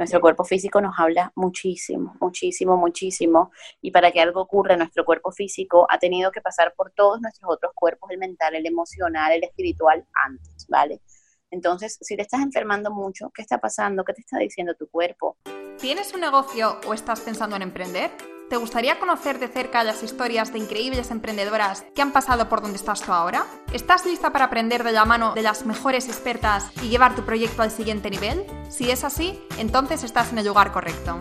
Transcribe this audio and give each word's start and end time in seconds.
Nuestro 0.00 0.22
cuerpo 0.22 0.44
físico 0.44 0.80
nos 0.80 0.98
habla 0.98 1.30
muchísimo, 1.36 2.16
muchísimo, 2.22 2.78
muchísimo. 2.78 3.52
Y 3.82 3.90
para 3.90 4.10
que 4.10 4.22
algo 4.22 4.40
ocurra, 4.40 4.74
nuestro 4.74 5.04
cuerpo 5.04 5.30
físico 5.30 5.86
ha 5.90 5.98
tenido 5.98 6.32
que 6.32 6.40
pasar 6.40 6.72
por 6.74 6.90
todos 6.92 7.20
nuestros 7.20 7.52
otros 7.52 7.72
cuerpos, 7.74 8.10
el 8.10 8.16
mental, 8.16 8.54
el 8.54 8.64
emocional, 8.64 9.32
el 9.32 9.44
espiritual, 9.44 10.02
antes, 10.26 10.66
¿vale? 10.70 11.02
Entonces, 11.50 11.98
si 12.00 12.16
te 12.16 12.22
estás 12.22 12.40
enfermando 12.40 12.90
mucho, 12.90 13.30
¿qué 13.34 13.42
está 13.42 13.58
pasando? 13.58 14.02
¿Qué 14.02 14.14
te 14.14 14.22
está 14.22 14.38
diciendo 14.38 14.74
tu 14.74 14.88
cuerpo? 14.88 15.36
¿Tienes 15.78 16.14
un 16.14 16.22
negocio 16.22 16.80
o 16.86 16.94
estás 16.94 17.20
pensando 17.20 17.56
en 17.56 17.60
emprender? 17.60 18.10
¿Te 18.50 18.56
gustaría 18.56 18.98
conocer 18.98 19.38
de 19.38 19.46
cerca 19.46 19.84
las 19.84 20.02
historias 20.02 20.52
de 20.52 20.58
increíbles 20.58 21.12
emprendedoras 21.12 21.84
que 21.94 22.02
han 22.02 22.10
pasado 22.10 22.48
por 22.48 22.60
donde 22.60 22.78
estás 22.78 23.00
tú 23.00 23.12
ahora? 23.12 23.46
¿Estás 23.72 24.04
lista 24.04 24.32
para 24.32 24.46
aprender 24.46 24.82
de 24.82 24.90
la 24.90 25.04
mano 25.04 25.34
de 25.34 25.42
las 25.42 25.64
mejores 25.64 26.08
expertas 26.08 26.68
y 26.82 26.88
llevar 26.88 27.14
tu 27.14 27.24
proyecto 27.24 27.62
al 27.62 27.70
siguiente 27.70 28.10
nivel? 28.10 28.44
Si 28.68 28.90
es 28.90 29.04
así, 29.04 29.40
entonces 29.58 30.02
estás 30.02 30.32
en 30.32 30.38
el 30.38 30.46
lugar 30.48 30.72
correcto. 30.72 31.16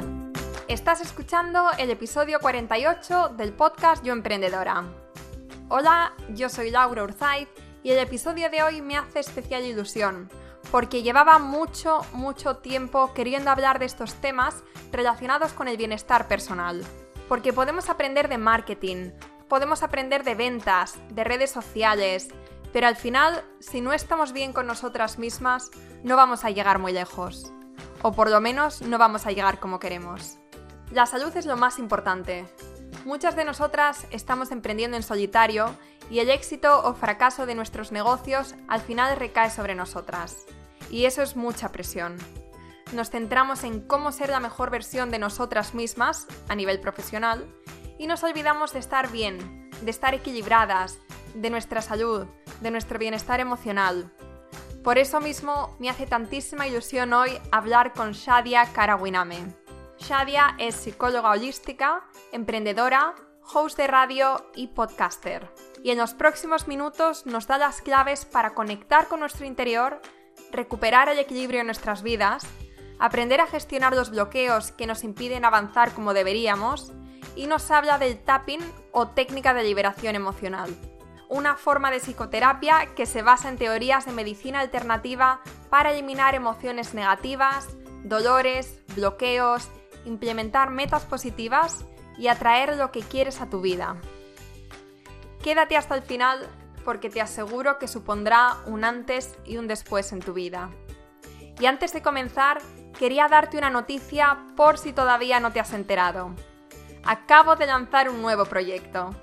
Estás 0.68 1.02
escuchando 1.02 1.70
el 1.78 1.92
episodio 1.92 2.40
48 2.40 3.36
del 3.38 3.54
podcast 3.54 4.04
Yo 4.04 4.14
Emprendedora. 4.14 4.86
Hola, 5.68 6.14
yo 6.30 6.50
soy 6.50 6.72
Laura 6.72 7.04
Urzaiz 7.04 7.48
y 7.84 7.92
el 7.92 8.00
episodio 8.00 8.50
de 8.50 8.64
hoy 8.64 8.82
me 8.82 8.98
hace 8.98 9.20
especial 9.20 9.64
ilusión 9.66 10.32
porque 10.72 11.04
llevaba 11.04 11.38
mucho, 11.38 12.02
mucho 12.12 12.58
tiempo 12.58 13.14
queriendo 13.14 13.52
hablar 13.52 13.78
de 13.78 13.86
estos 13.86 14.16
temas 14.16 14.56
relacionados 14.92 15.54
con 15.54 15.68
el 15.68 15.78
bienestar 15.78 16.28
personal 16.28 16.84
porque 17.30 17.54
podemos 17.54 17.90
aprender 17.90 18.28
de 18.28 18.40
marketing, 18.40 19.12
podemos 19.48 19.84
aprender 19.84 20.24
de 20.24 20.34
ventas, 20.34 20.96
de 21.10 21.24
redes 21.24 21.52
sociales, 21.52 22.28
pero 22.74 22.88
al 22.88 22.96
final, 22.96 23.46
si 23.60 23.82
no 23.82 23.94
estamos 23.94 24.34
bien 24.34 24.52
con 24.52 24.66
nosotras 24.66 25.20
mismas, 25.20 25.70
no 26.04 26.18
vamos 26.18 26.44
a 26.44 26.50
llegar 26.50 26.80
muy 26.80 26.92
lejos. 26.92 27.54
O 28.02 28.14
por 28.14 28.30
lo 28.32 28.42
menos 28.42 28.82
no 28.82 28.98
vamos 28.98 29.28
a 29.28 29.32
llegar 29.32 29.60
como 29.60 29.80
queremos. 29.80 30.40
La 30.92 31.06
salud 31.06 31.36
es 31.38 31.46
lo 31.46 31.56
más 31.56 31.78
importante. 31.78 32.48
Muchas 33.06 33.36
de 33.36 33.46
nosotras 33.46 34.08
estamos 34.10 34.52
emprendiendo 34.52 34.98
en 34.98 35.04
solitario 35.04 35.76
y 36.10 36.20
el 36.20 36.32
éxito 36.32 36.82
o 36.84 36.96
fracaso 36.96 37.46
de 37.46 37.54
nuestros 37.54 37.92
negocios 37.92 38.56
al 38.68 38.82
final 38.82 39.16
recae 39.18 39.52
sobre 39.52 39.76
nosotras. 39.76 40.46
Y 40.90 41.06
eso 41.06 41.22
es 41.22 41.36
mucha 41.36 41.72
presión 41.72 42.18
nos 42.94 43.10
centramos 43.10 43.64
en 43.64 43.82
cómo 43.82 44.12
ser 44.12 44.30
la 44.30 44.40
mejor 44.40 44.70
versión 44.70 45.12
de 45.12 45.20
nosotras 45.20 45.74
mismas 45.74 46.28
a 46.48 46.56
nivel 46.56 46.80
profesional 46.80 47.48
y 47.98 48.08
nos 48.08 48.24
olvidamos 48.24 48.74
de 48.74 48.80
estar 48.80 49.12
bien, 49.12 49.70
de 49.82 49.92
estar 49.92 50.14
equilibradas, 50.14 51.00
de 51.36 51.50
nuestra 51.50 51.82
salud, 51.82 52.26
de 52.62 52.72
nuestro 52.72 52.98
bienestar 52.98 53.40
emocional. 53.40 54.12
Por 54.84 54.98
eso 54.98 55.20
mismo 55.20 55.76
me 55.80 55.90
hace 55.90 56.08
tantísima 56.08 56.68
ilusión 56.68 57.14
hoy 57.14 57.32
hablar 57.52 57.94
con 57.94 58.14
Shadia 58.14 58.66
Karawiname. 58.74 59.54
Shadia 60.00 60.56
es 60.58 60.76
psicóloga 60.76 61.32
holística, 61.32 62.06
emprendedora, 62.32 63.14
host 63.54 63.78
de 63.78 63.88
radio 63.88 64.50
y 64.56 64.68
podcaster. 64.68 65.52
Y 65.84 65.92
en 65.92 65.98
los 65.98 66.14
próximos 66.14 66.68
minutos 66.68 67.26
nos 67.26 67.48
da 67.48 67.58
las 67.58 67.82
claves 67.82 68.26
para 68.26 68.54
conectar 68.54 69.08
con 69.08 69.20
nuestro 69.20 69.46
interior, 69.46 70.02
recuperar 70.52 71.10
el 71.10 71.20
equilibrio 71.20 71.60
en 71.60 71.66
nuestras 71.66 72.02
vidas 72.02 72.48
aprender 73.00 73.42
a 73.42 73.48
gestionar 73.48 73.96
los 73.96 74.12
bloqueos 74.12 74.72
que 74.72 74.86
nos 74.86 75.04
impiden 75.04 75.46
avanzar 75.46 75.94
como 75.94 76.14
deberíamos 76.14 76.92
y 77.36 77.48
nos 77.48 77.72
habla 77.72 77.98
del 77.98 78.20
tapping 78.20 78.60
o 78.92 79.08
técnica 79.08 79.54
de 79.54 79.64
liberación 79.64 80.16
emocional, 80.16 80.70
una 81.30 81.56
forma 81.56 81.92
de 81.92 82.00
psicoterapia 82.00 82.88
que 82.96 83.06
se 83.06 83.22
basa 83.22 83.50
en 83.50 83.58
teorías 83.58 84.06
de 84.06 84.12
medicina 84.12 84.60
alternativa 84.60 85.42
para 85.70 85.92
eliminar 85.92 86.36
emociones 86.36 86.94
negativas, 86.94 87.68
dolores, 88.04 88.80
bloqueos, 88.96 89.70
implementar 90.06 90.70
metas 90.70 91.06
positivas 91.06 91.86
y 92.18 92.28
atraer 92.28 92.76
lo 92.76 92.92
que 92.92 93.02
quieres 93.02 93.40
a 93.40 93.50
tu 93.50 93.62
vida. 93.62 93.96
Quédate 95.42 95.78
hasta 95.78 95.96
el 95.96 96.02
final 96.02 96.50
porque 96.84 97.10
te 97.10 97.22
aseguro 97.22 97.78
que 97.80 97.88
supondrá 97.88 98.58
un 98.66 98.84
antes 98.84 99.38
y 99.46 99.58
un 99.58 99.68
después 99.68 100.12
en 100.12 100.20
tu 100.20 100.34
vida. 100.34 100.72
Y 101.60 101.66
antes 101.66 101.94
de 101.94 102.02
comenzar, 102.02 102.62
quería 102.98 103.28
darte 103.28 103.58
una 103.58 103.70
noticia 103.70 104.38
por 104.56 104.78
si 104.78 104.94
todavía 104.94 105.40
no 105.40 105.52
te 105.52 105.60
has 105.60 105.74
enterado. 105.74 106.36
Acabo 107.04 107.56
de 107.56 107.66
lanzar 107.66 108.10
un 108.10 108.22
nuevo 108.22 108.46
proyecto. 108.46 109.16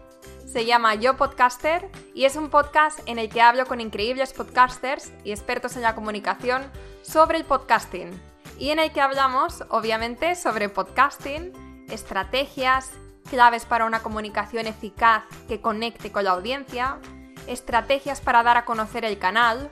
Se 0.47 0.65
llama 0.65 0.95
Yo 0.95 1.17
Podcaster 1.17 1.91
y 2.15 2.25
es 2.25 2.37
un 2.37 2.49
podcast 2.49 3.01
en 3.07 3.19
el 3.19 3.29
que 3.29 3.43
hablo 3.43 3.67
con 3.67 3.81
increíbles 3.81 4.33
podcasters 4.33 5.13
y 5.25 5.33
expertos 5.33 5.77
en 5.77 5.83
la 5.83 5.95
comunicación 5.95 6.65
sobre 7.03 7.39
el 7.39 7.45
podcasting. 7.45 8.11
Y 8.59 8.71
en 8.71 8.79
el 8.79 8.93
que 8.93 9.03
hablamos, 9.03 9.65
obviamente, 9.69 10.35
sobre 10.35 10.71
podcasting, 10.71 11.53
estrategias, 11.91 12.93
claves 13.29 13.67
para 13.67 13.85
una 13.85 14.03
comunicación 14.03 14.67
eficaz 14.67 15.25
que 15.47 15.61
conecte 15.61 16.11
con 16.11 16.25
la 16.25 16.31
audiencia, 16.31 16.99
estrategias 17.47 18.21
para 18.21 18.43
dar 18.43 18.57
a 18.57 18.65
conocer 18.65 19.05
el 19.05 19.19
canal, 19.19 19.71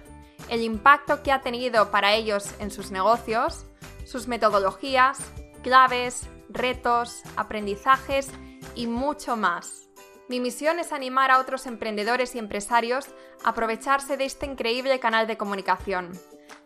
el 0.51 0.61
impacto 0.61 1.23
que 1.23 1.33
ha 1.33 1.41
tenido 1.41 1.91
para 1.91 2.13
ellos 2.13 2.51
en 2.59 2.71
sus 2.71 2.91
negocios 2.91 3.65
sus 4.05 4.29
metodologías, 4.29 5.19
claves, 5.63 6.29
retos, 6.49 7.23
aprendizajes 7.37 8.31
y 8.75 8.87
mucho 8.87 9.37
más. 9.37 9.89
Mi 10.29 10.41
misión 10.41 10.79
es 10.79 10.93
animar 10.93 11.31
a 11.31 11.39
otros 11.39 11.67
emprendedores 11.67 12.35
y 12.35 12.39
empresarios 12.39 13.07
a 13.45 13.51
aprovecharse 13.51 14.17
de 14.17 14.25
este 14.25 14.47
increíble 14.47 14.99
canal 14.99 15.27
de 15.27 15.37
comunicación, 15.37 16.13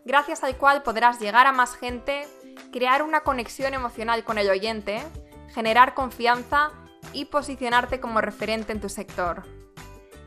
gracias 0.05 0.43
al 0.43 0.55
cual 0.55 0.81
podrás 0.83 1.19
llegar 1.19 1.45
a 1.45 1.51
más 1.51 1.75
gente, 1.75 2.25
crear 2.71 3.03
una 3.03 3.21
conexión 3.21 3.73
emocional 3.73 4.23
con 4.23 4.37
el 4.37 4.49
oyente, 4.49 5.03
generar 5.53 5.93
confianza 5.93 6.71
y 7.11 7.25
posicionarte 7.25 7.99
como 7.99 8.21
referente 8.21 8.71
en 8.71 8.79
tu 8.79 8.87
sector. 8.87 9.43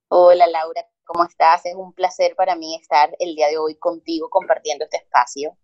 Hola 0.08 0.48
Laura, 0.48 0.86
¿cómo 1.04 1.26
estás? 1.26 1.66
Es 1.66 1.76
un 1.76 1.92
placer 1.92 2.36
para 2.38 2.56
mí 2.56 2.78
estar 2.78 3.14
el 3.20 3.36
día 3.36 3.50
de 3.50 3.58
hoy 3.58 3.76
contigo 3.76 4.30
compartiendo 4.30 4.86
este 4.86 4.96
espacio. 4.96 5.58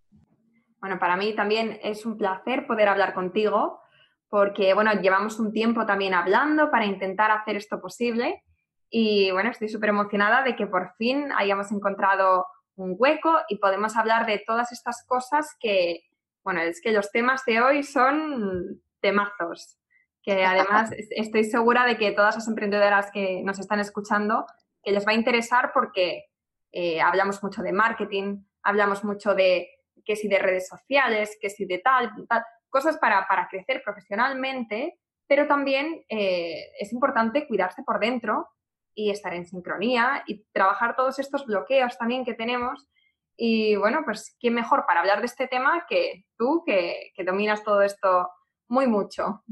Bueno, 0.79 0.99
para 0.99 1.17
mí 1.17 1.35
también 1.35 1.79
es 1.83 2.05
un 2.05 2.17
placer 2.17 2.67
poder 2.67 2.87
hablar 2.89 3.13
contigo 3.13 3.81
porque, 4.29 4.73
bueno, 4.73 4.93
llevamos 4.93 5.39
un 5.39 5.51
tiempo 5.51 5.85
también 5.85 6.13
hablando 6.13 6.69
para 6.69 6.85
intentar 6.85 7.31
hacer 7.31 7.55
esto 7.55 7.79
posible 7.79 8.43
y, 8.89 9.31
bueno, 9.31 9.49
estoy 9.49 9.69
súper 9.69 9.89
emocionada 9.89 10.43
de 10.43 10.55
que 10.55 10.67
por 10.67 10.93
fin 10.97 11.31
hayamos 11.35 11.71
encontrado 11.71 12.45
un 12.75 12.95
hueco 12.97 13.33
y 13.49 13.57
podemos 13.57 13.95
hablar 13.97 14.25
de 14.25 14.43
todas 14.45 14.71
estas 14.71 15.03
cosas 15.05 15.55
que, 15.59 16.03
bueno, 16.43 16.61
es 16.61 16.81
que 16.81 16.91
los 16.91 17.11
temas 17.11 17.43
de 17.45 17.61
hoy 17.61 17.83
son 17.83 18.81
temazos, 19.01 19.77
que 20.21 20.45
además 20.45 20.91
estoy 21.11 21.43
segura 21.43 21.85
de 21.85 21.97
que 21.97 22.11
todas 22.11 22.35
las 22.35 22.47
emprendedoras 22.47 23.11
que 23.11 23.41
nos 23.43 23.59
están 23.59 23.79
escuchando, 23.79 24.45
que 24.83 24.91
les 24.91 25.05
va 25.07 25.11
a 25.11 25.15
interesar 25.15 25.71
porque 25.73 26.25
eh, 26.71 27.01
hablamos 27.01 27.43
mucho 27.43 27.63
de 27.63 27.73
marketing, 27.73 28.43
hablamos 28.61 29.03
mucho 29.03 29.33
de 29.33 29.69
que 30.07 30.15
si 30.15 30.29
de 30.29 30.39
redes 30.39 30.67
sociales, 30.67 31.37
que 31.39 31.49
si 31.49 31.65
de 31.65 31.79
tal, 31.79 32.09
tal 32.29 32.43
cosas 32.69 32.97
para, 32.97 33.27
crecer 33.49 33.81
profesionalmente, 33.83 34.97
pero 35.27 35.47
también 35.47 36.05
eh, 36.07 36.71
es 36.79 36.93
importante 36.93 37.45
cuidarse 37.45 37.83
por 37.83 37.99
dentro 37.99 38.47
y 38.95 39.11
estar 39.11 39.33
en 39.33 39.45
sincronía 39.45 40.23
y 40.25 40.45
trabajar 40.53 40.95
todos 40.95 41.19
estos 41.19 41.45
bloqueos 41.45 41.97
también 41.97 42.23
que 42.23 42.33
tenemos. 42.33 42.87
Y 43.35 43.75
bueno, 43.75 44.01
pues 44.05 44.35
qué 44.39 44.49
mejor 44.49 44.85
para 44.87 45.01
hablar 45.01 45.19
de 45.19 45.27
este 45.27 45.47
tema 45.47 45.85
que 45.87 46.23
tú, 46.37 46.63
que, 46.65 47.11
que 47.13 47.23
dominas 47.23 47.63
todo 47.63 47.81
esto 47.81 48.29
muy 48.69 48.87
mucho. 48.87 49.43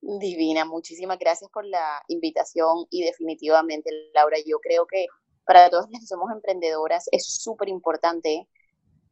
Divina, 0.00 0.64
muchísimas 0.66 1.18
gracias 1.18 1.50
por 1.50 1.64
la 1.64 2.02
invitación 2.08 2.86
y 2.90 3.02
definitivamente, 3.02 3.90
Laura, 4.14 4.36
yo 4.46 4.60
creo 4.60 4.86
que 4.86 5.06
para 5.44 5.70
todas 5.70 5.90
las 5.90 6.00
que 6.00 6.06
somos 6.06 6.30
emprendedoras 6.30 7.08
es 7.10 7.26
súper 7.42 7.68
importante 7.68 8.46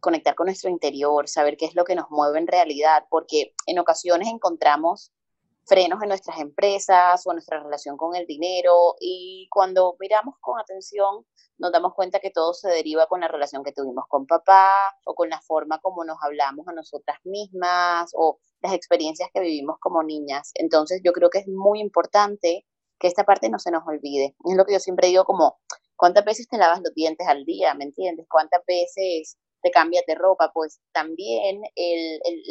conectar 0.05 0.35
con 0.35 0.47
nuestro 0.47 0.69
interior, 0.69 1.29
saber 1.29 1.56
qué 1.56 1.65
es 1.65 1.75
lo 1.75 1.85
que 1.85 1.95
nos 1.95 2.11
mueve 2.11 2.39
en 2.39 2.47
realidad, 2.47 3.05
porque 3.09 3.55
en 3.67 3.79
ocasiones 3.79 4.29
encontramos 4.29 5.12
frenos 5.67 6.03
en 6.03 6.11
nuestras 6.11 6.39
empresas 6.41 7.27
o 7.27 7.31
en 7.31 7.37
nuestra 7.37 7.59
relación 7.62 7.97
con 7.97 8.15
el 8.15 8.27
dinero 8.27 8.97
y 9.01 9.49
cuando 9.51 9.97
miramos 9.99 10.35
con 10.41 10.61
atención 10.61 11.25
nos 11.56 11.73
damos 11.73 11.95
cuenta 11.95 12.21
que 12.21 12.31
todo 12.31 12.53
se 12.53 12.69
deriva 12.69 13.06
con 13.06 13.21
la 13.21 13.29
relación 13.29 13.65
que 13.65 13.73
tuvimos 13.73 14.05
con 14.06 14.27
papá 14.27 14.95
o 15.06 15.15
con 15.15 15.31
la 15.31 15.41
forma 15.41 15.79
como 15.81 16.05
nos 16.05 16.19
hablamos 16.21 16.69
a 16.69 16.73
nosotras 16.75 17.19
mismas 17.25 18.11
o 18.15 18.39
las 18.61 18.75
experiencias 18.75 19.31
que 19.33 19.41
vivimos 19.41 19.77
como 19.81 20.03
niñas. 20.03 20.51
Entonces 20.55 21.01
yo 21.03 21.12
creo 21.12 21.31
que 21.31 21.39
es 21.39 21.49
muy 21.49 21.81
importante 21.81 22.67
que 22.99 23.06
esta 23.06 23.25
parte 23.25 23.49
no 23.49 23.59
se 23.59 23.71
nos 23.71 23.87
olvide. 23.87 24.37
Es 24.45 24.56
lo 24.56 24.67
que 24.67 24.75
yo 24.75 24.81
siempre 24.81 25.09
digo 25.09 25.25
como, 25.25 25.59
¿cuántas 25.97 26.27
veces 26.27 26.47
te 26.49 26.59
lavas 26.59 26.81
los 26.83 26.93
dientes 26.93 27.27
al 27.27 27.45
día? 27.45 27.73
¿Me 27.75 27.85
entiendes? 27.85 28.27
¿Cuántas 28.29 28.61
veces 28.67 29.39
te 29.65 29.71
cambias 29.71 30.05
de 30.07 30.15
ropa? 30.15 30.53
Pues 30.53 30.81
también 30.93 31.63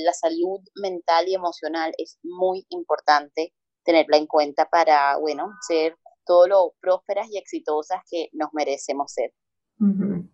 la 0.04 0.13
salud 0.13 0.60
mental 0.75 1.27
y 1.27 1.36
emocional 1.36 1.94
es 1.98 2.18
muy 2.24 2.65
importante 2.69 3.54
tenerla 3.86 4.18
en 4.18 4.25
cuenta 4.25 4.65
para, 4.65 5.18
bueno, 5.18 5.51
ser 5.68 5.95
todo 6.25 6.48
lo 6.48 6.74
prósperas 6.81 7.27
y 7.30 7.38
exitosas 7.38 8.01
que 8.10 8.30
nos 8.33 8.50
merecemos 8.54 9.13
ser. 9.13 9.31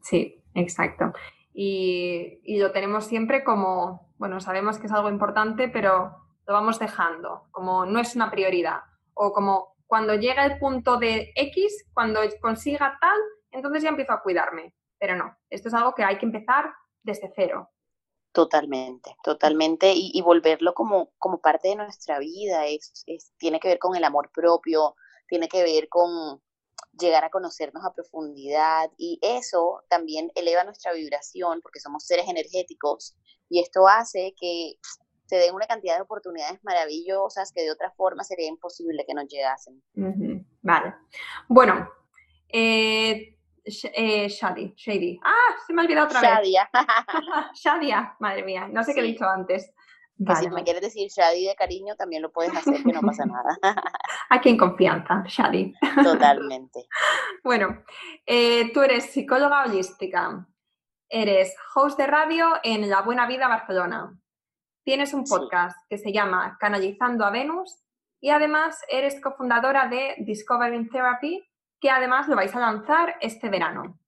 Sí, 0.01 0.41
exacto. 0.55 1.11
Y, 1.53 2.39
y, 2.43 2.59
lo 2.59 2.71
tenemos 2.71 3.05
siempre 3.05 3.43
como, 3.43 4.13
bueno, 4.17 4.39
sabemos 4.39 4.77
que 4.77 4.85
es 4.85 4.93
algo 4.93 5.09
importante, 5.09 5.67
pero 5.67 6.15
lo 6.47 6.53
vamos 6.53 6.79
dejando, 6.79 7.47
como 7.51 7.85
no 7.85 7.99
es 7.99 8.15
una 8.15 8.31
prioridad, 8.31 8.81
o 9.15 9.33
como 9.33 9.75
cuando 9.87 10.13
llega 10.15 10.45
el 10.45 10.59
punto 10.59 10.97
de 10.97 11.31
X, 11.35 11.85
cuando 11.93 12.21
consiga 12.39 12.97
tal, 13.01 13.19
entonces 13.51 13.83
ya 13.83 13.89
empiezo 13.89 14.13
a 14.13 14.21
cuidarme. 14.21 14.75
Pero 14.99 15.15
no, 15.15 15.35
esto 15.49 15.69
es 15.69 15.73
algo 15.73 15.93
que 15.95 16.03
hay 16.03 16.17
que 16.17 16.25
empezar 16.25 16.71
desde 17.03 17.31
cero. 17.35 17.69
Totalmente, 18.31 19.15
totalmente, 19.23 19.91
y, 19.95 20.21
volverlo 20.21 20.75
como, 20.75 21.11
como 21.17 21.41
parte 21.41 21.69
de 21.69 21.75
nuestra 21.75 22.19
vida, 22.19 22.67
es, 22.67 23.03
tiene 23.37 23.59
que 23.59 23.69
ver 23.69 23.79
con 23.79 23.95
el 23.95 24.03
amor 24.03 24.29
propio, 24.31 24.95
tiene 25.27 25.47
que 25.47 25.63
ver 25.63 25.89
con 25.89 26.39
llegar 26.99 27.23
a 27.23 27.31
conocernos 27.31 27.83
a 27.83 27.93
profundidad 27.93 28.91
y 28.97 29.19
eso 29.21 29.83
también 29.89 30.31
eleva 30.35 30.63
nuestra 30.63 30.93
vibración 30.93 31.59
porque 31.61 31.79
somos 31.79 32.05
seres 32.05 32.27
energéticos 32.27 33.15
y 33.49 33.61
esto 33.61 33.87
hace 33.87 34.33
que 34.39 34.75
se 35.25 35.37
den 35.37 35.55
una 35.55 35.67
cantidad 35.67 35.95
de 35.95 36.01
oportunidades 36.01 36.59
maravillosas 36.63 37.51
que 37.51 37.63
de 37.63 37.71
otra 37.71 37.91
forma 37.91 38.23
sería 38.23 38.47
imposible 38.47 39.05
que 39.07 39.13
nos 39.13 39.27
llegasen. 39.27 39.81
Vale. 40.61 40.95
Bueno, 41.47 41.89
eh, 42.47 43.38
eh, 43.93 44.27
Shadi, 44.27 44.73
Shady. 44.75 45.19
Ah, 45.23 45.55
se 45.65 45.73
me 45.73 45.81
ha 45.81 45.85
olvidado 45.85 46.07
otra 46.07 46.21
Shadia. 46.21 46.69
vez. 46.73 47.61
Shadia, 47.61 48.15
madre 48.19 48.43
mía, 48.43 48.67
no 48.71 48.83
sé 48.83 48.93
qué 48.93 49.01
he 49.01 49.03
dicho 49.03 49.25
antes. 49.25 49.71
si 50.39 50.49
me 50.49 50.63
quieres 50.63 50.81
decir 50.81 51.09
Shadi 51.09 51.45
de 51.45 51.55
cariño, 51.55 51.95
también 51.95 52.21
lo 52.21 52.31
puedes 52.31 52.55
hacer, 52.55 52.83
que 52.83 52.93
no 52.93 53.01
pasa 53.01 53.25
nada. 53.25 53.57
Aquí 54.29 54.49
en 54.49 54.57
confianza, 54.57 55.23
Shadi. 55.25 55.73
Totalmente. 56.03 56.87
bueno, 57.43 57.83
eh, 58.25 58.71
tú 58.73 58.81
eres 58.81 59.05
psicóloga 59.05 59.63
holística, 59.65 60.47
eres 61.09 61.55
host 61.75 61.97
de 61.97 62.07
radio 62.07 62.47
en 62.63 62.89
La 62.89 63.01
Buena 63.01 63.27
Vida 63.27 63.47
Barcelona, 63.47 64.19
Tienes 64.89 65.13
un 65.13 65.23
podcast 65.25 65.77
que 65.87 65.97
se 65.99 66.11
llama 66.11 66.57
Canalizando 66.59 67.23
a 67.23 67.29
Venus 67.29 67.83
y 68.19 68.31
además 68.31 68.81
eres 68.89 69.21
cofundadora 69.21 69.87
de 69.87 70.15
Discovering 70.19 70.89
Therapy, 70.89 71.47
que 71.79 71.89
además 71.89 72.27
lo 72.27 72.35
vais 72.35 72.53
a 72.55 72.59
lanzar 72.59 73.15
este 73.21 73.49
verano. 73.49 73.99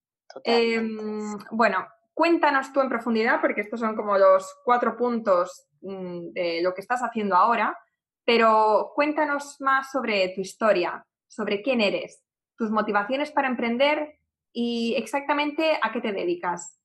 Em, 0.43 1.37
bueno, 1.51 1.87
cuéntanos 2.13 2.71
tú 2.73 2.81
en 2.81 2.89
profundidad, 2.89 3.41
porque 3.41 3.61
estos 3.61 3.79
son 3.79 3.95
como 3.95 4.17
los 4.17 4.53
cuatro 4.63 4.95
puntos 4.95 5.67
mm, 5.81 6.31
de 6.31 6.61
lo 6.61 6.73
que 6.73 6.81
estás 6.81 7.01
haciendo 7.01 7.35
ahora, 7.35 7.77
pero 8.25 8.91
cuéntanos 8.95 9.59
más 9.59 9.91
sobre 9.91 10.29
tu 10.29 10.41
historia, 10.41 11.05
sobre 11.27 11.61
quién 11.61 11.81
eres, 11.81 12.23
tus 12.55 12.69
motivaciones 12.71 13.31
para 13.31 13.47
emprender 13.47 14.19
y 14.53 14.93
exactamente 14.97 15.79
a 15.81 15.91
qué 15.91 16.01
te 16.01 16.11
dedicas. 16.11 16.80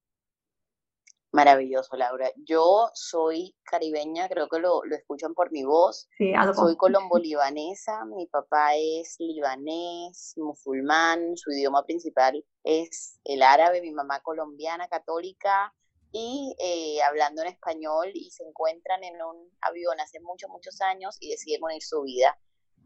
Maravilloso, 1.33 1.97
Laura. 1.97 2.31
Yo 2.37 2.91
soy 2.95 3.55
caribeña, 3.65 4.29
creo 4.29 4.49
que 4.49 4.59
lo, 4.59 4.83
escuchan 4.85 5.35
por 5.35 5.53
mi 5.53 5.65
voz. 5.65 6.09
Sí, 6.17 6.33
Soy 6.55 6.77
colombo-libanesa, 6.77 8.05
mi 8.07 8.27
papá 8.27 8.75
es 8.77 9.17
libanés, 9.19 10.35
musulmán, 10.37 11.37
su 11.37 11.51
idioma 11.51 11.85
principal 11.85 12.45
es 12.65 13.19
el 13.25 13.43
árabe, 13.43 13.83
mi 13.83 13.93
mamá 13.93 14.21
colombiana, 14.21 14.89
católica, 14.89 15.75
y 16.13 16.55
eh, 16.59 17.03
hablando 17.03 17.43
en 17.43 17.49
español 17.49 18.11
y 18.15 18.31
se 18.31 18.45
encuentran 18.45 19.05
en 19.05 19.21
un 19.21 19.51
avión 19.61 20.01
hace 20.01 20.21
muchos, 20.21 20.49
muchos 20.49 20.81
años 20.81 21.17
y 21.21 21.31
deciden 21.31 21.65
unir 21.65 21.83
su 21.83 22.03
vida 22.03 22.39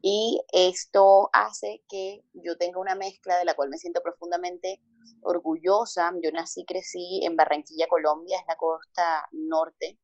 y 0.03 0.41
esto 0.53 1.29
hace 1.33 1.83
que 1.89 2.25
yo 2.33 2.57
tenga 2.57 2.81
una 2.81 2.95
mezcla 2.95 3.39
de 3.39 3.45
la 3.45 3.55
cual 3.55 3.69
me 3.69 3.79
siento 3.79 4.01
profundamente 4.03 4.81
orgullosa. 5.23 6.13
Yo 6.23 6.31
nací, 6.33 6.65
crecí 6.65 7.21
en 7.25 7.37
Barranquilla, 7.37 7.87
Colombia, 7.87 8.39
es 8.39 8.47
la 8.49 8.57
costa 8.57 9.29
norte 9.33 9.99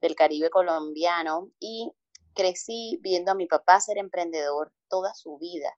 del 0.00 0.14
Caribe 0.14 0.50
colombiano 0.50 1.50
y 1.60 1.92
crecí 2.34 2.98
viendo 3.00 3.32
a 3.32 3.34
mi 3.34 3.46
papá 3.46 3.80
ser 3.80 3.98
emprendedor 3.98 4.72
toda 4.88 5.14
su 5.14 5.38
vida. 5.38 5.72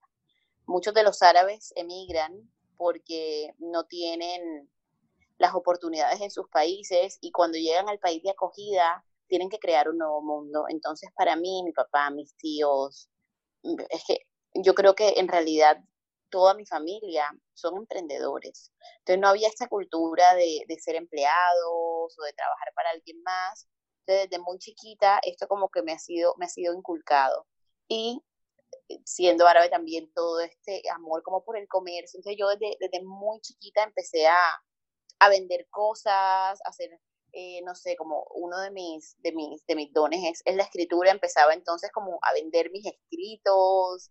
Muchos 0.67 0.95
de 0.95 1.03
los 1.03 1.23
árabes 1.23 1.73
emigran 1.77 2.51
porque 2.77 3.55
no 3.59 3.85
tienen 3.85 4.71
las 5.39 5.55
oportunidades 5.55 6.21
en 6.21 6.31
sus 6.31 6.49
países 6.49 7.19
y 7.21 7.31
cuando 7.31 7.59
llegan 7.59 7.89
al 7.89 7.99
país 7.99 8.23
de 8.23 8.31
acogida 8.31 9.05
tienen 9.27 9.49
que 9.49 9.59
crear 9.59 9.89
un 9.89 9.99
nuevo 9.99 10.23
mundo. 10.23 10.65
Entonces, 10.69 11.11
para 11.15 11.37
mí, 11.37 11.63
mi 11.63 11.73
papá, 11.73 12.11
mis 12.11 12.35
tíos, 12.37 13.10
es 13.63 14.05
que 14.07 14.27
yo 14.55 14.75
creo 14.75 14.95
que 14.95 15.15
en 15.17 15.29
realidad 15.29 15.79
toda 16.31 16.55
mi 16.55 16.65
familia 16.65 17.31
son 17.55 17.77
emprendedores. 17.77 18.73
Entonces 18.99 19.21
no 19.21 19.29
había 19.29 19.49
esta 19.49 19.69
cultura 19.69 20.35
de, 20.35 20.65
ser 20.81 20.97
empleados 20.97 22.19
o 22.19 22.25
de 22.25 22.33
trabajar 22.33 22.73
para 22.75 22.91
alguien 22.91 23.23
más. 23.23 23.69
Entonces 24.07 24.31
desde 24.31 24.43
muy 24.43 24.59
chiquita 24.59 25.21
esto 25.23 25.47
como 25.49 25.69
que 25.69 25.83
me 25.83 25.93
ha 25.93 25.99
sido, 25.99 26.35
me 26.39 26.47
ha 26.47 26.49
sido 26.49 26.75
inculcado. 26.75 27.47
Y 27.89 28.23
siendo 29.05 29.47
árabe 29.47 29.69
también 29.69 30.13
todo 30.15 30.41
este 30.41 30.83
amor 30.91 31.23
como 31.23 31.45
por 31.45 31.57
el 31.59 31.69
comercio. 31.69 32.19
Entonces 32.19 32.39
yo 32.39 32.49
desde, 32.49 32.77
desde 32.81 33.05
muy 33.05 33.41
chiquita 33.41 33.83
empecé 33.83 34.27
a, 34.27 34.63
a 35.19 35.29
vender 35.29 35.67
cosas, 35.71 36.61
a 36.65 36.69
hacer 36.69 36.91
eh, 37.33 37.63
no 37.63 37.75
sé, 37.75 37.97
como 37.97 38.25
uno 38.35 38.59
de 38.61 38.71
mis, 38.71 39.17
de 39.23 39.33
mis, 39.33 39.65
de 39.67 39.75
mis 39.75 39.93
dones 39.93 40.43
es, 40.45 40.57
la 40.57 40.65
escritura, 40.65 41.11
empezaba 41.11 41.55
entonces 41.55 41.91
como 41.93 42.19
a 42.23 42.33
vender 42.35 42.71
mis 42.71 42.87
escritos. 42.87 44.11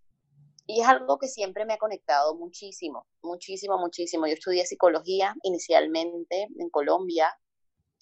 Y 0.65 0.81
es 0.81 0.87
algo 0.87 1.17
que 1.17 1.27
siempre 1.27 1.65
me 1.65 1.73
ha 1.73 1.77
conectado 1.77 2.35
muchísimo, 2.35 3.07
muchísimo, 3.23 3.77
muchísimo. 3.77 4.27
Yo 4.27 4.33
estudié 4.33 4.65
psicología 4.65 5.35
inicialmente 5.41 6.47
en 6.57 6.69
Colombia 6.69 7.35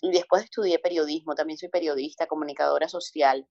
y 0.01 0.11
después 0.11 0.43
estudié 0.43 0.77
periodismo, 0.79 1.33
también 1.33 1.57
soy 1.57 1.69
periodista, 1.69 2.27
comunicadora 2.27 2.89
social. 2.89 3.47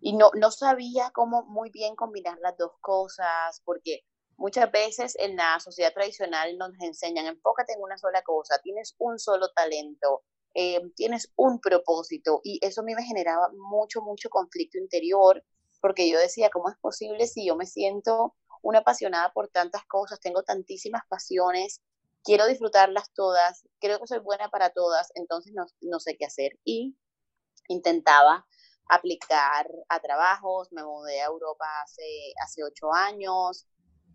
Y 0.00 0.14
no, 0.14 0.30
no 0.34 0.50
sabía 0.50 1.10
cómo 1.12 1.44
muy 1.44 1.70
bien 1.70 1.96
combinar 1.96 2.38
las 2.40 2.56
dos 2.56 2.72
cosas 2.80 3.60
porque 3.64 4.04
muchas 4.40 4.72
veces 4.72 5.14
en 5.18 5.36
la 5.36 5.60
sociedad 5.60 5.92
tradicional 5.92 6.56
nos 6.56 6.70
enseñan, 6.80 7.26
enfócate 7.26 7.74
en 7.74 7.82
una 7.82 7.98
sola 7.98 8.22
cosa, 8.22 8.58
tienes 8.62 8.94
un 8.98 9.18
solo 9.18 9.50
talento, 9.50 10.22
eh, 10.54 10.80
tienes 10.96 11.32
un 11.36 11.60
propósito 11.60 12.40
y 12.42 12.58
eso 12.62 12.80
a 12.80 12.84
mí 12.84 12.94
me 12.94 13.04
generaba 13.04 13.50
mucho, 13.52 14.02
mucho 14.02 14.30
conflicto 14.30 14.78
interior 14.78 15.44
porque 15.80 16.10
yo 16.10 16.18
decía, 16.18 16.50
¿cómo 16.50 16.68
es 16.68 16.76
posible 16.78 17.26
si 17.26 17.46
yo 17.46 17.56
me 17.56 17.66
siento 17.66 18.34
una 18.62 18.80
apasionada 18.80 19.32
por 19.32 19.48
tantas 19.48 19.84
cosas, 19.86 20.20
tengo 20.20 20.42
tantísimas 20.42 21.02
pasiones, 21.08 21.80
quiero 22.22 22.46
disfrutarlas 22.46 23.12
todas, 23.14 23.66
creo 23.80 23.98
que 23.98 24.06
soy 24.06 24.18
buena 24.18 24.50
para 24.50 24.70
todas, 24.70 25.10
entonces 25.14 25.52
no, 25.54 25.64
no 25.80 26.00
sé 26.00 26.16
qué 26.18 26.26
hacer. 26.26 26.58
Y 26.64 26.96
intentaba 27.68 28.46
aplicar 28.88 29.66
a 29.88 30.00
trabajos, 30.00 30.72
me 30.72 30.82
mudé 30.82 31.20
a 31.20 31.26
Europa 31.26 31.64
hace, 31.82 32.32
hace 32.42 32.62
ocho 32.64 32.92
años 32.92 33.66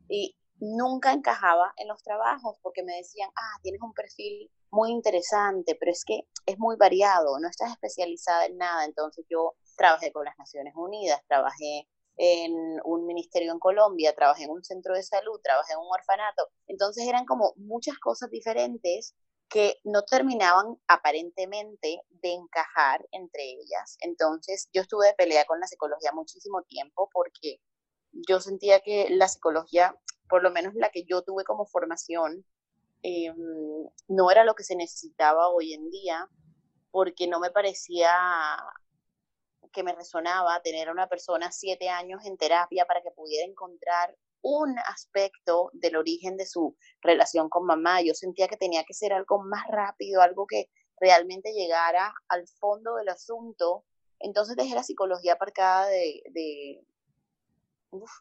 y 0.10 0.38
nunca 0.60 1.14
encajaba 1.14 1.74
en 1.78 1.88
los 1.88 2.04
trabajos 2.04 2.58
porque 2.62 2.84
me 2.84 2.98
decían, 2.98 3.30
ah, 3.36 3.60
tienes 3.62 3.82
un 3.82 3.94
perfil 3.94 4.52
muy 4.76 4.92
interesante, 4.92 5.76
pero 5.80 5.92
es 5.92 6.04
que 6.06 6.28
es 6.46 6.60
muy 6.60 6.76
variado, 6.76 7.40
no 7.40 7.48
estás 7.48 7.72
especializada 7.72 8.46
en 8.46 8.58
nada. 8.58 8.86
Entonces 8.86 9.26
yo 9.30 9.56
trabajé 9.78 10.12
con 10.12 10.26
las 10.26 10.38
Naciones 10.38 10.74
Unidas, 10.76 11.22
trabajé 11.28 11.88
en 12.18 12.54
un 12.84 13.06
ministerio 13.08 13.52
en 13.54 13.60
Colombia, 13.60 14.14
trabajé 14.14 14.44
en 14.44 14.52
un 14.52 14.64
centro 14.64 14.94
de 14.94 15.04
salud, 15.04 15.40
trabajé 15.42 15.74
en 15.74 15.80
un 15.80 15.88
orfanato. 15.90 16.50
Entonces 16.68 17.08
eran 17.08 17.26
como 17.26 17.54
muchas 17.56 17.98
cosas 18.00 18.30
diferentes 18.30 19.16
que 19.50 19.80
no 19.86 20.04
terminaban 20.04 20.78
aparentemente 20.88 22.02
de 22.10 22.34
encajar 22.34 23.06
entre 23.12 23.44
ellas. 23.44 23.98
Entonces 24.02 24.70
yo 24.74 24.82
estuve 24.82 25.08
de 25.08 25.14
pelea 25.14 25.46
con 25.46 25.60
la 25.60 25.68
psicología 25.68 26.12
muchísimo 26.14 26.64
tiempo 26.64 27.10
porque 27.14 27.62
yo 28.28 28.42
sentía 28.42 28.82
que 28.82 29.08
la 29.10 29.28
psicología, 29.30 29.96
por 30.28 30.44
lo 30.44 30.52
menos 30.52 30.74
la 30.76 30.90
que 30.90 31.06
yo 31.06 31.22
tuve 31.22 31.46
como 31.46 31.66
formación, 31.66 32.46
Em, 33.08 33.36
no 34.08 34.32
era 34.32 34.44
lo 34.44 34.56
que 34.56 34.64
se 34.64 34.76
necesitaba 34.76 35.50
hoy 35.50 35.74
en 35.74 35.92
día, 35.92 36.28
porque 36.90 37.28
no 37.28 37.40
me 37.40 37.52
parecía 37.52 38.10
que 39.72 39.84
me 39.84 39.94
resonaba 39.94 40.60
tener 40.64 40.90
a 40.90 40.92
una 40.92 41.08
persona 41.08 41.52
siete 41.52 41.88
años 41.90 42.26
en 42.26 42.36
terapia 42.36 42.86
para 42.88 43.04
que 43.04 43.12
pudiera 43.12 43.46
encontrar 43.48 44.18
un 44.42 44.76
aspecto 44.80 45.70
del 45.74 45.98
origen 45.98 46.36
de 46.36 46.48
su 46.48 46.76
relación 47.02 47.48
con 47.48 47.68
mamá. 47.68 48.02
Yo 48.02 48.16
sentía 48.16 48.48
que 48.48 48.58
tenía 48.58 48.84
que 48.86 48.96
ser 48.96 49.14
algo 49.14 49.44
más 49.44 49.68
rápido, 49.68 50.22
algo 50.24 50.48
que 50.48 50.72
realmente 51.00 51.54
llegara 51.54 52.12
al 52.28 52.48
fondo 52.60 52.96
del 52.96 53.10
asunto 53.10 53.86
Entonces 54.20 54.56
dejé 54.56 54.74
la 54.74 54.84
psicología 54.84 55.34
aparcada 55.34 55.88
de, 55.88 56.24
de, 56.32 56.82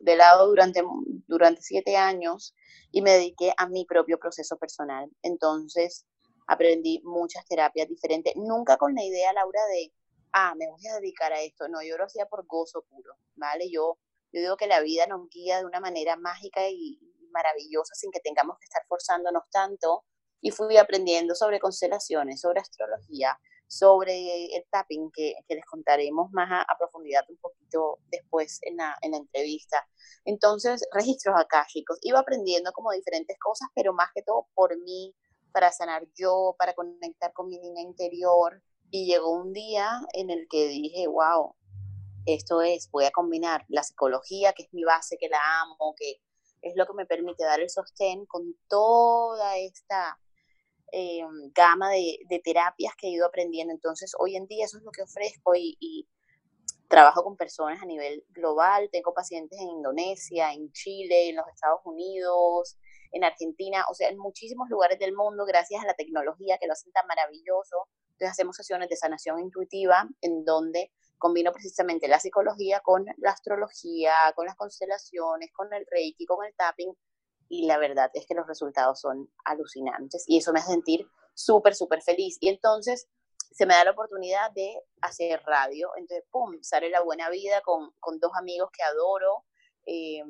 de 0.00 0.16
lado 0.16 0.46
durante, 0.46 0.82
durante 1.26 1.62
siete 1.62 1.96
años 1.96 2.54
y 2.90 3.02
me 3.02 3.12
dediqué 3.12 3.52
a 3.56 3.68
mi 3.68 3.84
propio 3.84 4.18
proceso 4.18 4.56
personal. 4.58 5.10
Entonces 5.22 6.06
aprendí 6.46 7.00
muchas 7.04 7.44
terapias 7.46 7.88
diferentes, 7.88 8.34
nunca 8.36 8.76
con 8.76 8.94
la 8.94 9.02
idea, 9.02 9.32
Laura, 9.32 9.60
de, 9.72 9.92
ah, 10.32 10.54
me 10.56 10.68
voy 10.68 10.86
a 10.86 11.00
dedicar 11.00 11.32
a 11.32 11.40
esto. 11.40 11.68
No, 11.68 11.82
yo 11.82 11.96
lo 11.96 12.04
hacía 12.04 12.26
por 12.26 12.46
gozo 12.46 12.82
puro, 12.82 13.16
¿vale? 13.34 13.70
Yo, 13.70 13.98
yo 14.32 14.40
digo 14.40 14.56
que 14.56 14.66
la 14.66 14.80
vida 14.80 15.06
nos 15.06 15.28
guía 15.28 15.58
de 15.58 15.66
una 15.66 15.80
manera 15.80 16.16
mágica 16.16 16.68
y 16.68 16.98
maravillosa 17.30 17.94
sin 17.94 18.10
que 18.10 18.20
tengamos 18.20 18.58
que 18.58 18.64
estar 18.64 18.84
forzándonos 18.88 19.44
tanto. 19.50 20.04
Y 20.40 20.50
fui 20.50 20.76
aprendiendo 20.76 21.34
sobre 21.34 21.58
constelaciones, 21.58 22.42
sobre 22.42 22.60
astrología, 22.60 23.38
sobre 23.78 24.54
el 24.54 24.64
tapping, 24.70 25.10
que, 25.12 25.34
les 25.48 25.64
contaremos 25.66 26.30
más 26.32 26.48
a, 26.68 26.78
profundidad 26.78 27.24
un 27.28 27.36
poquito 27.38 27.98
después 28.10 28.60
en 28.62 28.76
la, 28.76 28.96
en 29.02 29.12
la 29.12 29.16
entrevista. 29.16 29.86
Entonces, 30.24 30.86
registros 30.92 31.34
acá, 31.38 31.66
chicos. 31.68 31.98
Iba 32.02 32.20
aprendiendo 32.20 32.72
como 32.72 32.92
diferentes 32.92 33.36
cosas, 33.38 33.68
pero 33.74 33.92
más 33.92 34.10
que 34.14 34.22
todo 34.22 34.46
por 34.54 34.78
mí, 34.80 35.14
para 35.52 35.72
sanar 35.72 36.06
yo, 36.14 36.54
para 36.58 36.74
conectar 36.74 37.32
con 37.32 37.48
mi 37.48 37.58
niña 37.58 37.82
interior. 37.82 38.62
Y 38.90 39.06
llegó 39.06 39.32
un 39.32 39.52
día 39.52 40.00
en 40.12 40.30
el 40.30 40.46
que 40.48 40.68
dije, 40.68 41.08
wow, 41.08 41.56
esto 42.26 42.62
es, 42.62 42.90
voy 42.90 43.06
a 43.06 43.10
combinar 43.10 43.64
la 43.68 43.82
psicología, 43.82 44.52
que 44.52 44.64
es 44.64 44.72
mi 44.72 44.84
base, 44.84 45.16
que 45.18 45.28
la 45.28 45.40
amo, 45.62 45.94
que 45.96 46.20
es 46.62 46.74
lo 46.76 46.86
que 46.86 46.94
me 46.94 47.06
permite 47.06 47.44
dar 47.44 47.60
el 47.60 47.70
sostén 47.70 48.24
con 48.26 48.54
toda 48.68 49.58
esta 49.58 50.18
eh, 50.96 51.24
gama 51.52 51.90
de, 51.90 52.40
terapias 52.44 52.94
que 52.96 53.08
he 53.08 53.10
ido 53.10 53.26
aprendiendo. 53.26 53.74
Entonces, 53.74 54.12
hoy 54.16 54.36
en 54.36 54.46
día 54.46 54.64
eso 54.64 54.78
es 54.78 54.84
lo 54.84 54.92
que 54.92 55.02
ofrezco 55.02 55.54
y, 55.56 56.08
trabajo 56.88 57.24
con 57.24 57.36
personas 57.36 57.82
a 57.82 57.86
nivel 57.86 58.24
global. 58.28 58.88
Tengo 58.92 59.12
pacientes 59.12 59.58
en 59.58 59.68
Indonesia, 59.68 60.52
en 60.52 60.70
Chile, 60.70 61.30
en 61.30 61.36
los 61.36 61.48
Estados 61.48 61.80
Unidos, 61.84 62.78
en 63.10 63.24
Argentina, 63.24 63.84
o 63.90 63.94
sea, 63.94 64.08
en 64.08 64.18
muchísimos 64.18 64.68
lugares 64.68 65.00
del 65.00 65.12
mundo, 65.12 65.44
gracias 65.44 65.82
a 65.82 65.86
la 65.86 65.94
tecnología 65.94 66.58
que 66.58 66.68
lo 66.68 66.74
hacen 66.74 66.92
tan 66.92 67.06
maravilloso. 67.08 67.88
Entonces, 68.12 68.30
hacemos 68.30 68.54
sesiones 68.54 68.88
de 68.88 68.96
sanación 68.96 69.40
intuitiva 69.40 70.08
en 70.20 70.44
donde 70.44 70.92
combino 71.18 71.50
precisamente 71.50 72.06
la 72.06 72.20
psicología 72.20 72.78
con 72.80 73.04
la 73.16 73.30
astrología, 73.30 74.14
con 74.36 74.46
las 74.46 74.54
constelaciones, 74.54 75.50
con 75.52 75.72
el 75.72 75.84
reiki, 75.90 76.26
con 76.26 76.44
el 76.46 76.54
tapping, 76.54 76.94
y 77.54 77.66
la 77.66 77.78
verdad 77.78 78.10
es 78.14 78.26
que 78.26 78.34
los 78.34 78.46
resultados 78.48 79.00
son 79.00 79.30
alucinantes 79.44 80.24
y 80.26 80.38
eso 80.38 80.52
me 80.52 80.58
hace 80.58 80.72
sentir 80.72 81.06
súper, 81.34 81.74
súper 81.76 82.02
feliz. 82.02 82.36
Y 82.40 82.48
entonces 82.48 83.08
se 83.52 83.64
me 83.64 83.74
da 83.74 83.84
la 83.84 83.92
oportunidad 83.92 84.50
de 84.50 84.82
hacer 85.02 85.40
radio, 85.46 85.90
entonces, 85.96 86.26
¡pum!, 86.32 86.58
sale 86.62 86.90
La 86.90 87.02
Buena 87.02 87.30
Vida 87.30 87.60
con, 87.60 87.92
con 88.00 88.18
dos 88.18 88.32
amigos 88.36 88.70
que 88.72 88.82
adoro, 88.82 89.44
eh, 89.86 90.24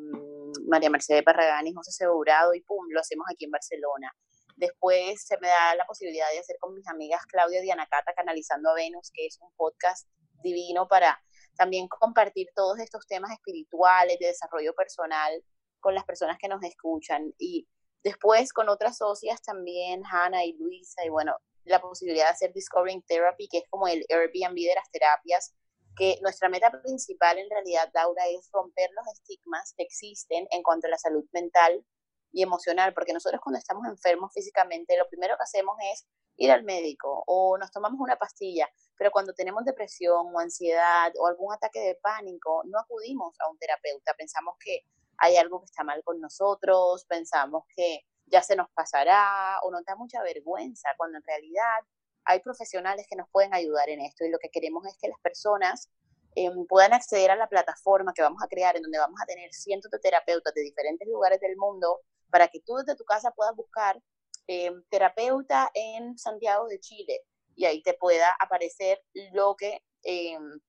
María 0.67 0.91
Mercedes 0.91 1.23
Parragán 1.23 1.67
y 1.67 1.73
José 1.73 1.93
Segurado, 1.93 2.53
y 2.53 2.61
¡pum!, 2.61 2.87
lo 2.91 3.01
hacemos 3.01 3.27
aquí 3.33 3.47
en 3.47 3.53
Barcelona. 3.53 4.13
Después 4.57 5.25
se 5.27 5.39
me 5.41 5.49
da 5.49 5.75
la 5.77 5.87
posibilidad 5.87 6.27
de 6.31 6.41
hacer 6.41 6.57
con 6.61 6.75
mis 6.75 6.87
amigas 6.89 7.25
Claudia 7.27 7.61
y 7.61 7.63
Diana 7.63 7.87
Cata, 7.87 8.13
Canalizando 8.13 8.71
a 8.71 8.75
Venus, 8.75 9.11
que 9.15 9.25
es 9.25 9.39
un 9.41 9.51
podcast 9.57 10.07
divino 10.43 10.87
para 10.87 11.19
también 11.57 11.89
compartir 11.89 12.49
todos 12.55 12.79
estos 12.81 13.07
temas 13.07 13.33
espirituales, 13.33 14.19
de 14.19 14.27
desarrollo 14.27 14.75
personal, 14.75 15.43
con 15.85 15.95
las 15.95 16.05
personas 16.05 16.39
que 16.39 16.49
nos 16.49 16.63
escuchan. 16.63 17.35
Y 17.39 17.69
después 18.03 18.55
con 18.55 18.71
otras 18.71 18.97
socias 18.97 19.43
también, 19.43 20.03
Hannah 20.11 20.45
y 20.47 20.55
Luisa, 20.55 21.05
y 21.05 21.11
bueno, 21.11 21.37
la 21.65 21.81
posibilidad 21.81 22.25
de 22.25 22.31
hacer 22.31 22.53
Discovering 22.55 23.03
Therapy, 23.03 23.49
que 23.49 23.59
es 23.59 23.65
como 23.69 23.87
el 23.87 24.03
Airbnb 24.09 24.57
de 24.57 24.75
las 24.75 24.91
terapias, 24.91 25.55
que 25.95 26.19
nuestra 26.23 26.49
meta 26.49 26.71
principal 26.83 27.39
en 27.39 27.51
realidad, 27.51 27.91
Laura, 27.93 28.27
es 28.29 28.49
romper 28.51 28.91
los 28.97 29.07
estigmas 29.13 29.75
que 29.77 29.85
existen 29.85 30.49
en 30.51 30.63
cuanto 30.63 30.87
a 30.87 30.91
la 30.91 30.99
salud 30.99 31.25
mental 31.33 31.85
y 32.33 32.43
emocional, 32.43 32.95
porque 32.95 33.13
nosotros 33.13 33.43
cuando 33.43 33.59
estamos 33.59 33.87
enfermos 33.87 34.33
físicamente, 34.33 34.97
lo 34.97 35.09
primero 35.09 35.37
que 35.37 35.45
hacemos 35.45 35.77
es 35.93 36.07
ir 36.37 36.51
al 36.51 36.65
médico 36.65 37.23
o 37.27 37.59
nos 37.59 37.71
tomamos 37.71 38.01
una 38.01 38.17
pastilla, 38.17 38.69
pero 38.97 39.11
cuando 39.11 39.35
tenemos 39.35 39.65
depresión 39.65 40.35
o 40.35 40.41
ansiedad 40.41 41.13
o 41.19 41.27
algún 41.27 41.53
ataque 41.53 41.81
de 41.81 41.95
pánico, 41.97 42.63
no 42.65 42.79
acudimos 42.81 43.37
a 43.41 43.51
un 43.51 43.59
terapeuta, 43.59 44.15
pensamos 44.17 44.57
que 44.59 44.81
hay 45.19 45.37
algo 45.37 45.61
que 45.61 45.67
está 45.67 45.85
mal 45.85 46.03
con 46.05 46.21
nosotros, 46.21 47.05
pensamos 47.07 47.65
que 47.75 48.01
ya 48.27 48.43
se 48.43 48.57
nos 48.57 48.69
pasará 48.71 49.59
o 49.63 49.71
nos 49.71 49.85
da 49.85 49.97
mucha 49.97 50.23
vergüenza, 50.23 50.89
cuando 50.97 51.19
en 51.19 51.25
realidad 51.25 51.81
hay 52.25 52.41
profesionales 52.41 53.07
que 53.09 53.17
nos 53.17 53.29
pueden 53.31 53.55
ayudar 53.55 53.89
en 53.89 54.01
esto 54.01 54.25
y 54.25 54.31
lo 54.31 54.39
que 54.39 54.49
queremos 54.49 54.87
es 54.87 54.97
que 54.99 55.09
las 55.09 55.21
personas 55.21 55.91
em, 56.35 56.67
puedan 56.67 56.93
acceder 56.93 57.31
a 57.31 57.37
la 57.37 57.49
plataforma 57.49 58.13
que 58.15 58.23
vamos 58.23 58.43
a 58.43 58.49
crear 58.49 58.77
en 58.77 58.83
donde 58.83 58.99
vamos 58.99 59.21
a 59.23 59.27
tener 59.27 59.53
cientos 59.53 59.91
de 59.91 59.99
terapeutas 59.99 60.55
de 60.55 60.63
diferentes 60.63 61.07
lugares 61.07 61.41
del 61.41 61.57
mundo 61.57 62.01
para 62.31 62.49
que 62.49 62.61
tú 62.61 62.77
desde 62.77 62.97
tu 62.97 63.05
casa 63.05 63.31
puedas 63.33 63.55
buscar 63.55 64.01
em, 64.47 64.83
terapeuta 64.91 65.71
en 65.75 66.17
Santiago 66.19 66.67
de 66.67 66.81
Chile 66.81 67.21
y 67.57 67.67
ahí 67.67 67.83
te 67.83 67.95
pueda 67.95 68.35
aparecer 68.41 69.01
lo 69.33 69.55
que 69.55 69.81
em, 70.03 70.61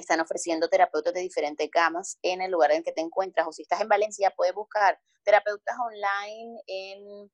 están 0.00 0.20
ofreciendo 0.20 0.68
terapeutas 0.68 1.14
de 1.14 1.20
diferentes 1.20 1.68
gamas 1.70 2.18
en 2.22 2.42
el 2.42 2.50
lugar 2.50 2.72
en 2.72 2.82
que 2.82 2.92
te 2.92 3.00
encuentras. 3.00 3.46
O 3.46 3.52
si 3.52 3.62
estás 3.62 3.80
en 3.80 3.88
Valencia, 3.88 4.32
puedes 4.36 4.54
buscar 4.54 4.98
terapeutas 5.24 5.76
online 5.78 6.60
en, 6.66 7.30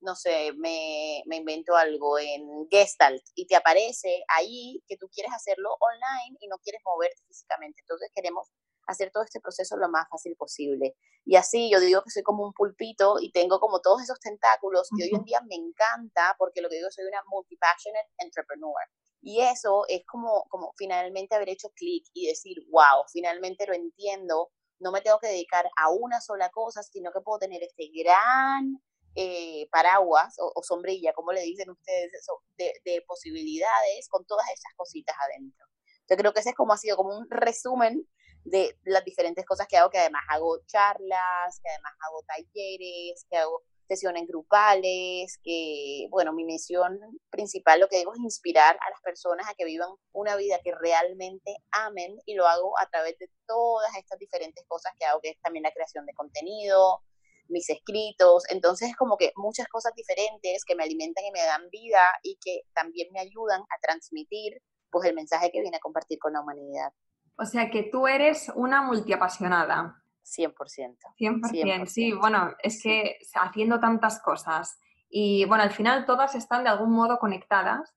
no 0.00 0.14
sé, 0.14 0.52
me, 0.56 1.22
me 1.26 1.36
invento 1.36 1.76
algo, 1.76 2.18
en 2.18 2.68
Gestalt, 2.70 3.22
y 3.34 3.46
te 3.46 3.56
aparece 3.56 4.24
ahí 4.28 4.82
que 4.86 4.96
tú 4.96 5.08
quieres 5.12 5.32
hacerlo 5.34 5.70
online 5.80 6.36
y 6.40 6.48
no 6.48 6.58
quieres 6.58 6.82
moverte 6.84 7.22
físicamente. 7.26 7.80
Entonces 7.82 8.10
queremos 8.14 8.50
hacer 8.86 9.10
todo 9.10 9.24
este 9.24 9.40
proceso 9.40 9.76
lo 9.76 9.88
más 9.88 10.06
fácil 10.10 10.36
posible. 10.36 10.94
Y 11.24 11.36
así 11.36 11.70
yo 11.70 11.80
digo 11.80 12.02
que 12.02 12.10
soy 12.10 12.22
como 12.22 12.44
un 12.44 12.52
pulpito 12.52 13.16
y 13.20 13.32
tengo 13.32 13.58
como 13.58 13.80
todos 13.80 14.02
esos 14.02 14.20
tentáculos 14.20 14.88
y 14.96 15.02
hoy 15.02 15.10
en 15.12 15.24
día 15.24 15.40
me 15.48 15.56
encanta 15.56 16.36
porque 16.38 16.60
lo 16.60 16.68
que 16.68 16.76
digo 16.76 16.88
soy 16.90 17.04
una 17.04 17.22
multi-passionate 17.26 18.08
entrepreneur. 18.18 18.74
Y 19.22 19.40
eso 19.40 19.84
es 19.88 20.02
como, 20.06 20.44
como 20.48 20.72
finalmente 20.76 21.34
haber 21.34 21.48
hecho 21.48 21.70
clic 21.74 22.04
y 22.12 22.28
decir, 22.28 22.58
wow, 22.70 23.04
finalmente 23.12 23.66
lo 23.66 23.74
entiendo, 23.74 24.50
no 24.78 24.92
me 24.92 25.00
tengo 25.00 25.18
que 25.18 25.28
dedicar 25.28 25.68
a 25.76 25.90
una 25.90 26.20
sola 26.20 26.50
cosa, 26.50 26.82
sino 26.82 27.10
que 27.12 27.20
puedo 27.20 27.38
tener 27.38 27.62
este 27.62 27.90
gran 27.94 28.80
eh, 29.14 29.66
paraguas 29.70 30.36
o, 30.38 30.62
sombrilla, 30.62 31.12
como 31.14 31.32
le 31.32 31.40
dicen 31.40 31.70
ustedes, 31.70 32.12
de, 32.58 32.72
de, 32.84 33.02
posibilidades 33.06 34.08
con 34.10 34.26
todas 34.26 34.46
esas 34.48 34.72
cositas 34.76 35.16
adentro. 35.18 35.66
Yo 36.08 36.16
creo 36.16 36.32
que 36.32 36.40
ese 36.40 36.50
es 36.50 36.54
como 36.54 36.74
ha 36.74 36.76
sido 36.76 36.96
como 36.96 37.16
un 37.16 37.26
resumen 37.30 38.06
de 38.44 38.78
las 38.84 39.04
diferentes 39.04 39.44
cosas 39.44 39.66
que 39.66 39.76
hago, 39.76 39.90
que 39.90 39.98
además 39.98 40.22
hago 40.28 40.58
charlas, 40.66 41.60
que 41.62 41.70
además 41.70 41.92
hago 42.06 42.22
talleres, 42.26 43.26
que 43.28 43.36
hago 43.36 43.62
sesiones 43.88 44.26
grupales, 44.26 45.38
que, 45.42 46.06
bueno, 46.10 46.32
mi 46.32 46.44
misión 46.44 46.98
principal, 47.30 47.80
lo 47.80 47.88
que 47.88 47.98
digo, 47.98 48.12
es 48.12 48.20
inspirar 48.20 48.76
a 48.76 48.90
las 48.90 49.00
personas 49.02 49.48
a 49.48 49.54
que 49.54 49.64
vivan 49.64 49.90
una 50.12 50.36
vida 50.36 50.58
que 50.62 50.74
realmente 50.74 51.56
amen 51.70 52.18
y 52.26 52.34
lo 52.34 52.46
hago 52.46 52.78
a 52.78 52.86
través 52.86 53.18
de 53.18 53.30
todas 53.46 53.96
estas 53.96 54.18
diferentes 54.18 54.64
cosas 54.66 54.92
que 54.98 55.06
hago, 55.06 55.20
que 55.20 55.30
es 55.30 55.40
también 55.40 55.62
la 55.62 55.72
creación 55.72 56.04
de 56.06 56.14
contenido, 56.14 57.02
mis 57.48 57.70
escritos, 57.70 58.44
entonces 58.50 58.90
es 58.90 58.96
como 58.96 59.16
que 59.16 59.32
muchas 59.36 59.68
cosas 59.68 59.92
diferentes 59.94 60.64
que 60.64 60.74
me 60.74 60.82
alimentan 60.82 61.24
y 61.24 61.30
me 61.30 61.42
dan 61.42 61.68
vida 61.70 62.00
y 62.22 62.38
que 62.40 62.62
también 62.74 63.08
me 63.12 63.20
ayudan 63.20 63.60
a 63.62 63.80
transmitir 63.80 64.60
pues 64.90 65.08
el 65.08 65.14
mensaje 65.14 65.50
que 65.52 65.60
viene 65.60 65.76
a 65.76 65.80
compartir 65.80 66.18
con 66.18 66.32
la 66.32 66.40
humanidad. 66.40 66.92
O 67.38 67.44
sea 67.44 67.70
que 67.70 67.82
tú 67.82 68.06
eres 68.06 68.50
una 68.54 68.82
multiapasionada. 68.82 70.02
100%. 70.26 70.96
100%. 71.18 71.86
sí, 71.86 72.12
bueno, 72.12 72.54
es 72.62 72.82
que 72.82 73.18
haciendo 73.34 73.78
tantas 73.80 74.20
cosas 74.20 74.78
y 75.08 75.44
bueno, 75.44 75.62
al 75.62 75.70
final 75.70 76.04
todas 76.04 76.34
están 76.34 76.64
de 76.64 76.70
algún 76.70 76.90
modo 76.90 77.18
conectadas, 77.18 77.94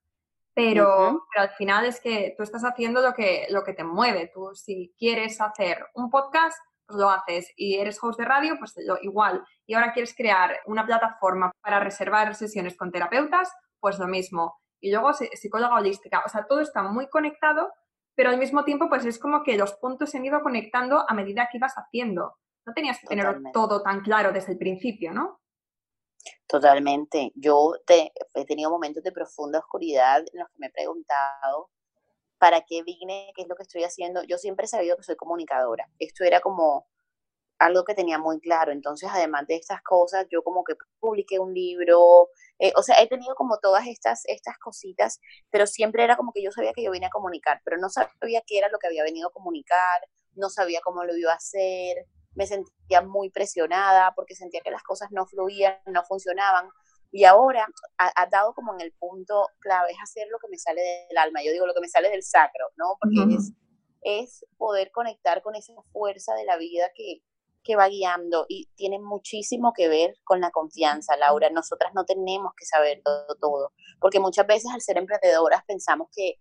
pero, 0.54 1.26
al 1.38 1.50
final 1.52 1.86
es 1.86 2.02
que 2.02 2.34
tú 2.36 2.44
estás 2.44 2.64
haciendo 2.64 3.02
lo 3.02 3.14
que, 3.14 3.48
lo 3.50 3.64
que 3.64 3.74
te 3.74 3.84
mueve. 3.84 4.30
Tú 4.34 4.54
si 4.54 4.94
quieres 4.98 5.40
hacer 5.40 5.86
un 5.94 6.10
podcast, 6.10 6.58
pues 6.86 7.00
lo 7.00 7.10
haces 7.10 7.52
y 7.56 7.76
eres 7.76 7.98
host 8.02 8.20
de 8.20 8.26
radio, 8.26 8.58
pues 8.60 8.74
lo, 8.86 8.98
igual. 9.02 9.42
Y 9.66 9.74
ahora 9.74 9.94
quieres 9.94 10.14
crear 10.14 10.60
una 10.66 10.86
plataforma 10.86 11.52
para 11.62 11.80
reservar 11.80 12.36
sesiones 12.36 12.76
con 12.76 12.92
terapeutas, 12.92 13.50
pues 13.80 14.00
lo 14.00 14.08
mismo. 14.08 14.60
Y 14.82 14.92
luego 14.92 15.14
psicóloga 15.14 15.76
holística, 15.76 16.24
o 16.26 16.30
sea, 16.30 16.46
todo 16.46 16.60
está 16.60 16.84
muy 16.84 17.08
conectado 17.08 17.72
pero 18.20 18.32
al 18.32 18.38
mismo 18.38 18.66
tiempo 18.66 18.90
pues 18.90 19.06
es 19.06 19.18
como 19.18 19.44
que 19.44 19.56
los 19.56 19.76
puntos 19.76 20.10
se 20.10 20.18
han 20.18 20.26
ido 20.26 20.42
conectando 20.42 21.06
a 21.08 21.14
medida 21.14 21.48
que 21.50 21.56
ibas 21.56 21.76
haciendo. 21.76 22.36
No 22.66 22.74
tenías 22.74 23.00
que 23.00 23.08
tener 23.08 23.34
todo 23.54 23.82
tan 23.82 24.02
claro 24.02 24.34
desde 24.34 24.52
el 24.52 24.58
principio, 24.58 25.14
¿no? 25.14 25.40
Totalmente. 26.46 27.32
Yo 27.36 27.76
te, 27.86 28.12
he 28.34 28.44
tenido 28.44 28.72
momentos 28.72 29.04
de 29.04 29.14
profunda 29.14 29.60
oscuridad 29.60 30.22
en 30.34 30.40
los 30.40 30.50
que 30.50 30.56
me 30.58 30.68
he 30.68 30.70
preguntado 30.70 31.70
para 32.38 32.60
qué 32.68 32.84
vine, 32.84 33.32
qué 33.38 33.44
es 33.44 33.48
lo 33.48 33.56
que 33.56 33.64
estoy 33.64 33.86
haciendo. 33.86 34.22
Yo 34.24 34.38
siempre 34.38 34.66
he 34.66 34.68
sabido 34.68 34.98
que 34.98 35.04
soy 35.04 35.16
comunicadora. 35.16 35.88
Esto 35.98 36.26
era 36.26 36.42
como 36.42 36.88
algo 37.58 37.86
que 37.86 37.96
tenía 37.96 38.18
muy 38.18 38.42
claro. 38.42 38.74
Entonces, 38.74 39.10
además 39.10 39.48
de 39.48 39.56
estas 39.56 39.82
cosas, 39.82 40.28
yo 40.30 40.44
como 40.44 40.66
que 40.66 40.74
publiqué 41.00 41.40
un 41.40 41.54
libro, 41.54 42.28
Eh, 42.60 42.74
o 42.76 42.84
sea, 42.84 43.02
he 43.02 43.08
tenido 43.08 43.36
como 43.36 43.58
todas 43.60 43.88
estas, 43.88 44.24
estas 44.26 44.58
cositas, 44.58 45.20
pero 45.50 45.66
siempre 45.66 46.04
era 46.04 46.18
como 46.18 46.34
que 46.34 46.44
yo 46.44 46.52
sabía 46.52 46.74
que 46.74 46.84
yo 46.84 46.92
venía 46.92 47.08
a 47.08 47.12
comunicar, 47.12 47.62
pero 47.64 47.78
no 47.78 47.90
sabía 47.90 48.42
qué 48.46 48.58
era 48.58 48.70
lo 48.70 48.80
que 48.80 48.88
había 48.88 49.04
venido 49.04 49.30
a 49.30 49.32
comunicar, 49.32 50.02
no 50.36 50.50
sabía 50.50 50.82
cómo 50.84 51.06
lo 51.06 51.16
iba 51.16 51.32
a 51.32 51.38
hacer, 51.38 52.06
me 52.36 52.48
sentía 52.48 53.02
muy 53.02 53.30
presionada 53.30 54.14
porque 54.14 54.36
sentía 54.36 54.62
que 54.62 54.72
las 54.72 54.84
cosas 54.84 55.10
no 55.12 55.26
fluían, 55.26 55.78
no 55.86 56.04
funcionaban. 56.04 56.70
Y 57.12 57.24
ahora 57.24 57.66
ha, 57.98 58.26
dado 58.28 58.54
como 58.54 58.74
en 58.76 58.82
el 58.82 58.92
punto 58.94 59.48
clave, 59.60 59.92
es 59.92 59.98
hacer 60.04 60.28
lo 60.30 60.38
que 60.38 60.48
me 60.48 60.60
sale 60.60 60.82
del 61.10 61.18
alma, 61.18 61.42
yo 61.42 61.52
digo 61.52 61.66
lo 61.66 61.74
que 61.74 61.82
me 61.82 61.90
sale 61.90 62.10
del 62.10 62.22
sacro, 62.22 62.68
¿no? 62.76 62.98
Porque 63.00 63.36
es, 63.36 63.52
es 64.02 64.46
poder 64.58 64.92
conectar 64.92 65.42
con 65.42 65.56
esa 65.56 65.74
fuerza 65.92 66.36
de 66.36 66.46
la 66.46 66.58
vida 66.58 66.92
que, 66.94 67.24
que 67.64 67.76
va 67.76 67.88
guiando 67.88 68.46
y 68.48 68.68
tiene 68.76 69.00
muchísimo 69.00 69.74
que 69.74 69.88
ver 69.88 70.16
con 70.24 70.42
la 70.42 70.52
confianza, 70.52 71.18
Laura. 71.18 71.50
Nosotras 71.50 71.94
no 71.94 72.06
tenemos 72.06 72.54
que 72.58 72.66
saber 72.66 73.02
todo, 73.04 73.36
todo, 73.40 73.74
porque 74.00 74.20
muchas 74.20 74.48
veces 74.48 74.72
al 74.74 74.82
ser 74.82 74.98
emprendedoras 74.98 75.64
pensamos 75.66 76.10
que 76.16 76.36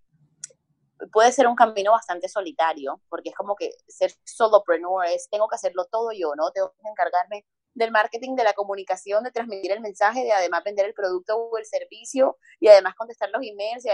puede 1.12 1.32
ser 1.32 1.46
un 1.46 1.54
camino 1.54 1.92
bastante 1.92 2.28
solitario, 2.28 3.00
porque 3.08 3.30
es 3.30 3.36
como 3.36 3.54
que 3.56 3.70
ser 3.86 4.12
solopreneur 4.24 5.06
es, 5.06 5.28
tengo 5.30 5.48
que 5.48 5.56
hacerlo 5.56 5.86
todo 5.86 6.10
yo, 6.12 6.34
¿no? 6.36 6.50
Tengo 6.50 6.70
que 6.70 6.88
encargarme 6.88 7.44
del 7.74 7.92
marketing, 7.92 8.34
de 8.34 8.44
la 8.44 8.54
comunicación, 8.54 9.22
de 9.24 9.30
transmitir 9.30 9.72
el 9.72 9.80
mensaje, 9.80 10.24
de 10.24 10.32
además 10.32 10.64
vender 10.64 10.86
el 10.86 10.94
producto 10.94 11.36
o 11.36 11.58
el 11.58 11.64
servicio 11.64 12.36
y 12.58 12.68
además 12.68 12.94
contestar 12.96 13.30
los 13.30 13.42
emails, 13.42 13.84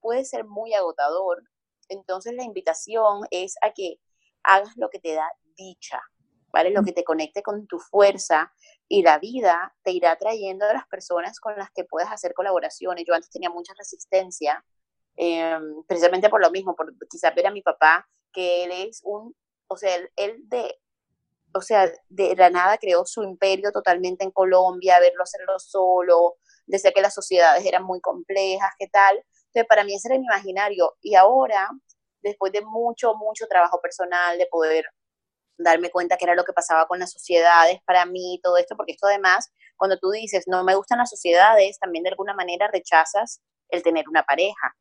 puede 0.00 0.24
ser 0.24 0.44
muy 0.44 0.72
agotador. 0.72 1.42
Entonces 1.88 2.34
la 2.34 2.44
invitación 2.44 3.26
es 3.30 3.56
a 3.62 3.72
que 3.72 3.96
hagas 4.42 4.76
lo 4.76 4.88
que 4.88 5.00
te 5.00 5.14
da 5.14 5.30
dicha, 5.56 6.00
¿vale? 6.52 6.70
Lo 6.70 6.82
que 6.82 6.92
te 6.92 7.04
conecte 7.04 7.42
con 7.42 7.66
tu 7.66 7.78
fuerza 7.78 8.52
y 8.88 9.02
la 9.02 9.18
vida 9.18 9.74
te 9.82 9.92
irá 9.92 10.16
trayendo 10.16 10.66
a 10.66 10.72
las 10.72 10.86
personas 10.88 11.40
con 11.40 11.56
las 11.56 11.70
que 11.70 11.84
puedas 11.84 12.12
hacer 12.12 12.34
colaboraciones. 12.34 13.04
Yo 13.06 13.14
antes 13.14 13.30
tenía 13.30 13.50
mucha 13.50 13.72
resistencia 13.78 14.64
Em, 15.22 15.84
precisamente 15.86 16.30
por 16.30 16.40
lo 16.40 16.50
mismo, 16.50 16.74
por 16.74 16.94
quizás 17.08 17.34
ver 17.34 17.46
a 17.46 17.50
mi 17.50 17.60
papá, 17.60 18.08
que 18.32 18.64
él 18.64 18.70
es 18.72 19.02
un, 19.04 19.36
o 19.68 19.76
sea, 19.76 19.96
él, 20.16 20.36
de, 20.48 20.80
o 21.54 21.60
sea, 21.60 21.92
de 22.08 22.34
la 22.36 22.48
nada 22.48 22.78
creó 22.78 23.04
su 23.04 23.22
imperio 23.22 23.70
totalmente 23.70 24.24
en 24.24 24.30
Colombia, 24.30 24.98
verlo 24.98 25.22
hacerlo 25.22 25.58
solo, 25.58 26.36
decía 26.66 26.92
que 26.92 27.02
las 27.02 27.12
sociedades 27.14 27.66
eran 27.66 27.84
muy 27.84 28.00
complejas, 28.00 28.70
qué 28.78 28.88
tal. 28.88 29.16
Entonces, 29.48 29.66
para 29.68 29.84
mí 29.84 29.94
ese 29.94 30.08
era 30.08 30.18
mi 30.18 30.24
imaginario. 30.24 30.94
Y 31.02 31.14
ahora, 31.16 31.68
después 32.22 32.52
de 32.52 32.62
mucho, 32.62 33.14
mucho 33.14 33.46
trabajo 33.46 33.78
personal, 33.82 34.38
de 34.38 34.46
poder 34.46 34.86
darme 35.62 35.90
cuenta 35.90 36.16
que 36.16 36.24
era 36.24 36.34
lo 36.34 36.44
que 36.44 36.52
pasaba 36.52 36.86
con 36.86 36.98
las 36.98 37.12
sociedades 37.12 37.80
para 37.86 38.06
mí, 38.06 38.40
todo 38.42 38.56
esto, 38.56 38.76
porque 38.76 38.92
esto 38.92 39.06
además, 39.06 39.50
cuando 39.76 39.98
tú 39.98 40.10
dices, 40.10 40.44
no 40.46 40.64
me 40.64 40.74
gustan 40.74 40.98
las 40.98 41.10
sociedades, 41.10 41.78
también 41.78 42.02
de 42.04 42.10
alguna 42.10 42.34
manera 42.34 42.68
rechazas 42.72 43.40
el 43.68 43.82
tener 43.82 44.08
una 44.08 44.24
pareja, 44.24 44.74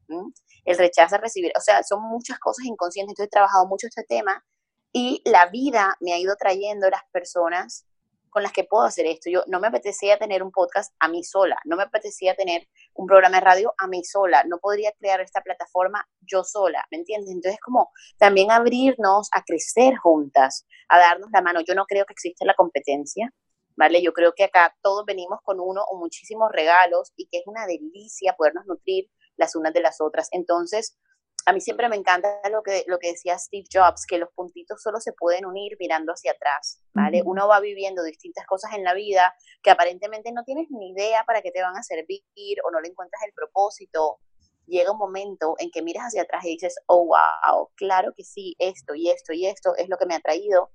el 0.65 0.77
rechazo 0.77 1.17
recibir, 1.17 1.51
o 1.55 1.61
sea, 1.61 1.83
son 1.83 2.01
muchas 2.03 2.39
cosas 2.39 2.65
inconscientes. 2.65 3.11
Entonces 3.11 3.27
he 3.27 3.29
trabajado 3.29 3.67
mucho 3.67 3.87
este 3.87 4.03
tema 4.03 4.43
y 4.91 5.21
la 5.25 5.45
vida 5.47 5.95
me 5.99 6.13
ha 6.13 6.17
ido 6.17 6.35
trayendo 6.35 6.89
las 6.89 7.03
personas 7.11 7.85
con 8.29 8.43
las 8.43 8.51
que 8.51 8.63
puedo 8.63 8.83
hacer 8.83 9.05
esto. 9.05 9.29
Yo 9.29 9.43
no 9.47 9.59
me 9.59 9.67
apetecía 9.67 10.17
tener 10.17 10.43
un 10.43 10.51
podcast 10.51 10.93
a 10.99 11.07
mí 11.07 11.23
sola, 11.23 11.59
no 11.65 11.75
me 11.75 11.83
apetecía 11.83 12.35
tener 12.35 12.67
un 12.93 13.07
programa 13.07 13.37
de 13.37 13.45
radio 13.45 13.73
a 13.77 13.87
mí 13.87 14.03
sola, 14.03 14.43
no 14.45 14.59
podría 14.59 14.91
crear 14.93 15.21
esta 15.21 15.41
plataforma 15.41 16.07
yo 16.21 16.43
sola, 16.43 16.85
¿me 16.91 16.97
entiendes? 16.97 17.31
Entonces 17.31 17.59
como 17.61 17.91
también 18.17 18.51
abrirnos 18.51 19.29
a 19.33 19.43
crecer 19.43 19.95
juntas, 19.97 20.65
a 20.87 20.99
darnos 20.99 21.29
la 21.31 21.41
mano. 21.41 21.61
Yo 21.61 21.75
no 21.75 21.85
creo 21.85 22.05
que 22.05 22.13
exista 22.13 22.45
la 22.45 22.53
competencia, 22.53 23.33
¿vale? 23.75 24.01
Yo 24.01 24.13
creo 24.13 24.33
que 24.33 24.43
acá 24.43 24.75
todos 24.81 25.05
venimos 25.05 25.39
con 25.43 25.59
uno 25.59 25.83
o 25.89 25.97
muchísimos 25.97 26.51
regalos 26.51 27.13
y 27.15 27.27
que 27.27 27.39
es 27.39 27.47
una 27.47 27.65
delicia 27.65 28.35
podernos 28.37 28.65
nutrir 28.65 29.09
las 29.37 29.55
unas 29.55 29.73
de 29.73 29.81
las 29.81 30.01
otras. 30.01 30.27
Entonces, 30.31 30.97
a 31.45 31.53
mí 31.53 31.61
siempre 31.61 31.89
me 31.89 31.95
encanta 31.95 32.29
lo 32.51 32.61
que, 32.63 32.83
lo 32.87 32.99
que 32.99 33.11
decía 33.11 33.37
Steve 33.37 33.65
Jobs, 33.71 34.05
que 34.05 34.17
los 34.17 34.29
puntitos 34.33 34.81
solo 34.81 34.99
se 34.99 35.13
pueden 35.13 35.45
unir 35.45 35.77
mirando 35.79 36.13
hacia 36.13 36.31
atrás, 36.31 36.83
¿vale? 36.93 37.21
Uno 37.25 37.47
va 37.47 37.59
viviendo 37.59 38.03
distintas 38.03 38.45
cosas 38.45 38.73
en 38.75 38.83
la 38.83 38.93
vida 38.93 39.33
que 39.63 39.71
aparentemente 39.71 40.31
no 40.31 40.43
tienes 40.43 40.67
ni 40.69 40.91
idea 40.91 41.23
para 41.25 41.41
qué 41.41 41.51
te 41.51 41.61
van 41.61 41.77
a 41.77 41.83
servir 41.83 42.21
o 42.65 42.71
no 42.71 42.79
le 42.81 42.89
encuentras 42.89 43.21
el 43.25 43.33
propósito. 43.33 44.19
Llega 44.65 44.91
un 44.91 44.97
momento 44.97 45.55
en 45.57 45.71
que 45.71 45.81
miras 45.81 46.05
hacia 46.05 46.23
atrás 46.23 46.45
y 46.45 46.49
dices, 46.49 46.75
oh, 46.87 47.05
wow, 47.05 47.69
claro 47.75 48.13
que 48.15 48.23
sí, 48.23 48.55
esto 48.59 48.93
y 48.93 49.09
esto 49.09 49.33
y 49.33 49.47
esto 49.47 49.75
es 49.75 49.89
lo 49.89 49.97
que 49.97 50.05
me 50.05 50.15
ha 50.15 50.19
traído 50.19 50.71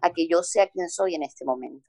a 0.00 0.12
que 0.12 0.28
yo 0.28 0.42
sea 0.42 0.68
quien 0.68 0.88
soy 0.88 1.14
en 1.14 1.22
este 1.22 1.44
momento. 1.44 1.88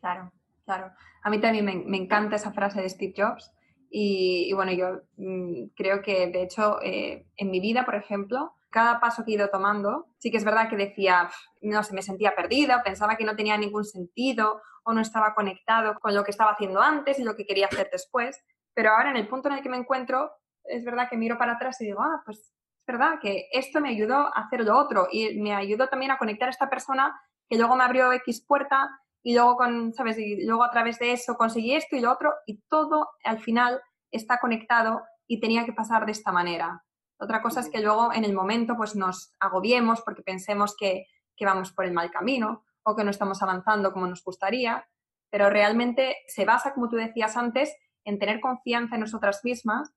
Claro, 0.00 0.32
claro. 0.64 0.92
A 1.22 1.30
mí 1.30 1.40
también 1.40 1.64
me, 1.64 1.96
encanta 1.96 2.36
esa 2.36 2.52
frase 2.52 2.80
de 2.80 2.88
Steve 2.88 3.14
Jobs. 3.16 3.52
Y, 3.90 4.52
bueno, 4.52 4.72
yo 4.72 5.00
mm, 5.16 5.68
creo 5.74 6.02
que 6.02 6.26
de 6.26 6.42
hecho 6.42 6.80
eh, 6.82 7.26
en 7.36 7.50
mi 7.50 7.60
vida, 7.60 7.84
por 7.84 7.94
ejemplo, 7.94 8.54
cada 8.70 9.00
paso 9.00 9.24
que 9.24 9.32
he 9.32 9.34
ido 9.34 9.48
tomando, 9.48 10.06
sí 10.18 10.30
que 10.30 10.36
es 10.36 10.44
verdad 10.44 10.68
que 10.68 10.76
decía, 10.76 11.30
no 11.62 11.82
sé, 11.82 11.94
me 11.94 12.02
sentía 12.02 12.34
perdida, 12.34 12.82
pensaba 12.82 13.16
que 13.16 13.24
no 13.24 13.34
tenía 13.34 13.56
ningún 13.56 13.84
sentido 13.84 14.60
o 14.84 14.92
no 14.92 15.00
estaba 15.00 15.34
conectado 15.34 15.98
con 16.00 16.14
lo 16.14 16.22
que 16.22 16.30
estaba 16.30 16.52
haciendo 16.52 16.80
antes 16.80 17.18
y 17.18 17.24
lo 17.24 17.34
que 17.34 17.46
quería 17.46 17.66
hacer 17.66 17.88
después. 17.90 18.38
Pero 18.74 18.90
ahora 18.90 19.10
en 19.10 19.16
el 19.16 19.28
punto 19.28 19.48
en 19.48 19.56
el 19.56 19.62
que 19.62 19.68
me 19.68 19.78
encuentro, 19.78 20.30
es 20.64 20.84
verdad 20.84 21.08
que 21.08 21.16
miro 21.16 21.38
para 21.38 21.54
atrás 21.54 21.80
y 21.80 21.86
digo, 21.86 22.02
ah, 22.02 22.22
pues 22.24 22.38
es 22.38 22.86
verdad 22.86 23.18
que 23.20 23.48
esto 23.52 23.80
me 23.80 23.90
ayudó 23.90 24.16
a 24.16 24.40
hacer 24.40 24.64
lo 24.64 24.76
otro 24.78 25.08
y 25.10 25.38
me 25.40 25.54
ayudó 25.54 25.88
también 25.88 26.10
a 26.10 26.18
conectar 26.18 26.48
a 26.48 26.52
esta 26.52 26.70
persona 26.70 27.18
que 27.48 27.56
luego 27.56 27.76
me 27.76 27.84
abrió 27.84 28.12
X 28.12 28.44
puerta 28.46 28.88
y 29.22 29.34
luego, 29.34 29.56
con, 29.56 29.92
¿sabes? 29.94 30.18
Y 30.18 30.44
luego 30.44 30.64
a 30.64 30.70
través 30.70 30.98
de 30.98 31.12
eso 31.12 31.36
conseguí 31.36 31.74
esto 31.74 31.96
y 31.96 32.00
lo 32.00 32.12
otro 32.12 32.32
y 32.46 32.60
todo 32.68 33.10
al 33.24 33.40
final 33.40 33.80
está 34.10 34.38
conectado 34.38 35.02
y 35.26 35.40
tenía 35.40 35.64
que 35.64 35.72
pasar 35.72 36.06
de 36.06 36.12
esta 36.12 36.32
manera. 36.32 36.84
Otra 37.18 37.42
cosa 37.42 37.60
es 37.60 37.68
que 37.68 37.80
luego 37.80 38.12
en 38.12 38.24
el 38.24 38.32
momento 38.32 38.76
pues 38.76 38.94
nos 38.94 39.34
agobiemos 39.40 40.02
porque 40.02 40.22
pensemos 40.22 40.76
que, 40.76 41.06
que 41.36 41.44
vamos 41.44 41.72
por 41.72 41.84
el 41.84 41.92
mal 41.92 42.10
camino 42.10 42.64
o 42.84 42.96
que 42.96 43.04
no 43.04 43.10
estamos 43.10 43.42
avanzando 43.42 43.92
como 43.92 44.06
nos 44.06 44.22
gustaría, 44.22 44.86
pero 45.30 45.50
realmente 45.50 46.16
se 46.26 46.44
basa, 46.44 46.72
como 46.72 46.88
tú 46.88 46.96
decías 46.96 47.36
antes, 47.36 47.76
en 48.04 48.18
tener 48.18 48.40
confianza 48.40 48.94
en 48.94 49.02
nosotras 49.02 49.40
mismas 49.44 49.92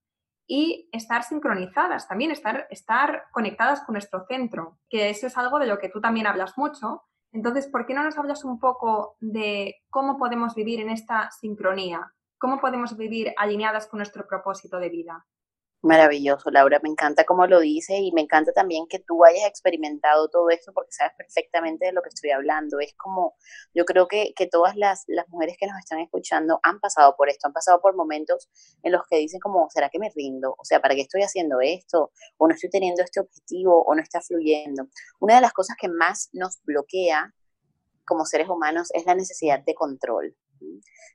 y 0.47 0.89
estar 0.91 1.23
sincronizadas, 1.23 2.07
también 2.07 2.31
estar, 2.31 2.67
estar 2.69 3.23
conectadas 3.31 3.81
con 3.85 3.93
nuestro 3.93 4.25
centro, 4.27 4.79
que 4.89 5.09
eso 5.09 5.27
es 5.27 5.37
algo 5.37 5.59
de 5.59 5.67
lo 5.67 5.79
que 5.79 5.87
tú 5.87 6.01
también 6.01 6.27
hablas 6.27 6.57
mucho, 6.57 7.03
entonces, 7.31 7.67
¿por 7.67 7.85
qué 7.85 7.93
no 7.93 8.03
nos 8.03 8.17
hablas 8.17 8.43
un 8.43 8.59
poco 8.59 9.15
de 9.19 9.75
cómo 9.89 10.17
podemos 10.17 10.53
vivir 10.53 10.81
en 10.81 10.89
esta 10.89 11.31
sincronía? 11.31 12.13
¿Cómo 12.37 12.59
podemos 12.59 12.97
vivir 12.97 13.33
alineadas 13.37 13.87
con 13.87 13.99
nuestro 13.99 14.27
propósito 14.27 14.79
de 14.79 14.89
vida? 14.89 15.25
Maravilloso, 15.83 16.51
Laura, 16.51 16.79
me 16.83 16.89
encanta 16.89 17.23
cómo 17.23 17.47
lo 17.47 17.59
dices 17.59 17.97
y 17.99 18.11
me 18.11 18.21
encanta 18.21 18.53
también 18.53 18.85
que 18.87 18.99
tú 18.99 19.25
hayas 19.25 19.47
experimentado 19.47 20.29
todo 20.29 20.51
esto 20.51 20.71
porque 20.73 20.91
sabes 20.91 21.13
perfectamente 21.17 21.87
de 21.87 21.91
lo 21.91 22.03
que 22.03 22.09
estoy 22.09 22.29
hablando. 22.29 22.79
Es 22.79 22.93
como, 22.95 23.35
yo 23.73 23.83
creo 23.85 24.07
que, 24.07 24.33
que 24.35 24.45
todas 24.45 24.75
las, 24.75 25.05
las 25.07 25.27
mujeres 25.29 25.57
que 25.59 25.65
nos 25.65 25.79
están 25.79 25.99
escuchando 25.99 26.59
han 26.61 26.79
pasado 26.79 27.15
por 27.17 27.29
esto, 27.29 27.47
han 27.47 27.53
pasado 27.53 27.81
por 27.81 27.95
momentos 27.95 28.47
en 28.83 28.91
los 28.91 29.01
que 29.09 29.17
dicen 29.17 29.39
como, 29.39 29.69
¿será 29.71 29.89
que 29.89 29.97
me 29.97 30.11
rindo? 30.15 30.53
O 30.59 30.63
sea, 30.65 30.79
¿para 30.81 30.93
qué 30.93 31.01
estoy 31.01 31.23
haciendo 31.23 31.57
esto? 31.61 32.11
¿O 32.37 32.47
no 32.47 32.53
estoy 32.53 32.69
teniendo 32.69 33.01
este 33.01 33.19
objetivo? 33.19 33.83
¿O 33.83 33.95
no 33.95 34.03
está 34.03 34.21
fluyendo? 34.21 34.87
Una 35.19 35.35
de 35.35 35.41
las 35.41 35.53
cosas 35.53 35.77
que 35.79 35.89
más 35.89 36.29
nos 36.33 36.61
bloquea 36.63 37.33
como 38.05 38.25
seres 38.25 38.49
humanos 38.49 38.89
es 38.93 39.07
la 39.07 39.15
necesidad 39.15 39.61
de 39.65 39.73
control 39.73 40.35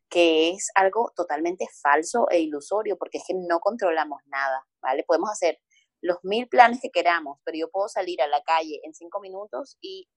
que 0.08 0.50
es 0.50 0.70
algo 0.74 1.12
totalmente 1.14 1.66
falso 1.82 2.28
e 2.30 2.40
ilusorio, 2.40 2.96
porque 2.96 3.18
es 3.18 3.24
que 3.26 3.34
no 3.34 3.60
controlamos 3.60 4.22
nada, 4.26 4.66
¿vale? 4.80 5.04
Podemos 5.04 5.30
hacer 5.30 5.58
los 6.00 6.18
mil 6.22 6.48
planes 6.48 6.80
que 6.80 6.90
queramos, 6.90 7.38
pero 7.44 7.58
yo 7.58 7.70
puedo 7.70 7.88
salir 7.88 8.20
a 8.22 8.28
la 8.28 8.42
calle 8.42 8.80
en 8.84 8.94
cinco 8.94 9.20
minutos 9.20 9.76
y 9.80 10.08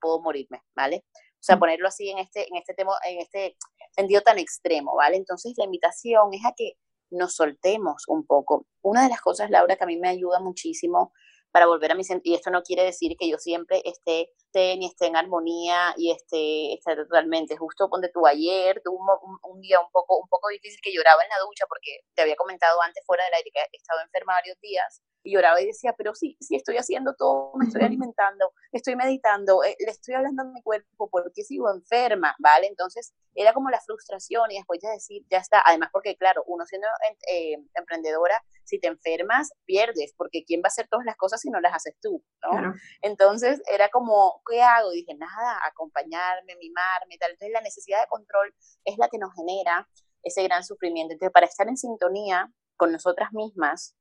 puedo 0.00 0.20
morirme, 0.20 0.62
¿vale? 0.74 1.04
O 1.14 1.42
sea, 1.42 1.58
ponerlo 1.58 1.88
así 1.88 2.10
en 2.10 2.18
este, 2.18 2.48
en 2.48 2.56
este 2.56 2.74
tema, 2.74 2.92
en 3.06 3.20
este 3.20 3.56
sentido 3.92 4.20
tan 4.22 4.38
extremo, 4.38 4.94
¿vale? 4.96 5.16
Entonces 5.16 5.54
la 5.56 5.64
invitación 5.64 6.34
es 6.34 6.44
a 6.44 6.52
que 6.56 6.72
nos 7.10 7.34
soltemos 7.34 8.04
un 8.08 8.26
poco. 8.26 8.66
Una 8.82 9.04
de 9.04 9.08
las 9.08 9.20
cosas, 9.20 9.50
Laura, 9.50 9.76
que 9.76 9.84
a 9.84 9.86
mí 9.86 9.96
me 9.96 10.08
ayuda 10.08 10.40
muchísimo 10.40 11.12
para 11.50 11.66
volver 11.66 11.92
a 11.92 11.94
mi 11.94 12.02
y 12.24 12.34
esto 12.34 12.50
no 12.50 12.62
quiere 12.62 12.84
decir 12.84 13.16
que 13.18 13.28
yo 13.28 13.38
siempre 13.38 13.82
esté, 13.84 14.30
ni 14.54 14.86
esté 14.86 15.06
en 15.06 15.16
armonía 15.16 15.94
y 15.96 16.10
esté, 16.10 16.74
esté 16.74 16.96
totalmente 16.96 17.56
justo. 17.56 17.88
Donde 17.90 18.10
tú 18.10 18.26
ayer 18.26 18.80
tuve 18.84 18.98
un, 19.42 19.60
día 19.60 19.80
un 19.80 19.90
poco 19.90 20.18
un 20.18 20.28
poco 20.28 20.48
difícil 20.48 20.80
que 20.82 20.92
lloraba 20.92 21.22
en 21.22 21.28
la 21.30 21.38
ducha 21.40 21.64
porque 21.68 22.00
te 22.14 22.22
había 22.22 22.36
comentado 22.36 22.80
antes 22.82 23.04
fuera 23.04 23.24
del 23.24 23.34
aire 23.34 23.50
que 23.52 23.60
he 23.60 23.76
estado 23.76 24.00
enferma 24.00 24.34
varios 24.34 24.58
días 24.60 25.02
y 25.28 25.34
lloraba 25.34 25.60
y 25.60 25.66
decía, 25.66 25.94
pero 25.96 26.14
sí, 26.14 26.36
sí 26.40 26.56
estoy 26.56 26.76
haciendo 26.78 27.14
todo, 27.14 27.52
me 27.56 27.66
estoy 27.66 27.82
alimentando, 27.82 28.52
estoy 28.72 28.96
meditando, 28.96 29.62
eh, 29.62 29.76
le 29.78 29.90
estoy 29.90 30.14
hablando 30.14 30.42
a 30.42 30.46
mi 30.46 30.62
cuerpo 30.62 31.08
porque 31.10 31.44
sigo 31.44 31.70
enferma, 31.70 32.34
¿vale? 32.38 32.66
Entonces 32.66 33.12
era 33.34 33.52
como 33.52 33.68
la 33.68 33.80
frustración 33.80 34.50
y 34.50 34.56
después 34.56 34.80
ya 34.82 34.90
decir, 34.90 35.22
ya 35.30 35.38
está, 35.38 35.62
además 35.64 35.90
porque 35.92 36.16
claro, 36.16 36.42
uno 36.46 36.64
siendo 36.64 36.88
eh, 37.30 37.58
emprendedora, 37.74 38.42
si 38.64 38.80
te 38.80 38.88
enfermas, 38.88 39.52
pierdes, 39.66 40.14
porque 40.16 40.44
¿quién 40.46 40.60
va 40.60 40.66
a 40.66 40.68
hacer 40.68 40.88
todas 40.88 41.04
las 41.04 41.16
cosas 41.16 41.40
si 41.40 41.50
no 41.50 41.60
las 41.60 41.74
haces 41.74 41.94
tú? 42.00 42.24
¿no? 42.42 42.74
Entonces 43.02 43.60
era 43.70 43.90
como, 43.90 44.40
¿qué 44.48 44.62
hago? 44.62 44.90
dije, 44.90 45.14
nada, 45.14 45.58
acompañarme, 45.66 46.56
mimarme, 46.56 47.18
tal. 47.18 47.32
Entonces 47.32 47.52
la 47.52 47.60
necesidad 47.60 48.00
de 48.00 48.06
control 48.08 48.54
es 48.84 48.96
la 48.96 49.08
que 49.08 49.18
nos 49.18 49.34
genera 49.34 49.86
ese 50.22 50.42
gran 50.42 50.64
sufrimiento. 50.64 51.12
Entonces, 51.12 51.32
para 51.32 51.46
estar 51.46 51.68
en 51.68 51.76
sintonía 51.76 52.50
con 52.76 52.92
nosotras 52.92 53.32
mismas, 53.32 53.94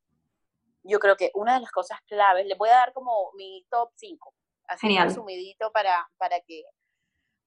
yo 0.87 0.99
creo 0.99 1.15
que 1.15 1.31
una 1.33 1.55
de 1.55 1.61
las 1.61 1.71
cosas 1.71 1.99
claves, 2.07 2.45
les 2.45 2.57
voy 2.57 2.69
a 2.69 2.73
dar 2.73 2.93
como 2.93 3.31
mi 3.35 3.65
top 3.69 3.91
5, 3.95 4.33
así 4.67 4.87
Genial. 4.87 5.09
resumidito 5.09 5.71
para, 5.71 6.09
para, 6.17 6.39
que, 6.41 6.63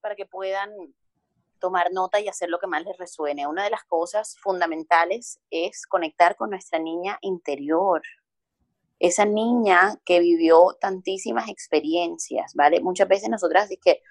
para 0.00 0.14
que 0.14 0.26
puedan 0.26 0.70
tomar 1.59 1.92
nota 1.92 2.18
y 2.20 2.29
hacer 2.29 2.48
lo 2.48 2.59
que 2.59 2.66
más 2.66 2.85
les 2.85 2.96
resuene. 2.98 3.46
Una 3.46 3.64
de 3.64 3.70
las 3.70 3.85
cosas 3.85 4.37
fundamentales 4.40 5.40
es 5.50 5.87
conectar 5.87 6.37
con 6.37 6.50
nuestra 6.50 6.79
niña 6.79 7.18
interior, 7.20 8.03
esa 8.98 9.24
niña 9.24 9.98
que 10.05 10.20
vivió 10.20 10.76
tantísimas 10.79 11.48
experiencias, 11.48 12.55
¿vale? 12.55 12.81
Muchas 12.81 13.09
veces 13.09 13.31
nosotras 13.31 13.70
que 13.83 14.03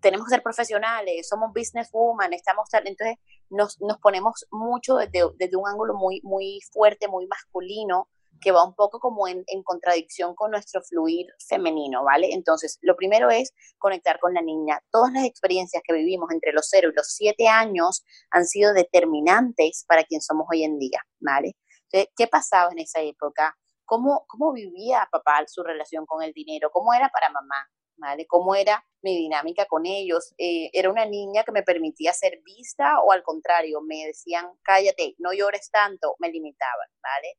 tenemos 0.00 0.26
que 0.26 0.30
ser 0.30 0.42
profesionales, 0.42 1.28
somos 1.28 1.52
businesswoman, 1.52 2.32
estamos 2.32 2.68
entonces 2.72 3.18
nos, 3.50 3.80
nos 3.80 3.98
ponemos 3.98 4.46
mucho 4.50 4.96
desde, 4.96 5.20
desde, 5.36 5.56
un 5.56 5.68
ángulo 5.68 5.94
muy, 5.94 6.20
muy 6.22 6.60
fuerte, 6.72 7.08
muy 7.08 7.26
masculino, 7.26 8.08
que 8.42 8.52
va 8.52 8.64
un 8.64 8.74
poco 8.74 8.98
como 8.98 9.28
en, 9.28 9.44
en, 9.46 9.62
contradicción 9.62 10.34
con 10.34 10.50
nuestro 10.50 10.82
fluir 10.82 11.26
femenino, 11.48 12.04
¿vale? 12.04 12.32
Entonces, 12.32 12.78
lo 12.82 12.96
primero 12.96 13.30
es 13.30 13.52
conectar 13.78 14.18
con 14.18 14.34
la 14.34 14.42
niña. 14.42 14.82
Todas 14.90 15.12
las 15.12 15.24
experiencias 15.24 15.82
que 15.86 15.94
vivimos 15.94 16.30
entre 16.32 16.52
los 16.52 16.66
0 16.68 16.90
y 16.92 16.96
los 16.96 17.06
7 17.14 17.48
años 17.48 18.04
han 18.30 18.44
sido 18.44 18.74
determinantes 18.74 19.84
para 19.88 20.04
quien 20.04 20.20
somos 20.20 20.46
hoy 20.50 20.64
en 20.64 20.78
día, 20.78 21.00
¿vale? 21.20 21.56
Entonces, 21.84 22.12
¿qué 22.16 22.26
pasaba 22.26 22.72
en 22.72 22.80
esa 22.80 23.00
época? 23.00 23.56
¿Cómo, 23.84 24.24
cómo 24.26 24.52
vivía 24.52 25.08
papá 25.10 25.44
su 25.46 25.62
relación 25.62 26.06
con 26.06 26.22
el 26.22 26.32
dinero? 26.32 26.70
¿Cómo 26.70 26.92
era 26.94 27.08
para 27.10 27.30
mamá? 27.30 27.68
¿Vale? 27.96 28.26
¿Cómo 28.26 28.54
era 28.54 28.84
mi 29.02 29.16
dinámica 29.16 29.66
con 29.66 29.86
ellos? 29.86 30.32
Eh, 30.38 30.70
¿Era 30.72 30.90
una 30.90 31.04
niña 31.04 31.44
que 31.44 31.52
me 31.52 31.62
permitía 31.62 32.12
ser 32.12 32.40
vista 32.42 33.00
o 33.00 33.12
al 33.12 33.22
contrario, 33.22 33.80
me 33.82 34.06
decían, 34.06 34.48
cállate, 34.62 35.14
no 35.18 35.32
llores 35.32 35.70
tanto, 35.70 36.16
me 36.18 36.30
limitaban, 36.30 36.88
¿vale? 37.02 37.36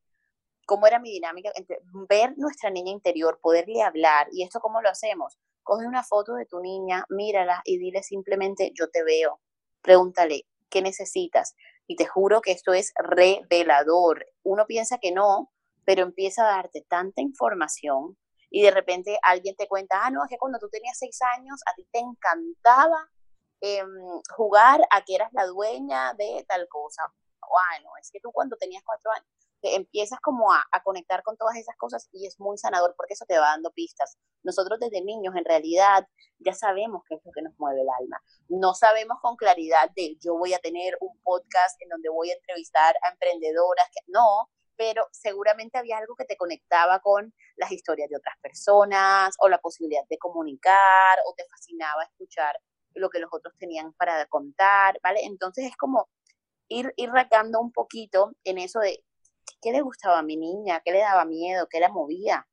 ¿Cómo 0.66 0.86
era 0.86 0.98
mi 0.98 1.10
dinámica? 1.10 1.50
ver 2.08 2.34
nuestra 2.36 2.70
niña 2.70 2.90
interior, 2.90 3.38
poderle 3.40 3.82
hablar, 3.82 4.28
¿y 4.32 4.42
esto 4.42 4.60
cómo 4.60 4.80
lo 4.80 4.88
hacemos? 4.88 5.38
Coge 5.62 5.86
una 5.86 6.02
foto 6.02 6.34
de 6.34 6.46
tu 6.46 6.60
niña, 6.60 7.04
mírala 7.08 7.62
y 7.64 7.78
dile 7.78 8.02
simplemente, 8.02 8.72
yo 8.74 8.90
te 8.90 9.02
veo. 9.02 9.40
Pregúntale, 9.82 10.46
¿qué 10.70 10.82
necesitas? 10.82 11.54
Y 11.86 11.96
te 11.96 12.06
juro 12.06 12.40
que 12.40 12.52
esto 12.52 12.72
es 12.72 12.92
revelador. 12.96 14.26
Uno 14.42 14.66
piensa 14.66 14.98
que 14.98 15.12
no, 15.12 15.52
pero 15.84 16.02
empieza 16.02 16.42
a 16.42 16.56
darte 16.56 16.82
tanta 16.88 17.20
información 17.20 18.16
y 18.50 18.62
de 18.62 18.70
repente 18.70 19.18
alguien 19.22 19.56
te 19.56 19.66
cuenta, 19.66 20.00
ah, 20.04 20.10
no, 20.10 20.22
es 20.22 20.30
que 20.30 20.38
cuando 20.38 20.58
tú 20.58 20.68
tenías 20.68 20.96
seis 20.96 21.18
años 21.36 21.60
a 21.66 21.74
ti 21.74 21.86
te 21.90 21.98
encantaba 21.98 23.10
em, 23.60 23.88
jugar 24.36 24.80
a 24.90 25.02
que 25.02 25.16
eras 25.16 25.32
la 25.32 25.46
dueña 25.46 26.14
de 26.14 26.44
tal 26.48 26.68
cosa. 26.68 27.02
Bueno, 27.40 27.90
es 28.00 28.10
que 28.10 28.20
tú 28.20 28.30
cuando 28.32 28.56
tenías 28.56 28.82
cuatro 28.84 29.10
años 29.12 29.43
empiezas 29.64 30.20
como 30.20 30.52
a, 30.52 30.62
a, 30.72 30.82
conectar 30.82 31.22
con 31.22 31.36
todas 31.36 31.56
esas 31.56 31.76
cosas 31.76 32.08
y 32.12 32.26
es 32.26 32.38
muy 32.38 32.58
sanador 32.58 32.94
porque 32.96 33.14
eso 33.14 33.24
te 33.26 33.38
va 33.38 33.48
dando 33.48 33.70
pistas. 33.72 34.18
Nosotros 34.42 34.78
desde 34.80 35.02
niños 35.02 35.34
en 35.36 35.44
realidad 35.44 36.06
ya 36.38 36.54
sabemos 36.54 37.02
qué 37.08 37.16
es 37.16 37.20
lo 37.24 37.32
que 37.32 37.42
nos 37.42 37.58
mueve 37.58 37.82
el 37.82 37.88
alma. 38.00 38.20
No 38.48 38.74
sabemos 38.74 39.18
con 39.20 39.36
claridad 39.36 39.90
de 39.96 40.16
yo 40.20 40.36
voy 40.36 40.54
a 40.54 40.58
tener 40.58 40.96
un 41.00 41.18
podcast 41.22 41.80
en 41.82 41.88
donde 41.88 42.08
voy 42.08 42.30
a 42.30 42.34
entrevistar 42.34 42.94
a 43.02 43.10
emprendedoras, 43.10 43.86
que 43.88 44.00
no, 44.08 44.50
pero 44.76 45.06
seguramente 45.12 45.78
había 45.78 45.98
algo 45.98 46.14
que 46.16 46.24
te 46.24 46.36
conectaba 46.36 47.00
con 47.00 47.32
las 47.56 47.72
historias 47.72 48.08
de 48.10 48.16
otras 48.16 48.36
personas 48.40 49.34
o 49.38 49.48
la 49.48 49.58
posibilidad 49.58 50.04
de 50.08 50.18
comunicar 50.18 51.18
o 51.26 51.34
te 51.34 51.44
fascinaba 51.48 52.04
escuchar 52.04 52.58
lo 52.94 53.10
que 53.10 53.18
los 53.18 53.30
otros 53.32 53.54
tenían 53.58 53.92
para 53.94 54.26
contar, 54.26 54.98
¿vale? 55.02 55.24
Entonces 55.24 55.66
es 55.66 55.76
como 55.76 56.08
ir, 56.68 56.92
ir 56.96 57.10
racando 57.10 57.60
un 57.60 57.72
poquito 57.72 58.32
en 58.44 58.58
eso 58.58 58.80
de 58.80 59.04
qué 59.64 59.72
le 59.72 59.80
gustaba 59.80 60.18
a 60.18 60.22
mi 60.22 60.36
niña, 60.36 60.82
qué 60.84 60.92
le 60.92 60.98
daba 60.98 61.24
miedo, 61.24 61.66
qué 61.70 61.80
la 61.80 61.88
movía. 61.88 62.46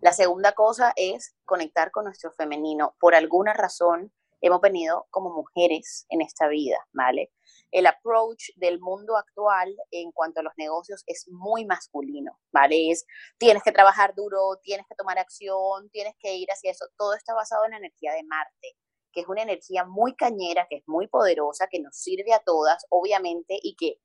La 0.00 0.12
segunda 0.12 0.52
cosa 0.52 0.92
es 0.96 1.36
conectar 1.44 1.92
con 1.92 2.04
nuestro 2.04 2.32
femenino. 2.32 2.96
Por 2.98 3.14
alguna 3.14 3.52
razón 3.52 4.12
hemos 4.40 4.60
venido 4.60 5.06
como 5.10 5.30
mujeres 5.30 6.04
en 6.08 6.20
esta 6.20 6.48
vida, 6.48 6.76
¿vale? 6.92 7.30
el 7.72 7.86
approach 7.86 8.50
del 8.56 8.78
mundo 8.80 9.16
actual 9.16 9.74
en 9.90 10.12
cuanto 10.12 10.40
a 10.40 10.42
los 10.42 10.52
negocios 10.56 11.02
es 11.06 11.26
muy 11.28 11.64
masculino, 11.64 12.38
¿vale? 12.52 12.90
Es, 12.90 13.06
tienes 13.38 13.62
que 13.62 13.72
trabajar 13.72 14.14
duro, 14.14 14.58
tienes 14.62 14.86
que 14.86 14.94
tomar 14.94 15.18
acción, 15.18 15.88
tienes 15.90 16.14
que 16.20 16.34
ir 16.34 16.48
hacia 16.50 16.70
eso. 16.70 16.84
Todo 16.98 17.14
está 17.14 17.34
basado 17.34 17.64
en 17.64 17.70
la 17.70 17.78
energía 17.78 18.12
de 18.12 18.24
Marte, 18.24 18.76
que 19.10 19.22
es 19.22 19.26
una 19.26 19.42
energía 19.42 19.84
muy 19.84 20.14
cañera, 20.14 20.66
que 20.68 20.76
es 20.76 20.82
muy 20.86 21.08
poderosa, 21.08 21.66
que 21.68 21.80
nos 21.80 21.96
sirve 21.96 22.34
a 22.34 22.40
todas, 22.40 22.84
obviamente, 22.90 23.58
y 23.62 23.74
que 23.74 23.98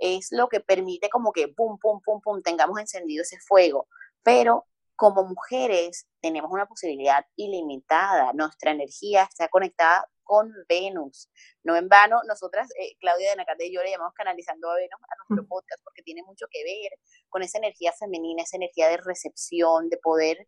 es 0.00 0.28
lo 0.32 0.48
que 0.48 0.60
permite 0.60 1.08
como 1.08 1.32
que 1.32 1.48
pum, 1.48 1.78
pum, 1.78 2.00
pum, 2.04 2.20
pum, 2.20 2.42
tengamos 2.42 2.80
encendido 2.80 3.22
ese 3.22 3.38
fuego. 3.38 3.86
Pero 4.22 4.66
como 4.96 5.24
mujeres 5.24 6.06
tenemos 6.20 6.50
una 6.50 6.66
posibilidad 6.66 7.24
ilimitada. 7.36 8.32
Nuestra 8.34 8.72
energía 8.72 9.22
está 9.22 9.48
conectada 9.48 10.06
con 10.24 10.52
Venus. 10.68 11.30
No 11.64 11.74
en 11.74 11.88
vano, 11.88 12.20
nosotras, 12.28 12.68
eh, 12.78 12.96
Claudia 13.00 13.30
de 13.30 13.36
Nacate 13.36 13.66
y 13.66 13.74
yo 13.74 13.82
le 13.82 13.90
llamamos 13.90 14.14
canalizando 14.14 14.70
a 14.70 14.76
Venus 14.76 15.00
a 15.02 15.16
nuestro 15.16 15.48
podcast 15.48 15.82
porque 15.82 16.02
tiene 16.02 16.22
mucho 16.22 16.46
que 16.50 16.62
ver 16.64 16.92
con 17.28 17.42
esa 17.42 17.58
energía 17.58 17.92
femenina, 17.98 18.42
esa 18.42 18.56
energía 18.56 18.88
de 18.88 18.98
recepción, 18.98 19.88
de 19.88 19.96
poder 19.96 20.46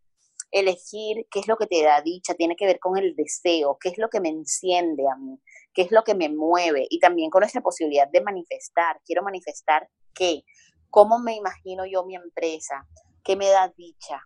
elegir 0.53 1.27
qué 1.31 1.41
es 1.41 1.49
lo 1.49 1.57
que 1.57 1.67
te 1.67 1.83
da 1.83 2.03
dicha, 2.03 2.35
tiene 2.35 2.55
que 2.55 2.67
ver 2.67 2.79
con 2.79 2.97
el 2.99 3.17
deseo, 3.17 3.79
qué 3.81 3.89
es 3.89 3.99
lo 3.99 4.09
que 4.09 4.21
me 4.21 4.29
enciende 4.29 5.05
a 5.11 5.17
mí, 5.17 5.41
qué 5.75 5.83
es 5.83 5.91
lo 5.91 6.05
que 6.05 6.15
me 6.15 6.29
mueve 6.29 6.87
y 6.91 6.99
también 6.99 7.31
con 7.31 7.43
esa 7.45 7.61
posibilidad 7.61 8.09
de 8.09 8.21
manifestar. 8.21 9.01
Quiero 9.05 9.23
manifestar 9.23 9.89
qué, 10.15 10.45
cómo 10.91 11.19
me 11.19 11.35
imagino 11.35 11.85
yo 11.87 12.05
mi 12.05 12.15
empresa, 12.15 12.87
qué 13.25 13.37
me 13.37 13.49
da 13.49 13.73
dicha. 13.77 14.23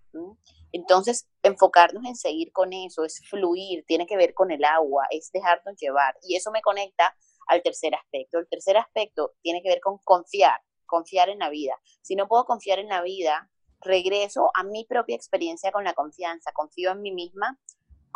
Entonces, 0.72 1.28
enfocarnos 1.42 2.04
en 2.04 2.16
seguir 2.16 2.52
con 2.52 2.72
eso 2.72 3.04
es 3.04 3.20
fluir, 3.28 3.84
tiene 3.86 4.06
que 4.06 4.16
ver 4.16 4.34
con 4.34 4.50
el 4.50 4.64
agua, 4.64 5.06
es 5.10 5.30
dejarnos 5.32 5.76
llevar. 5.78 6.16
Y 6.22 6.36
eso 6.36 6.50
me 6.50 6.60
conecta 6.60 7.16
al 7.46 7.62
tercer 7.62 7.94
aspecto. 7.94 8.38
El 8.38 8.48
tercer 8.48 8.76
aspecto 8.76 9.34
tiene 9.42 9.62
que 9.62 9.68
ver 9.68 9.80
con 9.80 9.98
confiar, 10.04 10.60
confiar 10.84 11.28
en 11.28 11.38
la 11.38 11.50
vida. 11.50 11.74
Si 12.02 12.16
no 12.16 12.28
puedo 12.28 12.44
confiar 12.44 12.78
en 12.78 12.88
la 12.88 13.02
vida, 13.02 13.50
regreso 13.80 14.50
a 14.54 14.64
mi 14.64 14.84
propia 14.84 15.16
experiencia 15.16 15.72
con 15.72 15.84
la 15.84 15.94
confianza. 15.94 16.52
Confío 16.52 16.92
en 16.92 17.02
mí 17.02 17.12
misma, 17.12 17.58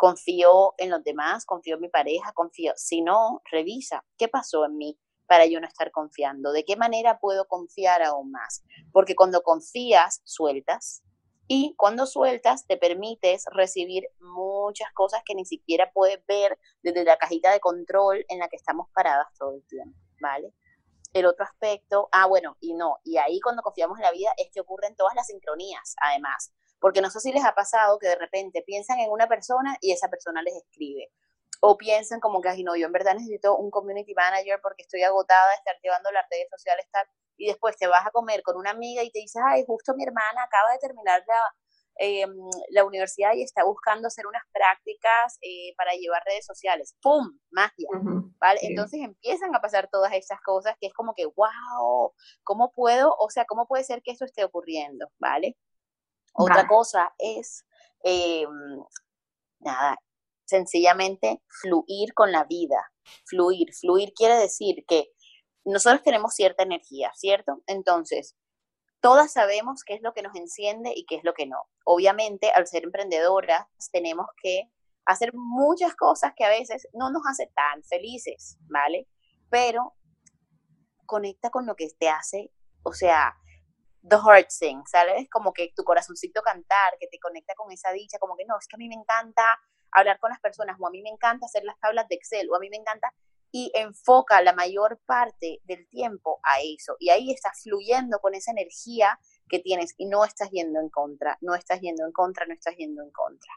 confío 0.01 0.73
en 0.79 0.89
los 0.89 1.03
demás, 1.03 1.45
confío 1.45 1.75
en 1.75 1.81
mi 1.81 1.87
pareja, 1.87 2.33
confío. 2.33 2.73
Si 2.75 3.03
no, 3.03 3.43
revisa 3.51 4.03
qué 4.17 4.27
pasó 4.27 4.65
en 4.65 4.75
mí 4.75 4.99
para 5.27 5.45
yo 5.45 5.61
no 5.61 5.67
estar 5.67 5.91
confiando. 5.91 6.51
¿De 6.51 6.65
qué 6.65 6.75
manera 6.75 7.19
puedo 7.19 7.47
confiar 7.47 8.01
aún 8.01 8.31
más? 8.31 8.63
Porque 8.91 9.13
cuando 9.15 9.43
confías, 9.43 10.21
sueltas, 10.23 11.03
y 11.47 11.75
cuando 11.77 12.07
sueltas, 12.07 12.65
te 12.65 12.77
permites 12.77 13.45
recibir 13.51 14.07
muchas 14.19 14.91
cosas 14.93 15.21
que 15.23 15.35
ni 15.35 15.45
siquiera 15.45 15.91
puedes 15.93 16.25
ver 16.25 16.57
desde 16.81 17.03
la 17.03 17.17
cajita 17.17 17.51
de 17.51 17.59
control 17.59 18.25
en 18.27 18.39
la 18.39 18.47
que 18.47 18.55
estamos 18.55 18.87
paradas 18.95 19.27
todo 19.37 19.53
el 19.53 19.63
tiempo, 19.67 19.95
¿vale? 20.19 20.51
El 21.13 21.27
otro 21.27 21.45
aspecto, 21.45 22.09
ah, 22.11 22.25
bueno, 22.25 22.57
y 22.59 22.73
no, 22.73 22.97
y 23.03 23.17
ahí 23.17 23.39
cuando 23.39 23.61
confiamos 23.61 23.99
en 23.99 24.05
la 24.05 24.11
vida 24.11 24.31
es 24.37 24.49
que 24.49 24.61
ocurren 24.61 24.95
todas 24.95 25.13
las 25.13 25.27
sincronías, 25.27 25.93
además, 26.01 26.51
porque 26.81 26.99
no 26.99 27.09
sé 27.09 27.21
si 27.21 27.31
les 27.31 27.45
ha 27.45 27.53
pasado 27.53 27.99
que 27.99 28.07
de 28.07 28.15
repente 28.15 28.63
piensan 28.65 28.99
en 28.99 29.11
una 29.11 29.27
persona 29.27 29.77
y 29.79 29.93
esa 29.93 30.09
persona 30.09 30.41
les 30.41 30.55
escribe, 30.55 31.11
o 31.61 31.77
piensan 31.77 32.19
como 32.19 32.41
que, 32.41 32.49
ay, 32.49 32.63
no, 32.63 32.75
yo 32.75 32.87
en 32.87 32.91
verdad 32.91 33.13
necesito 33.13 33.55
un 33.55 33.69
community 33.69 34.13
manager 34.15 34.59
porque 34.61 34.81
estoy 34.81 35.03
agotada 35.03 35.47
de 35.49 35.55
estar 35.55 35.75
llevando 35.81 36.11
las 36.11 36.25
redes 36.29 36.47
sociales 36.49 36.85
tal, 36.91 37.05
y 37.37 37.47
después 37.47 37.77
te 37.77 37.87
vas 37.87 38.05
a 38.05 38.11
comer 38.11 38.41
con 38.43 38.57
una 38.57 38.71
amiga 38.71 39.03
y 39.03 39.11
te 39.11 39.19
dices, 39.19 39.41
ay, 39.45 39.63
justo 39.65 39.93
mi 39.95 40.03
hermana 40.03 40.43
acaba 40.43 40.71
de 40.71 40.79
terminar 40.79 41.23
la, 41.27 41.55
eh, 41.99 42.25
la 42.69 42.83
universidad 42.83 43.33
y 43.35 43.43
está 43.43 43.63
buscando 43.63 44.07
hacer 44.07 44.25
unas 44.25 44.43
prácticas 44.51 45.37
eh, 45.41 45.73
para 45.77 45.91
llevar 45.93 46.23
redes 46.25 46.45
sociales. 46.45 46.95
¡Pum! 47.01 47.39
Magia. 47.51 47.89
¿Vale? 48.39 48.59
Entonces 48.63 49.01
empiezan 49.01 49.53
a 49.55 49.61
pasar 49.61 49.87
todas 49.91 50.13
esas 50.13 50.41
cosas 50.41 50.75
que 50.79 50.87
es 50.87 50.93
como 50.93 51.13
que, 51.13 51.25
wow, 51.27 52.13
¿cómo 52.43 52.71
puedo? 52.71 53.15
O 53.19 53.29
sea, 53.29 53.45
¿cómo 53.45 53.67
puede 53.67 53.83
ser 53.83 54.01
que 54.01 54.11
esto 54.11 54.25
esté 54.25 54.43
ocurriendo? 54.43 55.07
¿Vale? 55.19 55.57
Otra 56.33 56.67
cosa 56.67 57.13
es, 57.17 57.65
eh, 58.03 58.45
nada, 59.59 59.97
sencillamente 60.45 61.41
fluir 61.47 62.13
con 62.13 62.31
la 62.31 62.43
vida. 62.45 62.91
Fluir. 63.25 63.73
Fluir 63.73 64.13
quiere 64.13 64.35
decir 64.35 64.85
que 64.87 65.11
nosotros 65.65 66.03
tenemos 66.03 66.33
cierta 66.33 66.63
energía, 66.63 67.11
¿cierto? 67.15 67.61
Entonces, 67.67 68.35
todas 69.01 69.31
sabemos 69.31 69.83
qué 69.83 69.95
es 69.95 70.01
lo 70.01 70.13
que 70.13 70.21
nos 70.21 70.35
enciende 70.35 70.93
y 70.95 71.05
qué 71.05 71.15
es 71.15 71.23
lo 71.23 71.33
que 71.33 71.45
no. 71.45 71.57
Obviamente, 71.85 72.51
al 72.51 72.67
ser 72.67 72.83
emprendedoras, 72.83 73.67
tenemos 73.91 74.27
que 74.41 74.71
hacer 75.05 75.31
muchas 75.33 75.95
cosas 75.95 76.33
que 76.35 76.45
a 76.45 76.49
veces 76.49 76.87
no 76.93 77.11
nos 77.11 77.23
hace 77.29 77.51
tan 77.55 77.83
felices, 77.83 78.57
¿vale? 78.69 79.07
Pero 79.49 79.95
conecta 81.05 81.49
con 81.49 81.65
lo 81.65 81.75
que 81.75 81.89
te 81.99 82.09
hace, 82.09 82.51
o 82.83 82.93
sea, 82.93 83.35
the 84.07 84.17
heart 84.17 84.49
sing, 84.49 84.83
¿sabes? 84.85 85.29
Como 85.29 85.53
que 85.53 85.73
tu 85.75 85.83
corazoncito 85.83 86.41
cantar, 86.41 86.97
que 86.99 87.07
te 87.07 87.19
conecta 87.19 87.53
con 87.55 87.71
esa 87.71 87.91
dicha, 87.91 88.17
como 88.19 88.35
que 88.35 88.45
no, 88.45 88.57
es 88.57 88.67
que 88.67 88.75
a 88.75 88.79
mí 88.79 88.87
me 88.87 88.95
encanta 88.95 89.59
hablar 89.91 90.19
con 90.19 90.29
las 90.29 90.39
personas, 90.39 90.77
o 90.79 90.87
a 90.87 90.91
mí 90.91 91.01
me 91.01 91.09
encanta 91.09 91.45
hacer 91.45 91.63
las 91.63 91.79
tablas 91.79 92.07
de 92.07 92.15
Excel, 92.15 92.49
o 92.49 92.55
a 92.55 92.59
mí 92.59 92.69
me 92.69 92.77
encanta 92.77 93.13
y 93.51 93.71
enfoca 93.75 94.41
la 94.41 94.53
mayor 94.53 95.01
parte 95.05 95.59
del 95.63 95.87
tiempo 95.89 96.39
a 96.43 96.61
eso. 96.61 96.95
Y 96.99 97.09
ahí 97.09 97.31
estás 97.31 97.61
fluyendo 97.63 98.19
con 98.19 98.33
esa 98.33 98.51
energía 98.51 99.19
que 99.49 99.59
tienes 99.59 99.93
y 99.97 100.05
no 100.05 100.23
estás 100.23 100.49
yendo 100.51 100.79
en 100.79 100.89
contra, 100.89 101.37
no 101.41 101.53
estás 101.53 101.81
yendo 101.81 102.05
en 102.05 102.13
contra, 102.13 102.45
no 102.45 102.53
estás 102.53 102.75
yendo 102.77 103.03
en 103.03 103.11
contra. 103.11 103.51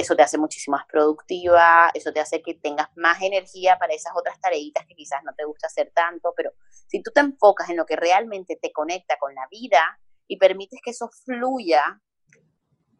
Eso 0.00 0.16
te 0.16 0.22
hace 0.22 0.38
muchísimo 0.38 0.78
más 0.78 0.86
productiva, 0.86 1.90
eso 1.92 2.10
te 2.10 2.20
hace 2.20 2.40
que 2.40 2.54
tengas 2.54 2.88
más 2.96 3.20
energía 3.20 3.76
para 3.78 3.92
esas 3.92 4.14
otras 4.16 4.40
tareitas 4.40 4.86
que 4.86 4.94
quizás 4.94 5.22
no 5.24 5.34
te 5.36 5.44
gusta 5.44 5.66
hacer 5.66 5.92
tanto, 5.94 6.32
pero 6.34 6.52
si 6.86 7.02
tú 7.02 7.10
te 7.10 7.20
enfocas 7.20 7.68
en 7.68 7.76
lo 7.76 7.84
que 7.84 7.96
realmente 7.96 8.56
te 8.56 8.72
conecta 8.72 9.18
con 9.18 9.34
la 9.34 9.46
vida 9.50 10.00
y 10.26 10.38
permites 10.38 10.80
que 10.82 10.92
eso 10.92 11.10
fluya, 11.26 12.00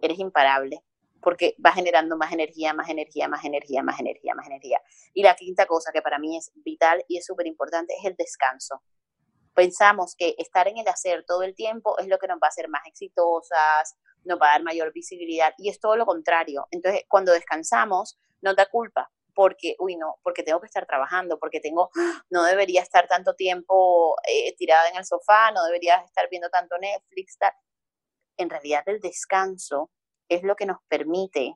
eres 0.03 0.19
imparable 0.19 0.85
porque 1.23 1.55
va 1.65 1.73
generando 1.73 2.19
más 2.19 2.33
energía, 2.33 2.75
más 2.75 2.91
energía, 2.91 3.29
más 3.29 3.45
energía, 3.47 3.83
más 3.83 3.99
energía, 3.99 4.35
más 4.35 4.47
energía. 4.47 4.81
Y 5.15 5.23
la 5.23 5.35
quinta 5.35 5.65
cosa 5.67 5.93
que 5.93 6.03
para 6.03 6.19
mí 6.19 6.37
es 6.37 6.53
vital 6.57 7.03
y 7.09 7.17
es 7.17 7.25
súper 7.25 7.47
importante 7.47 7.95
es 7.99 8.05
el 8.05 8.17
descanso. 8.17 8.83
Pensamos 9.55 10.15
que 10.17 10.35
estar 10.39 10.69
en 10.69 10.79
el 10.79 10.89
hacer 10.89 11.25
todo 11.27 11.43
el 11.43 11.55
tiempo 11.55 11.99
es 11.99 12.07
lo 12.07 12.19
que 12.19 12.29
nos 12.29 12.39
va 12.39 12.47
a 12.47 12.49
hacer 12.49 12.69
más 12.69 12.83
exitosas, 12.87 13.97
nos 14.25 14.41
va 14.41 14.49
a 14.49 14.53
dar 14.53 14.63
mayor 14.63 14.93
visibilidad 14.93 15.53
y 15.59 15.69
es 15.69 15.81
todo 15.81 15.97
lo 15.97 16.07
contrario. 16.07 16.67
Entonces, 16.71 17.05
cuando 17.09 17.33
descansamos, 17.33 18.19
nos 18.41 18.57
da 18.57 18.67
culpa 18.67 19.11
porque, 19.35 19.77
uy, 19.79 19.97
no, 19.97 20.17
porque 20.23 20.43
tengo 20.43 20.61
que 20.61 20.67
estar 20.67 20.87
trabajando, 20.87 21.39
porque 21.39 21.61
tengo, 21.61 21.91
no 22.31 22.45
debería 22.45 22.83
estar 22.83 23.09
tanto 23.09 23.35
tiempo 23.35 24.17
eh, 24.29 24.55
tirada 24.57 24.89
en 24.89 24.97
el 24.97 25.05
sofá, 25.05 25.51
no 25.53 25.65
debería 25.65 25.97
estar 25.97 26.29
viendo 26.31 26.51
tanto 26.51 26.77
Netflix. 26.79 27.39
En 28.37 28.51
realidad, 28.51 28.83
el 28.87 29.01
descanso 29.01 29.91
es 30.29 30.43
lo 30.43 30.57
que 30.57 30.67
nos 30.67 30.79
permite 30.89 31.55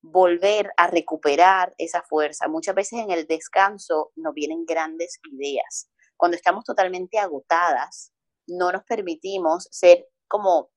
volver 0.00 0.72
a 0.76 0.86
recuperar 0.86 1.74
esa 1.78 2.02
fuerza. 2.02 2.48
Muchas 2.48 2.74
veces 2.74 3.00
en 3.00 3.10
el 3.10 3.26
descanso 3.26 4.12
nos 4.16 4.32
vienen 4.34 4.64
grandes 4.64 5.18
ideas. 5.30 5.90
Cuando 6.18 6.36
estamos 6.36 6.64
totalmente 6.64 7.18
agotadas, 7.18 8.12
no 8.46 8.70
nos 8.72 8.84
permitimos 8.84 9.68
ser 9.70 10.06
como 10.28 10.70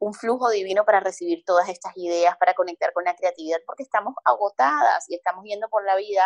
un 0.00 0.12
flujo 0.14 0.50
divino 0.50 0.84
para 0.84 1.00
recibir 1.00 1.44
todas 1.44 1.68
estas 1.68 1.96
ideas, 1.96 2.36
para 2.38 2.54
conectar 2.54 2.92
con 2.92 3.04
la 3.04 3.14
creatividad, 3.14 3.58
porque 3.66 3.82
estamos 3.82 4.14
agotadas 4.24 5.08
y 5.08 5.14
estamos 5.14 5.44
yendo 5.44 5.68
por 5.68 5.84
la 5.84 5.96
vida 5.96 6.24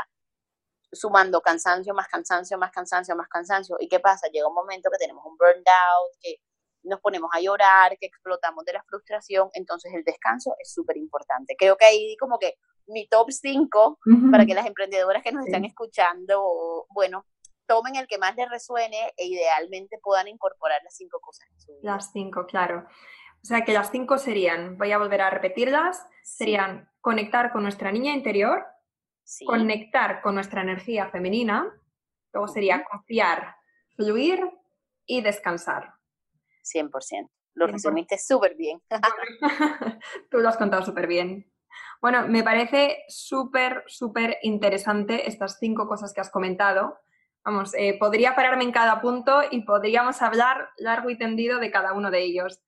sumando 0.93 1.41
cansancio, 1.41 1.93
más 1.93 2.09
cansancio, 2.09 2.57
más 2.57 2.71
cansancio, 2.71 3.17
más 3.17 3.29
cansancio. 3.29 3.77
¿Y 3.81 3.89
qué 3.89 4.01
pasa? 4.01 4.29
Llega 4.29 4.49
un 4.49 4.55
momento 4.55 4.91
que 4.91 4.99
tenemos 4.99 5.25
un 5.27 5.37
burnout, 5.37 6.13
que 6.21 6.37
nos 6.85 7.01
ponemos 7.01 7.31
a 7.33 7.41
llorar, 7.41 7.97
que 7.99 8.07
explotamos 8.07 8.65
de 8.65 8.75
la 8.75 8.85
frustración, 8.85 9.51
entonces 9.55 9.93
el 9.95 10.05
descanso 10.05 10.55
es 10.61 10.73
súper 10.73 10.97
importante. 10.97 11.57
Creo 11.59 11.77
que 11.77 11.87
ahí 11.87 12.17
como 12.19 12.39
que 12.39 12.55
mi 12.87 13.09
top 13.09 13.31
5 13.31 13.99
para 14.31 14.45
que 14.45 14.55
las 14.55 14.67
emprendedoras 14.67 15.23
que 15.23 15.33
nos 15.33 15.47
están 15.47 15.65
escuchando, 15.65 16.87
bueno, 16.91 17.27
tomen 17.67 17.97
el 17.97 18.07
que 18.07 18.19
más 18.19 18.37
les 18.37 18.49
resuene 18.49 19.13
e 19.17 19.27
idealmente 19.27 19.99
puedan 20.03 20.29
incorporar 20.29 20.83
las 20.83 20.97
cinco 20.97 21.21
cosas. 21.21 21.49
Las 21.83 22.13
cinco, 22.13 22.47
claro. 22.47 22.87
O 23.43 23.47
sea 23.47 23.63
que 23.65 23.75
las 23.75 23.91
cinco 23.91 24.19
serían, 24.19 24.79
voy 24.79 24.93
a 24.93 24.99
volver 24.99 25.21
a 25.21 25.31
repetirlas, 25.31 26.07
serían 26.23 26.91
conectar 27.01 27.53
con 27.53 27.63
nuestra 27.63 27.93
niña 27.93 28.15
interior, 28.15 28.65
conectar 29.47 30.23
con 30.23 30.35
nuestra 30.35 30.63
energía 30.63 31.09
femenina, 31.11 31.71
luego 32.33 32.49
sería 32.49 32.85
confiar, 32.85 33.57
fluir 33.97 34.41
y 35.07 35.21
descansar. 35.21 35.95
100%. 36.63 37.29
Lo 37.55 37.67
resumiste 37.67 38.19
súper 38.19 38.57
bien. 38.57 38.83
Tú 40.31 40.39
lo 40.39 40.49
has 40.49 40.57
contado 40.57 40.85
súper 40.85 41.07
bien. 41.07 41.51
Bueno, 42.01 42.27
me 42.27 42.43
parece 42.43 43.05
súper, 43.09 43.85
súper 43.87 44.39
interesante 44.43 45.29
estas 45.29 45.59
cinco 45.59 45.87
cosas 45.87 46.13
que 46.13 46.21
has 46.21 46.31
comentado. 46.31 46.99
Vamos, 47.45 47.75
eh, 47.75 47.97
podría 47.99 48.35
pararme 48.35 48.65
en 48.65 48.73
cada 48.73 49.01
punto 49.03 49.43
y 49.51 49.63
podríamos 49.63 50.23
hablar 50.23 50.71
largo 50.79 51.11
y 51.11 51.19
tendido 51.19 51.59
de 51.59 51.71
cada 51.71 51.93
uno 51.93 52.11
de 52.11 52.23
ellos. 52.23 52.61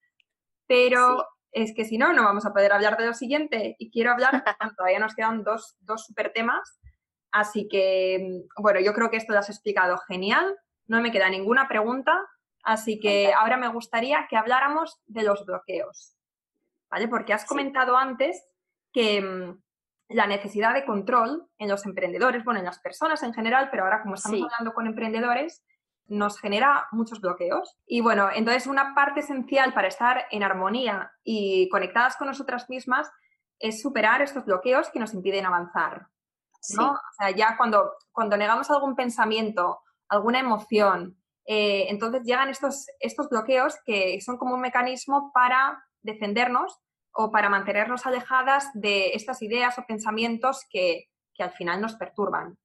Pero 0.66 1.26
es 1.50 1.74
que 1.74 1.86
si 1.86 1.96
no, 1.96 2.12
no 2.12 2.24
vamos 2.24 2.44
a 2.44 2.52
poder 2.52 2.72
hablar 2.72 2.98
de 2.98 3.06
lo 3.06 3.14
siguiente. 3.14 3.76
Y 3.78 3.90
quiero 3.90 4.10
hablar, 4.12 4.44
todavía 4.76 4.98
nos 4.98 5.14
quedan 5.14 5.42
dos, 5.42 5.76
dos 5.80 6.04
súper 6.04 6.32
temas. 6.32 6.78
Así 7.32 7.68
que, 7.68 8.42
bueno, 8.58 8.80
yo 8.80 8.92
creo 8.92 9.10
que 9.10 9.16
esto 9.16 9.32
lo 9.32 9.38
has 9.38 9.48
explicado 9.48 9.96
genial. 10.06 10.56
No 10.86 11.00
me 11.00 11.10
queda 11.10 11.30
ninguna 11.30 11.68
pregunta. 11.68 12.26
Así 12.62 13.00
que 13.00 13.32
ahora 13.32 13.56
me 13.56 13.68
gustaría 13.68 14.26
que 14.28 14.36
habláramos 14.36 14.98
de 15.06 15.22
los 15.22 15.46
bloqueos, 15.46 16.16
¿vale? 16.90 17.06
Porque 17.06 17.32
has 17.32 17.44
comentado 17.44 17.96
antes 17.96 18.44
que 18.92 19.22
mm, 19.22 19.62
la 20.08 20.26
necesidad 20.26 20.74
de 20.74 20.84
control 20.84 21.48
en 21.58 21.68
los 21.68 21.84
emprendedores, 21.84 22.44
bueno, 22.44 22.60
en 22.60 22.66
las 22.66 22.78
personas 22.78 23.22
en 23.22 23.34
general, 23.34 23.68
pero 23.70 23.84
ahora 23.84 24.02
como 24.02 24.14
estamos 24.14 24.42
hablando 24.42 24.74
con 24.74 24.86
emprendedores, 24.86 25.64
nos 26.08 26.38
genera 26.38 26.86
muchos 26.92 27.20
bloqueos. 27.20 27.76
Y 27.86 28.00
bueno, 28.00 28.28
entonces 28.32 28.66
una 28.66 28.94
parte 28.94 29.20
esencial 29.20 29.74
para 29.74 29.88
estar 29.88 30.26
en 30.30 30.42
armonía 30.42 31.12
y 31.24 31.68
conectadas 31.68 32.16
con 32.16 32.28
nosotras 32.28 32.70
mismas 32.70 33.10
es 33.58 33.82
superar 33.82 34.22
estos 34.22 34.44
bloqueos 34.44 34.90
que 34.90 35.00
nos 35.00 35.14
impiden 35.14 35.46
avanzar. 35.46 36.08
¿no? 36.76 36.92
O 36.92 37.12
sea, 37.18 37.30
ya 37.30 37.56
cuando, 37.56 37.92
cuando 38.12 38.36
negamos 38.36 38.70
algún 38.70 38.96
pensamiento, 38.96 39.80
alguna 40.08 40.40
emoción, 40.40 41.16
eh, 41.46 41.86
entonces 41.88 42.22
llegan 42.24 42.48
estos, 42.48 42.86
estos 42.98 43.28
bloqueos 43.28 43.76
que 43.84 44.20
son 44.20 44.36
como 44.36 44.54
un 44.54 44.60
mecanismo 44.60 45.30
para 45.32 45.84
defendernos 46.02 46.80
o 47.18 47.30
para 47.30 47.48
mantenernos 47.48 48.06
alejadas 48.06 48.70
de 48.74 49.12
estas 49.14 49.40
ideas 49.40 49.78
o 49.78 49.86
pensamientos 49.86 50.66
que, 50.70 51.08
al 51.38 51.52
final 51.52 51.80
nos 51.80 51.96
perturban. 51.96 52.58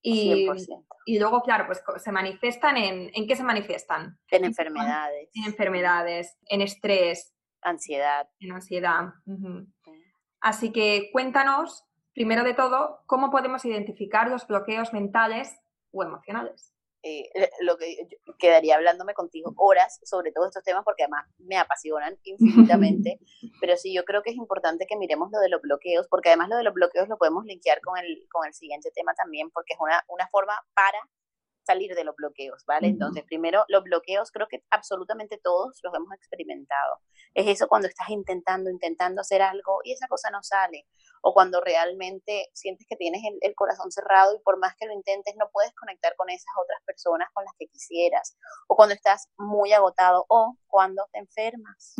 Y, 0.00 0.48
y, 1.06 1.18
luego, 1.20 1.42
claro, 1.42 1.66
pues 1.66 1.82
se 2.02 2.10
manifiestan 2.10 2.76
en... 2.76 3.10
¿En 3.14 3.28
qué 3.28 3.36
se 3.36 3.44
manifiestan? 3.44 4.18
En 4.28 4.44
enfermedades. 4.44 5.30
En 5.34 5.44
enfermedades, 5.44 6.36
en 6.46 6.62
estrés. 6.62 7.32
Ansiedad. 7.60 8.28
En 8.40 8.52
ansiedad. 8.52 9.14
Así 10.40 10.72
que 10.72 11.10
cuéntanos, 11.12 11.84
primero 12.12 12.42
de 12.42 12.54
todo, 12.54 13.02
cómo 13.06 13.30
podemos 13.30 13.64
identificar 13.64 14.28
los 14.28 14.46
bloqueos 14.48 14.92
mentales 14.92 15.56
o 15.92 16.02
emocionales. 16.02 16.71
Eh, 17.04 17.30
lo 17.60 17.76
que 17.78 18.08
quedaría 18.38 18.76
hablándome 18.76 19.12
contigo 19.14 19.52
horas 19.56 19.98
sobre 20.04 20.30
todos 20.30 20.48
estos 20.48 20.62
temas 20.62 20.84
porque 20.84 21.02
además 21.02 21.26
me 21.38 21.56
apasionan 21.56 22.16
infinitamente, 22.24 23.18
pero 23.60 23.76
sí 23.76 23.92
yo 23.92 24.04
creo 24.04 24.22
que 24.22 24.30
es 24.30 24.36
importante 24.36 24.86
que 24.86 24.96
miremos 24.96 25.30
lo 25.32 25.40
de 25.40 25.48
los 25.48 25.60
bloqueos, 25.60 26.06
porque 26.08 26.28
además 26.28 26.48
lo 26.48 26.56
de 26.56 26.64
los 26.64 26.74
bloqueos 26.74 27.08
lo 27.08 27.18
podemos 27.18 27.44
linkear 27.44 27.80
con 27.80 27.98
el, 27.98 28.26
con 28.30 28.46
el 28.46 28.54
siguiente 28.54 28.90
tema 28.94 29.14
también, 29.14 29.50
porque 29.50 29.74
es 29.74 29.80
una, 29.80 30.04
una 30.08 30.28
forma 30.28 30.54
para 30.74 30.98
salir 31.64 31.94
de 31.94 32.04
los 32.04 32.14
bloqueos, 32.16 32.64
¿vale? 32.66 32.88
Entonces, 32.88 33.24
primero, 33.24 33.64
los 33.68 33.84
bloqueos 33.84 34.30
creo 34.32 34.48
que 34.48 34.64
absolutamente 34.70 35.38
todos 35.42 35.78
los 35.82 35.94
hemos 35.94 36.12
experimentado. 36.12 36.98
Es 37.34 37.46
eso 37.46 37.68
cuando 37.68 37.88
estás 37.88 38.08
intentando, 38.10 38.70
intentando 38.70 39.20
hacer 39.20 39.42
algo 39.42 39.80
y 39.84 39.92
esa 39.92 40.08
cosa 40.08 40.30
no 40.30 40.42
sale. 40.42 40.86
O 41.22 41.32
cuando 41.32 41.60
realmente 41.60 42.50
sientes 42.52 42.86
que 42.88 42.96
tienes 42.96 43.22
el, 43.40 43.54
corazón 43.54 43.90
cerrado 43.90 44.34
y 44.34 44.42
por 44.42 44.58
más 44.58 44.74
que 44.76 44.86
lo 44.86 44.92
intentes 44.92 45.34
no 45.38 45.48
puedes 45.52 45.72
conectar 45.74 46.14
con 46.16 46.28
esas 46.30 46.52
otras 46.60 46.82
personas 46.84 47.28
con 47.32 47.44
las 47.44 47.54
que 47.58 47.66
quisieras. 47.68 48.36
O 48.68 48.76
cuando 48.76 48.94
estás 48.94 49.28
muy 49.38 49.72
agotado 49.72 50.26
o 50.28 50.56
cuando 50.66 51.04
te 51.12 51.20
enfermas. 51.20 51.94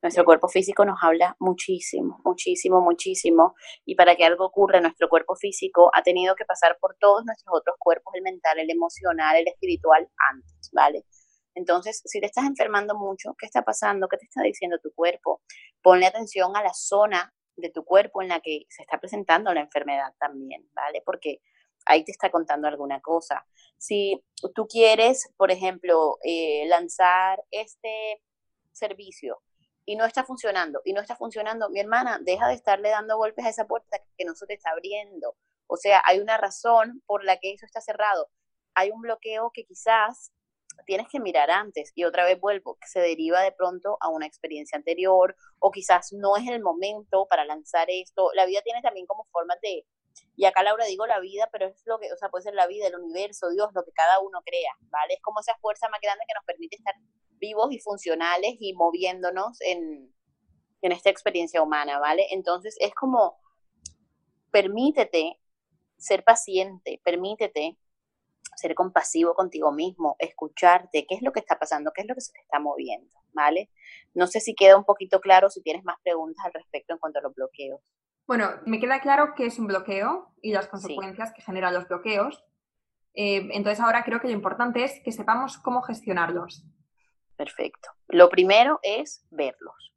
Nuestro 0.00 0.24
cuerpo 0.24 0.46
físico 0.48 0.84
nos 0.84 0.98
habla 1.02 1.36
muchísimo, 1.40 2.20
muchísimo, 2.24 2.80
muchísimo. 2.80 3.54
Y 3.84 3.96
para 3.96 4.14
que 4.14 4.24
algo 4.24 4.46
ocurra 4.46 4.80
nuestro 4.80 5.08
cuerpo 5.08 5.34
físico, 5.34 5.90
ha 5.92 6.02
tenido 6.02 6.36
que 6.36 6.44
pasar 6.44 6.78
por 6.80 6.96
todos 7.00 7.24
nuestros 7.24 7.52
otros 7.52 7.76
cuerpos, 7.78 8.14
el 8.14 8.22
mental, 8.22 8.60
el 8.60 8.70
emocional, 8.70 9.36
el 9.36 9.48
espiritual, 9.48 10.08
antes, 10.30 10.70
¿vale? 10.72 11.04
Entonces, 11.54 12.00
si 12.04 12.20
te 12.20 12.26
estás 12.26 12.44
enfermando 12.44 12.94
mucho, 12.94 13.34
¿qué 13.36 13.46
está 13.46 13.62
pasando? 13.62 14.06
¿Qué 14.06 14.16
te 14.16 14.26
está 14.26 14.42
diciendo 14.42 14.78
tu 14.80 14.92
cuerpo? 14.94 15.42
Ponle 15.82 16.06
atención 16.06 16.56
a 16.56 16.62
la 16.62 16.72
zona 16.72 17.34
de 17.58 17.70
tu 17.70 17.84
cuerpo 17.84 18.22
en 18.22 18.28
la 18.28 18.40
que 18.40 18.66
se 18.68 18.82
está 18.82 18.98
presentando 18.98 19.52
la 19.52 19.60
enfermedad 19.60 20.14
también, 20.18 20.68
¿vale? 20.72 21.02
Porque 21.04 21.40
ahí 21.86 22.04
te 22.04 22.12
está 22.12 22.30
contando 22.30 22.68
alguna 22.68 23.00
cosa. 23.00 23.46
Si 23.76 24.22
tú 24.54 24.66
quieres, 24.66 25.32
por 25.36 25.50
ejemplo, 25.50 26.18
eh, 26.22 26.66
lanzar 26.68 27.42
este 27.50 28.22
servicio 28.72 29.42
y 29.84 29.96
no 29.96 30.04
está 30.04 30.24
funcionando, 30.24 30.80
y 30.84 30.92
no 30.92 31.00
está 31.00 31.16
funcionando, 31.16 31.70
mi 31.70 31.80
hermana, 31.80 32.18
deja 32.22 32.48
de 32.48 32.54
estarle 32.54 32.90
dando 32.90 33.16
golpes 33.16 33.44
a 33.44 33.48
esa 33.48 33.66
puerta 33.66 33.98
que 34.16 34.24
no 34.24 34.34
se 34.34 34.46
te 34.46 34.54
está 34.54 34.70
abriendo. 34.70 35.36
O 35.66 35.76
sea, 35.76 36.02
hay 36.04 36.20
una 36.20 36.36
razón 36.36 37.02
por 37.06 37.24
la 37.24 37.38
que 37.38 37.52
eso 37.52 37.66
está 37.66 37.80
cerrado. 37.80 38.30
Hay 38.74 38.90
un 38.90 39.00
bloqueo 39.00 39.50
que 39.52 39.64
quizás 39.64 40.32
tienes 40.86 41.08
que 41.08 41.20
mirar 41.20 41.50
antes 41.50 41.92
y 41.94 42.04
otra 42.04 42.24
vez 42.24 42.40
vuelvo, 42.40 42.76
que 42.80 42.86
se 42.88 43.00
deriva 43.00 43.42
de 43.42 43.52
pronto 43.52 43.96
a 44.00 44.08
una 44.08 44.26
experiencia 44.26 44.76
anterior 44.76 45.36
o 45.58 45.70
quizás 45.70 46.12
no 46.12 46.36
es 46.36 46.48
el 46.48 46.62
momento 46.62 47.26
para 47.28 47.44
lanzar 47.44 47.88
esto. 47.90 48.30
La 48.34 48.46
vida 48.46 48.60
tiene 48.62 48.80
también 48.82 49.06
como 49.06 49.26
formas 49.32 49.58
de, 49.62 49.84
y 50.36 50.44
acá 50.44 50.62
Laura 50.62 50.84
digo 50.86 51.06
la 51.06 51.20
vida, 51.20 51.48
pero 51.52 51.66
es 51.66 51.82
lo 51.86 51.98
que, 51.98 52.12
o 52.12 52.16
sea, 52.16 52.28
puede 52.28 52.44
ser 52.44 52.54
la 52.54 52.66
vida, 52.66 52.86
el 52.86 52.96
universo, 52.96 53.50
Dios, 53.50 53.70
lo 53.74 53.84
que 53.84 53.92
cada 53.92 54.20
uno 54.20 54.40
crea, 54.44 54.72
¿vale? 54.90 55.14
Es 55.14 55.22
como 55.22 55.40
esa 55.40 55.56
fuerza 55.60 55.88
más 55.88 56.00
grande 56.00 56.24
que 56.26 56.34
nos 56.34 56.44
permite 56.44 56.76
estar 56.76 56.94
vivos 57.38 57.72
y 57.72 57.78
funcionales 57.80 58.56
y 58.58 58.74
moviéndonos 58.74 59.60
en, 59.60 60.12
en 60.82 60.92
esta 60.92 61.10
experiencia 61.10 61.62
humana, 61.62 61.98
¿vale? 61.98 62.26
Entonces 62.30 62.76
es 62.80 62.94
como, 62.94 63.38
permítete 64.50 65.40
ser 65.96 66.24
paciente, 66.24 67.00
permítete 67.04 67.76
ser 68.58 68.74
compasivo 68.74 69.34
contigo 69.34 69.72
mismo, 69.72 70.16
escucharte, 70.18 71.06
qué 71.08 71.14
es 71.14 71.22
lo 71.22 71.32
que 71.32 71.40
está 71.40 71.58
pasando, 71.58 71.92
qué 71.94 72.02
es 72.02 72.08
lo 72.08 72.14
que 72.14 72.20
se 72.20 72.32
te 72.32 72.40
está 72.40 72.58
moviendo, 72.58 73.12
¿vale? 73.32 73.70
No 74.14 74.26
sé 74.26 74.40
si 74.40 74.54
queda 74.54 74.76
un 74.76 74.84
poquito 74.84 75.20
claro, 75.20 75.48
si 75.48 75.62
tienes 75.62 75.84
más 75.84 75.96
preguntas 76.02 76.44
al 76.44 76.52
respecto 76.52 76.92
en 76.92 76.98
cuanto 76.98 77.20
a 77.20 77.22
los 77.22 77.34
bloqueos. 77.34 77.80
Bueno, 78.26 78.50
me 78.66 78.80
queda 78.80 79.00
claro 79.00 79.34
qué 79.36 79.46
es 79.46 79.58
un 79.58 79.68
bloqueo 79.68 80.34
y 80.42 80.52
las 80.52 80.66
consecuencias 80.66 81.32
que 81.32 81.42
generan 81.42 81.72
los 81.72 81.88
bloqueos. 81.88 82.44
Eh, 83.14 83.48
entonces 83.52 83.80
ahora 83.80 84.04
creo 84.04 84.20
que 84.20 84.28
lo 84.28 84.34
importante 84.34 84.84
es 84.84 85.00
que 85.02 85.12
sepamos 85.12 85.56
cómo 85.58 85.82
gestionarlos. 85.82 86.64
Perfecto. 87.36 87.90
Lo 88.08 88.28
primero 88.28 88.80
es 88.82 89.24
verlos. 89.30 89.94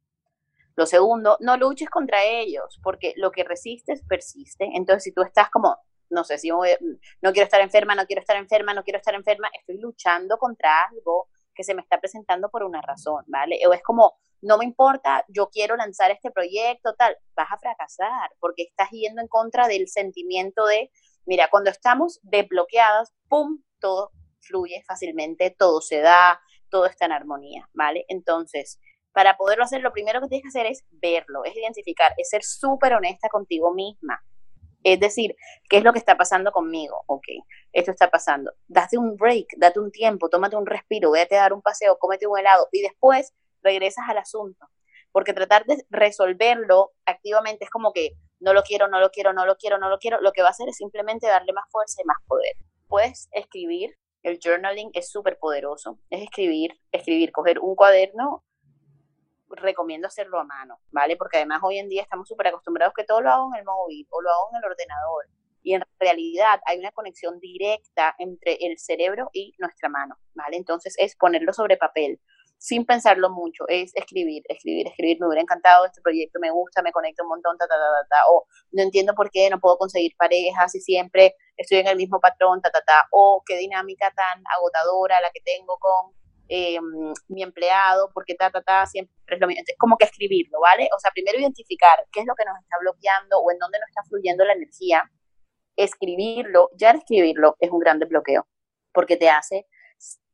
Lo 0.76 0.86
segundo, 0.86 1.36
no 1.40 1.56
luches 1.56 1.90
contra 1.90 2.24
ellos, 2.24 2.80
porque 2.82 3.12
lo 3.16 3.30
que 3.30 3.44
resistes 3.44 4.02
persiste. 4.08 4.70
Entonces, 4.74 5.04
si 5.04 5.12
tú 5.12 5.22
estás 5.22 5.50
como, 5.50 5.76
no 6.12 6.24
sé, 6.24 6.38
si 6.38 6.50
no 6.50 7.32
quiero 7.32 7.44
estar 7.44 7.60
enferma, 7.60 7.94
no 7.94 8.06
quiero 8.06 8.20
estar 8.20 8.36
enferma, 8.36 8.74
no 8.74 8.84
quiero 8.84 8.98
estar 8.98 9.14
enferma, 9.14 9.50
estoy 9.58 9.78
luchando 9.78 10.38
contra 10.38 10.84
algo 10.84 11.28
que 11.54 11.64
se 11.64 11.74
me 11.74 11.82
está 11.82 11.98
presentando 11.98 12.50
por 12.50 12.62
una 12.62 12.80
razón, 12.80 13.24
¿vale? 13.26 13.58
O 13.66 13.72
es 13.72 13.82
como, 13.82 14.18
no 14.40 14.58
me 14.58 14.64
importa, 14.64 15.24
yo 15.28 15.48
quiero 15.48 15.76
lanzar 15.76 16.10
este 16.10 16.30
proyecto, 16.30 16.94
tal, 16.94 17.16
vas 17.34 17.48
a 17.50 17.58
fracasar 17.58 18.30
porque 18.38 18.62
estás 18.62 18.90
yendo 18.90 19.20
en 19.22 19.28
contra 19.28 19.68
del 19.68 19.88
sentimiento 19.88 20.66
de, 20.66 20.90
mira, 21.26 21.48
cuando 21.50 21.70
estamos 21.70 22.20
desbloqueadas, 22.22 23.12
¡pum!, 23.28 23.62
todo 23.78 24.12
fluye 24.40 24.82
fácilmente, 24.86 25.54
todo 25.56 25.80
se 25.80 26.00
da, 26.00 26.40
todo 26.68 26.86
está 26.86 27.06
en 27.06 27.12
armonía, 27.12 27.68
¿vale? 27.72 28.04
Entonces, 28.08 28.78
para 29.12 29.36
poderlo 29.36 29.64
hacer, 29.64 29.82
lo 29.82 29.92
primero 29.92 30.20
que 30.20 30.28
tienes 30.28 30.42
que 30.42 30.58
hacer 30.58 30.66
es 30.66 30.84
verlo, 30.90 31.44
es 31.44 31.54
identificar, 31.54 32.14
es 32.16 32.30
ser 32.30 32.42
súper 32.42 32.94
honesta 32.94 33.28
contigo 33.28 33.72
misma. 33.74 34.22
Es 34.84 35.00
decir, 35.00 35.36
¿qué 35.68 35.78
es 35.78 35.84
lo 35.84 35.92
que 35.92 35.98
está 35.98 36.16
pasando 36.16 36.52
conmigo? 36.52 37.02
Ok, 37.06 37.26
esto 37.72 37.90
está 37.90 38.10
pasando. 38.10 38.52
Date 38.66 38.98
un 38.98 39.16
break, 39.16 39.56
date 39.56 39.80
un 39.80 39.90
tiempo, 39.90 40.28
tómate 40.28 40.56
un 40.56 40.66
respiro, 40.66 41.12
vete 41.12 41.36
a 41.36 41.42
dar 41.42 41.52
un 41.52 41.62
paseo, 41.62 41.98
cómete 41.98 42.26
un 42.26 42.38
helado 42.38 42.68
y 42.72 42.82
después 42.82 43.32
regresas 43.62 44.04
al 44.08 44.18
asunto. 44.18 44.66
Porque 45.12 45.34
tratar 45.34 45.64
de 45.66 45.84
resolverlo 45.90 46.92
activamente 47.04 47.64
es 47.64 47.70
como 47.70 47.92
que 47.92 48.12
no 48.40 48.54
lo 48.54 48.62
quiero, 48.62 48.88
no 48.88 48.98
lo 48.98 49.10
quiero, 49.10 49.32
no 49.32 49.46
lo 49.46 49.56
quiero, 49.56 49.78
no 49.78 49.88
lo 49.88 49.98
quiero. 49.98 50.20
Lo 50.20 50.32
que 50.32 50.42
va 50.42 50.48
a 50.48 50.50
hacer 50.50 50.68
es 50.68 50.76
simplemente 50.76 51.26
darle 51.26 51.52
más 51.52 51.64
fuerza 51.70 52.02
y 52.02 52.06
más 52.06 52.16
poder. 52.26 52.56
Puedes 52.88 53.28
escribir, 53.32 53.96
el 54.22 54.38
journaling 54.42 54.90
es 54.94 55.10
súper 55.10 55.38
poderoso. 55.38 55.98
Es 56.10 56.22
escribir, 56.22 56.78
escribir, 56.90 57.30
coger 57.30 57.58
un 57.60 57.76
cuaderno 57.76 58.42
recomiendo 59.56 60.06
hacerlo 60.06 60.40
a 60.40 60.44
mano, 60.44 60.78
¿vale? 60.90 61.16
Porque 61.16 61.38
además 61.38 61.60
hoy 61.62 61.78
en 61.78 61.88
día 61.88 62.02
estamos 62.02 62.28
súper 62.28 62.48
acostumbrados 62.48 62.94
que 62.94 63.04
todo 63.04 63.20
lo 63.20 63.30
hago 63.30 63.50
en 63.52 63.60
el 63.60 63.64
móvil 63.64 64.06
o 64.10 64.20
lo 64.22 64.30
hago 64.30 64.48
en 64.52 64.58
el 64.58 64.70
ordenador. 64.70 65.26
Y 65.62 65.74
en 65.74 65.82
realidad 66.00 66.60
hay 66.66 66.78
una 66.78 66.90
conexión 66.90 67.38
directa 67.38 68.14
entre 68.18 68.54
el 68.60 68.78
cerebro 68.78 69.30
y 69.32 69.54
nuestra 69.58 69.88
mano, 69.88 70.16
¿vale? 70.34 70.56
Entonces 70.56 70.94
es 70.98 71.14
ponerlo 71.16 71.52
sobre 71.52 71.76
papel, 71.76 72.20
sin 72.62 72.86
pensarlo 72.86 73.28
mucho, 73.28 73.64
es 73.66 73.90
escribir, 73.96 74.44
escribir, 74.48 74.86
escribir. 74.86 75.18
Me 75.20 75.26
hubiera 75.26 75.42
encantado 75.42 75.84
este 75.84 76.00
proyecto, 76.00 76.38
me 76.40 76.50
gusta, 76.52 76.80
me 76.80 76.92
conecta 76.92 77.24
un 77.24 77.30
montón, 77.30 77.58
ta, 77.58 77.66
ta, 77.66 77.74
ta, 77.74 78.08
ta, 78.08 78.22
o 78.30 78.46
no 78.70 78.82
entiendo 78.82 79.14
por 79.14 79.30
qué 79.30 79.50
no 79.50 79.58
puedo 79.58 79.78
conseguir 79.78 80.12
parejas 80.16 80.72
y 80.76 80.80
siempre 80.80 81.34
estoy 81.56 81.78
en 81.78 81.88
el 81.88 81.96
mismo 81.96 82.20
patrón, 82.20 82.60
ta, 82.60 82.70
ta, 82.70 82.80
ta, 82.86 83.06
o 83.10 83.42
qué 83.44 83.56
dinámica 83.56 84.12
tan 84.14 84.42
agotadora 84.56 85.20
la 85.20 85.30
que 85.32 85.40
tengo 85.40 85.76
con 85.78 86.12
eh, 86.54 86.78
mi 87.28 87.42
empleado, 87.42 88.10
porque 88.12 88.34
ta, 88.34 88.50
ta, 88.50 88.60
ta, 88.60 88.84
siempre 88.84 89.14
es 89.26 89.40
lo 89.40 89.46
mismo. 89.46 89.62
como 89.78 89.96
que 89.96 90.04
escribirlo, 90.04 90.60
¿vale? 90.60 90.86
O 90.94 90.98
sea, 90.98 91.10
primero 91.10 91.38
identificar 91.38 91.98
qué 92.12 92.20
es 92.20 92.26
lo 92.26 92.34
que 92.34 92.44
nos 92.44 92.58
está 92.58 92.76
bloqueando 92.78 93.38
o 93.38 93.50
en 93.50 93.58
dónde 93.58 93.78
nos 93.78 93.88
está 93.88 94.02
fluyendo 94.06 94.44
la 94.44 94.52
energía. 94.52 95.10
Escribirlo, 95.76 96.68
ya 96.76 96.90
escribirlo 96.90 97.56
es 97.58 97.70
un 97.70 97.78
gran 97.78 97.98
desbloqueo, 97.98 98.46
porque 98.92 99.16
te 99.16 99.30
hace 99.30 99.66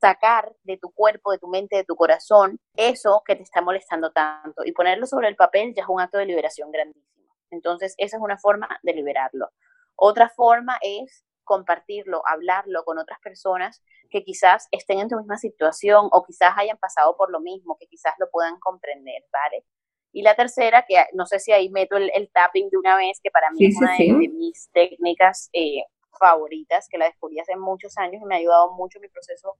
sacar 0.00 0.56
de 0.64 0.76
tu 0.76 0.90
cuerpo, 0.90 1.30
de 1.30 1.38
tu 1.38 1.46
mente, 1.46 1.76
de 1.76 1.84
tu 1.84 1.94
corazón, 1.94 2.58
eso 2.74 3.22
que 3.24 3.36
te 3.36 3.44
está 3.44 3.60
molestando 3.60 4.10
tanto. 4.10 4.64
Y 4.64 4.72
ponerlo 4.72 5.06
sobre 5.06 5.28
el 5.28 5.36
papel 5.36 5.72
ya 5.72 5.82
es 5.82 5.88
un 5.88 6.00
acto 6.00 6.18
de 6.18 6.26
liberación 6.26 6.72
grandísimo. 6.72 7.32
Entonces, 7.50 7.94
esa 7.96 8.16
es 8.16 8.22
una 8.22 8.38
forma 8.38 8.68
de 8.82 8.92
liberarlo. 8.92 9.50
Otra 9.94 10.30
forma 10.30 10.78
es 10.82 11.24
compartirlo, 11.48 12.22
hablarlo 12.26 12.84
con 12.84 12.98
otras 12.98 13.18
personas 13.20 13.82
que 14.10 14.22
quizás 14.22 14.68
estén 14.70 15.00
en 15.00 15.08
tu 15.08 15.16
misma 15.16 15.36
situación 15.36 16.08
o 16.12 16.24
quizás 16.24 16.52
hayan 16.56 16.78
pasado 16.78 17.16
por 17.16 17.32
lo 17.32 17.40
mismo, 17.40 17.76
que 17.80 17.86
quizás 17.86 18.14
lo 18.20 18.30
puedan 18.30 18.60
comprender, 18.60 19.24
¿vale? 19.32 19.64
Y 20.12 20.22
la 20.22 20.36
tercera, 20.36 20.84
que 20.86 20.96
no 21.14 21.26
sé 21.26 21.40
si 21.40 21.52
ahí 21.52 21.68
meto 21.70 21.96
el, 21.96 22.30
tapping 22.32 22.70
de 22.70 22.76
una 22.76 22.96
vez, 22.96 23.18
que 23.22 23.30
para 23.30 23.50
mí 23.50 23.66
es 23.66 23.76
una 23.76 23.96
De, 23.96 24.28
mis 24.28 24.70
técnicas 24.72 25.50
eh, 25.52 25.82
favoritas, 26.18 26.88
que 26.88 26.98
la 26.98 27.06
descubrí 27.06 27.40
hace 27.40 27.56
muchos 27.56 27.98
años 27.98 28.22
y 28.22 28.24
me 28.24 28.36
ha 28.36 28.38
ayudado 28.38 28.72
mucho 28.74 28.98
en 28.98 29.02
mi 29.02 29.08
proceso 29.08 29.56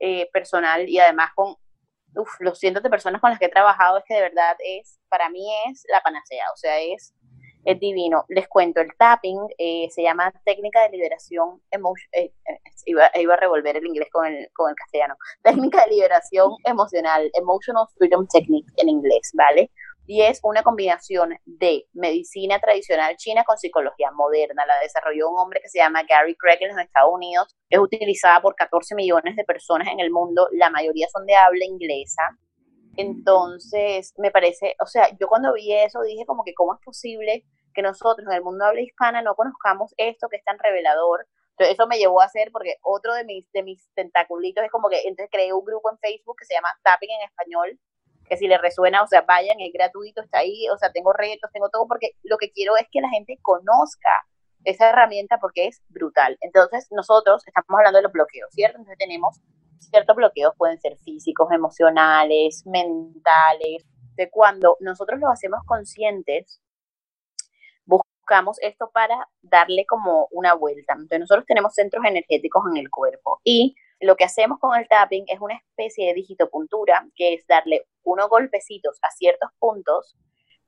eh, 0.00 0.28
personal 0.32 0.88
y 0.88 0.98
además 0.98 1.30
con 1.34 1.56
uf, 2.14 2.40
los 2.40 2.58
cientos 2.58 2.82
de 2.82 2.90
personas 2.90 3.20
con 3.20 3.30
las 3.30 3.38
que 3.38 3.46
he 3.46 3.50
trabajado, 3.50 3.98
es 3.98 4.04
que 4.04 4.14
de 4.14 4.22
verdad 4.22 4.56
es, 4.60 5.00
para 5.08 5.28
mí 5.30 5.46
es 5.68 5.84
la 5.90 6.00
panacea, 6.00 6.44
o 6.52 6.56
sea, 6.56 6.78
es 6.80 7.14
es 7.68 7.78
divino. 7.78 8.24
Les 8.28 8.48
cuento, 8.48 8.80
el 8.80 8.88
tapping 8.96 9.38
eh, 9.58 9.88
se 9.90 10.02
llama 10.02 10.32
técnica 10.42 10.82
de 10.82 10.96
liberación 10.96 11.60
emocional, 11.70 12.08
eh, 12.12 12.32
eh, 12.48 12.60
iba, 12.86 13.10
iba, 13.14 13.34
a 13.34 13.36
revolver 13.36 13.76
el 13.76 13.86
inglés 13.86 14.08
con 14.10 14.24
el, 14.24 14.48
con 14.54 14.70
el 14.70 14.74
castellano, 14.74 15.16
técnica 15.42 15.84
de 15.84 15.90
liberación 15.90 16.52
emocional, 16.64 17.30
emotional 17.34 17.86
freedom 17.98 18.26
technique 18.26 18.72
en 18.78 18.88
inglés, 18.88 19.32
¿vale? 19.34 19.70
Y 20.06 20.22
es 20.22 20.40
una 20.42 20.62
combinación 20.62 21.34
de 21.44 21.84
medicina 21.92 22.58
tradicional 22.58 23.14
china 23.18 23.44
con 23.44 23.58
psicología 23.58 24.10
moderna. 24.12 24.64
La 24.64 24.80
desarrolló 24.80 25.28
un 25.28 25.38
hombre 25.38 25.60
que 25.60 25.68
se 25.68 25.80
llama 25.80 26.02
Gary 26.08 26.34
Craig 26.36 26.56
en 26.62 26.74
los 26.74 26.78
Estados 26.78 27.12
Unidos. 27.12 27.54
Es 27.68 27.78
utilizada 27.78 28.40
por 28.40 28.54
14 28.54 28.94
millones 28.94 29.36
de 29.36 29.44
personas 29.44 29.88
en 29.88 30.00
el 30.00 30.10
mundo. 30.10 30.48
La 30.52 30.70
mayoría 30.70 31.06
son 31.12 31.26
de 31.26 31.36
habla 31.36 31.62
inglesa. 31.66 32.22
Entonces, 32.96 34.14
me 34.16 34.30
parece, 34.30 34.74
o 34.82 34.86
sea, 34.86 35.10
yo 35.20 35.28
cuando 35.28 35.52
vi 35.52 35.74
eso 35.74 36.00
dije 36.00 36.24
como 36.24 36.42
que 36.42 36.54
cómo 36.54 36.72
es 36.72 36.80
posible 36.82 37.44
que 37.78 37.82
nosotros 37.82 38.26
en 38.26 38.34
el 38.34 38.42
mundo 38.42 38.64
habla 38.64 38.80
hispana 38.80 39.22
no 39.22 39.36
conozcamos 39.36 39.94
esto 39.96 40.28
que 40.28 40.38
es 40.38 40.44
tan 40.44 40.58
revelador. 40.58 41.28
Entonces, 41.50 41.74
eso 41.74 41.86
me 41.86 41.96
llevó 41.96 42.20
a 42.20 42.24
hacer, 42.24 42.50
porque 42.50 42.74
otro 42.82 43.14
de 43.14 43.24
mis, 43.24 43.48
de 43.52 43.62
mis 43.62 43.88
tentaculitos 43.94 44.64
es 44.64 44.70
como 44.72 44.88
que 44.88 44.98
entonces 45.02 45.28
creé 45.30 45.52
un 45.52 45.64
grupo 45.64 45.88
en 45.88 45.98
Facebook 45.98 46.34
que 46.40 46.44
se 46.44 46.54
llama 46.54 46.74
Tapping 46.82 47.10
en 47.10 47.28
Español, 47.28 47.78
que 48.28 48.36
si 48.36 48.48
les 48.48 48.60
resuena, 48.60 49.04
o 49.04 49.06
sea, 49.06 49.20
vayan, 49.20 49.60
es 49.60 49.72
gratuito, 49.72 50.22
está 50.22 50.38
ahí, 50.38 50.68
o 50.70 50.76
sea, 50.76 50.90
tengo 50.90 51.12
retos, 51.12 51.52
tengo 51.52 51.68
todo, 51.68 51.86
porque 51.86 52.10
lo 52.24 52.36
que 52.36 52.50
quiero 52.50 52.76
es 52.76 52.86
que 52.90 53.00
la 53.00 53.10
gente 53.10 53.38
conozca 53.42 54.10
esa 54.64 54.90
herramienta 54.90 55.38
porque 55.38 55.68
es 55.68 55.80
brutal. 55.88 56.36
Entonces, 56.40 56.88
nosotros 56.90 57.44
estamos 57.46 57.78
hablando 57.78 57.98
de 57.98 58.02
los 58.02 58.12
bloqueos, 58.12 58.50
¿cierto? 58.50 58.78
Entonces 58.78 58.98
tenemos 58.98 59.40
ciertos 59.78 60.16
bloqueos, 60.16 60.52
pueden 60.58 60.80
ser 60.80 60.96
físicos, 60.96 61.46
emocionales, 61.52 62.66
mentales, 62.66 63.86
de 64.16 64.28
cuando 64.30 64.76
nosotros 64.80 65.20
los 65.20 65.30
hacemos 65.30 65.60
conscientes, 65.64 66.60
buscamos 68.28 68.58
esto 68.60 68.90
para 68.92 69.26
darle 69.40 69.86
como 69.86 70.28
una 70.30 70.52
vuelta. 70.54 70.92
Entonces 70.92 71.20
nosotros 71.20 71.46
tenemos 71.46 71.74
centros 71.74 72.04
energéticos 72.04 72.62
en 72.70 72.76
el 72.76 72.90
cuerpo 72.90 73.40
y 73.42 73.74
lo 74.00 74.16
que 74.16 74.24
hacemos 74.24 74.58
con 74.60 74.78
el 74.78 74.86
tapping 74.86 75.24
es 75.28 75.40
una 75.40 75.54
especie 75.54 76.08
de 76.08 76.14
digitopuntura, 76.14 77.06
que 77.16 77.34
es 77.34 77.46
darle 77.46 77.86
unos 78.04 78.28
golpecitos 78.28 78.98
a 79.02 79.10
ciertos 79.10 79.50
puntos, 79.58 80.14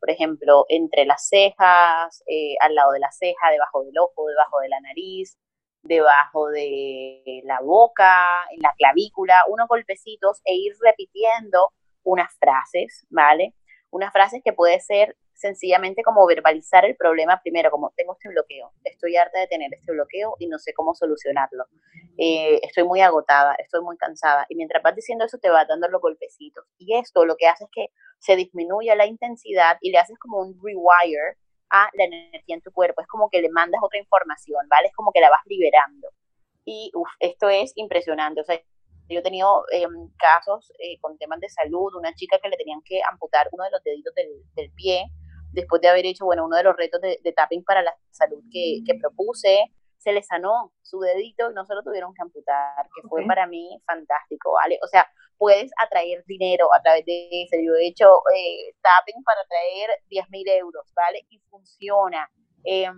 por 0.01 0.11
ejemplo, 0.11 0.65
entre 0.71 1.05
las 1.05 1.29
cejas, 1.29 2.23
eh, 2.27 2.55
al 2.61 2.75
lado 2.75 2.93
de 2.93 3.01
la 3.01 3.13
ceja, 3.13 3.51
debajo 3.51 3.85
del 3.85 3.99
ojo, 3.99 4.27
debajo 4.27 4.61
de 4.61 4.69
la 4.71 4.81
nariz, 4.81 5.39
debajo 5.83 6.49
de 6.49 7.43
la 7.45 7.61
boca, 7.61 8.25
en 8.53 8.61
la 8.63 8.73
clavícula, 8.79 9.45
unos 9.49 9.69
golpecitos 9.69 10.41
e 10.45 10.55
ir 10.55 10.73
repitiendo 10.81 11.73
unas 12.05 12.35
frases, 12.39 13.07
¿vale? 13.11 13.55
Unas 13.91 14.13
frases 14.13 14.41
que 14.45 14.53
puede 14.53 14.81
ser 14.81 15.17
sencillamente 15.35 16.03
como 16.03 16.27
verbalizar 16.27 16.85
el 16.85 16.97
problema 16.97 17.41
primero, 17.43 17.71
como 17.71 17.93
tengo 17.97 18.13
este 18.13 18.29
bloqueo, 18.29 18.73
estoy 18.85 19.17
harta 19.17 19.41
de 19.41 19.47
tener 19.47 19.73
este 19.73 19.93
bloqueo 19.93 20.37
y 20.39 20.47
no 20.47 20.59
sé 20.59 20.75
cómo 20.75 20.95
solucionarlo, 20.95 21.65
eh, 22.19 22.61
estoy 22.63 22.85
muy 22.85 23.01
agotada, 23.01 23.55
estoy 23.55 23.81
muy 23.81 23.97
cansada. 23.97 24.45
Y 24.51 24.55
mientras 24.55 24.83
vas 24.83 24.95
diciendo 24.95 25.25
eso 25.25 25.39
te 25.39 25.49
vas 25.49 25.67
dando 25.67 25.89
los 25.89 26.01
golpecitos. 26.01 26.65
Y 26.79 26.95
esto 26.95 27.25
lo 27.25 27.37
que 27.37 27.49
hace 27.49 27.65
es 27.65 27.71
que 27.73 27.87
se 28.19 28.37
disminuye 28.37 28.95
la 28.95 29.07
intensidad 29.07 29.79
y 29.81 29.91
le 29.91 29.99
haces 29.99 30.19
como 30.19 30.41
un 30.41 30.55
rewire 30.63 31.39
a 31.71 31.89
la 31.95 32.05
energía 32.05 32.57
en 32.57 32.61
tu 32.61 32.73
cuerpo, 32.73 33.01
es 33.01 33.07
como 33.07 33.31
que 33.31 33.41
le 33.41 33.49
mandas 33.49 33.81
otra 33.83 33.99
información, 33.99 34.69
¿vale? 34.69 34.89
Es 34.89 34.95
como 34.95 35.13
que 35.13 35.21
la 35.21 35.31
vas 35.31 35.41
liberando. 35.47 36.09
Y 36.65 36.93
esto 37.21 37.49
es 37.49 37.73
impresionante, 37.77 38.41
o 38.41 38.45
sea, 38.45 38.61
yo 39.11 39.21
he 39.21 39.23
tenido 39.23 39.65
em, 39.73 40.09
casos 40.17 40.73
eh, 40.79 40.99
con 41.01 41.19
temas 41.19 41.41
de 41.41 41.49
salud, 41.49 41.95
una 41.97 42.15
chica 42.15 42.39
que 42.43 42.49
le 42.49 42.57
tenían 42.57 42.81
que 42.85 43.01
amputar 43.11 43.49
uno 43.53 43.65
de 43.65 43.71
los 43.71 43.83
deditos 43.83 44.15
del, 44.15 44.29
del 44.55 44.73
pie 44.73 45.11
después 45.53 45.83
de 45.83 45.89
haber 45.89 46.07
hecho, 46.07 46.25
bueno, 46.25 46.45
uno 46.45 46.57
de 46.57 46.65
los 46.65 46.77
retos 46.77 47.01
de, 47.01 47.33
tapping 47.33 47.65
para 47.65 47.83
la 47.83 47.95
salud 48.11 48.43
que, 48.53 48.81
que, 48.87 48.95
propuse, 48.99 49.67
se 49.99 50.13
le 50.13 50.23
sanó 50.23 50.73
su 50.83 51.01
dedito 51.01 51.51
y 51.51 51.55
no 51.55 51.65
se 51.67 51.75
lo 51.75 51.83
tuvieron 51.83 52.15
que 52.15 52.23
amputar, 52.23 52.89
que 52.95 53.07
fue 53.09 53.27
para 53.27 53.47
mí 53.47 53.81
fantástico, 53.87 54.53
¿vale? 54.53 54.79
O 54.83 54.87
sea, 54.87 55.07
puedes 55.37 55.71
atraer 55.83 56.25
dinero 56.27 56.73
a 56.73 56.81
través 56.81 57.05
de 57.05 57.29
eso. 57.43 57.57
Yo 57.63 57.75
he 57.75 57.89
hecho 57.89 58.07
eh, 58.35 58.75
tapping 58.81 59.23
para 59.25 59.41
atraer 59.43 59.91
10 60.09 60.31
mil 60.31 60.49
euros, 60.49 60.85
¿vale? 60.95 61.27
Y 61.29 61.39
funciona. 61.51 62.31
em, 62.63 62.95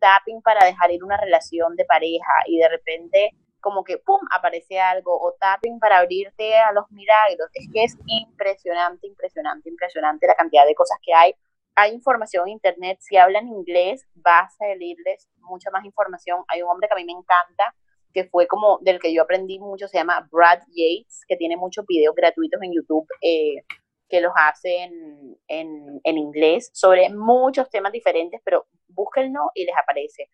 tapping 0.00 0.42
para 0.42 0.66
dejar 0.66 0.90
ir 0.90 1.04
una 1.04 1.16
relación 1.16 1.76
de 1.76 1.84
pareja 1.84 2.34
y 2.46 2.58
de 2.58 2.68
repente 2.68 3.30
como 3.64 3.82
que, 3.82 3.96
¡pum!, 3.96 4.20
aparece 4.30 4.78
algo, 4.78 5.18
o 5.18 5.32
tapping 5.40 5.78
para 5.78 6.00
abrirte 6.00 6.54
a 6.58 6.70
los 6.72 6.84
milagros. 6.90 7.48
Es 7.54 7.66
que 7.72 7.84
es 7.84 7.96
impresionante, 8.06 9.06
impresionante, 9.06 9.70
impresionante 9.70 10.26
la 10.26 10.34
cantidad 10.34 10.66
de 10.66 10.74
cosas 10.74 10.98
que 11.02 11.14
hay. 11.14 11.34
Hay 11.74 11.92
información 11.92 12.46
en 12.46 12.52
internet, 12.52 12.98
si 13.00 13.16
hablan 13.16 13.48
inglés, 13.48 14.06
vas 14.16 14.52
a 14.52 14.66
salirles 14.68 15.30
mucha 15.38 15.70
más 15.70 15.82
información. 15.86 16.44
Hay 16.48 16.60
un 16.60 16.68
hombre 16.68 16.88
que 16.88 16.94
a 16.94 16.96
mí 16.96 17.06
me 17.06 17.12
encanta, 17.12 17.74
que 18.12 18.24
fue 18.24 18.46
como 18.46 18.78
del 18.82 19.00
que 19.00 19.14
yo 19.14 19.22
aprendí 19.22 19.58
mucho, 19.58 19.88
se 19.88 19.96
llama 19.96 20.28
Brad 20.30 20.60
Yates, 20.68 21.22
que 21.26 21.36
tiene 21.36 21.56
muchos 21.56 21.86
videos 21.86 22.14
gratuitos 22.14 22.60
en 22.62 22.72
YouTube 22.74 23.06
eh, 23.22 23.64
que 24.10 24.20
los 24.20 24.32
hace 24.36 24.84
en, 24.84 25.38
en, 25.48 26.00
en, 26.04 26.18
inglés 26.18 26.70
sobre 26.74 27.08
muchos 27.08 27.70
temas 27.70 27.92
diferentes, 27.92 28.42
pero 28.44 28.66
búsquenlo 28.88 29.50
y 29.54 29.64
les 29.64 29.74
aparece. 29.82 30.28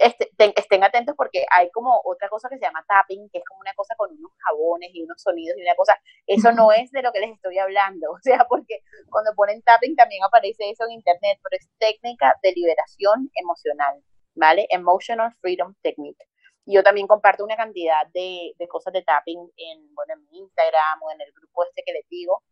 Este, 0.00 0.30
estén 0.56 0.82
atentos 0.82 1.14
porque 1.16 1.44
hay 1.50 1.70
como 1.70 2.00
otra 2.04 2.28
cosa 2.28 2.48
que 2.48 2.58
se 2.58 2.64
llama 2.64 2.84
tapping, 2.88 3.28
que 3.30 3.38
es 3.38 3.44
como 3.44 3.60
una 3.60 3.72
cosa 3.74 3.94
con 3.96 4.10
unos 4.10 4.32
jabones 4.38 4.90
y 4.92 5.02
unos 5.02 5.22
sonidos 5.22 5.56
y 5.56 5.62
una 5.62 5.74
cosa, 5.76 5.96
eso 6.26 6.52
no 6.52 6.72
es 6.72 6.90
de 6.90 7.02
lo 7.02 7.12
que 7.12 7.20
les 7.20 7.32
estoy 7.32 7.58
hablando, 7.58 8.10
o 8.12 8.18
sea, 8.22 8.44
porque 8.48 8.80
cuando 9.10 9.34
ponen 9.34 9.62
tapping 9.62 9.94
también 9.94 10.24
aparece 10.24 10.70
eso 10.70 10.84
en 10.84 10.92
internet, 10.92 11.38
pero 11.42 11.56
es 11.58 11.68
técnica 11.78 12.34
de 12.42 12.52
liberación 12.52 13.30
emocional, 13.34 14.02
¿vale? 14.34 14.66
Emotional 14.70 15.32
Freedom 15.40 15.74
Technique. 15.82 16.24
Yo 16.66 16.82
también 16.82 17.06
comparto 17.06 17.44
una 17.44 17.56
cantidad 17.56 18.06
de, 18.12 18.52
de 18.58 18.68
cosas 18.68 18.92
de 18.92 19.02
tapping 19.02 19.38
en, 19.56 19.94
bueno, 19.94 20.14
en 20.14 20.24
mi 20.24 20.38
Instagram 20.40 21.02
o 21.02 21.10
en 21.12 21.20
el 21.20 21.32
grupo 21.32 21.64
este 21.64 21.82
que 21.86 21.92
les 21.92 22.06
digo, 22.08 22.42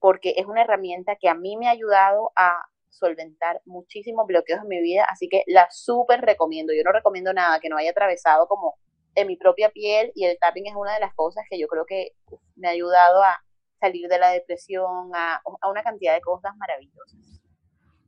porque 0.00 0.34
es 0.36 0.46
una 0.46 0.62
herramienta 0.62 1.16
que 1.16 1.28
a 1.28 1.34
mí 1.34 1.56
me 1.56 1.68
ha 1.68 1.72
ayudado 1.72 2.32
a 2.34 2.64
solventar 2.90 3.62
muchísimos 3.64 4.26
bloqueos 4.26 4.60
en 4.62 4.68
mi 4.68 4.80
vida, 4.80 5.06
así 5.08 5.28
que 5.28 5.42
la 5.46 5.68
súper 5.70 6.20
recomiendo. 6.20 6.72
Yo 6.72 6.82
no 6.84 6.92
recomiendo 6.92 7.32
nada 7.32 7.60
que 7.60 7.68
no 7.68 7.76
haya 7.76 7.90
atravesado 7.90 8.46
como 8.46 8.74
en 9.14 9.26
mi 9.26 9.36
propia 9.36 9.70
piel 9.70 10.12
y 10.14 10.24
el 10.24 10.38
tapping 10.38 10.66
es 10.66 10.74
una 10.76 10.94
de 10.94 11.00
las 11.00 11.14
cosas 11.14 11.44
que 11.48 11.58
yo 11.58 11.66
creo 11.66 11.84
que 11.86 12.12
me 12.56 12.68
ha 12.68 12.72
ayudado 12.72 13.22
a 13.22 13.42
salir 13.80 14.08
de 14.08 14.18
la 14.18 14.28
depresión, 14.28 15.10
a, 15.14 15.40
una 15.68 15.82
cantidad 15.82 16.14
de 16.14 16.20
cosas 16.20 16.54
maravillosas. 16.56 17.40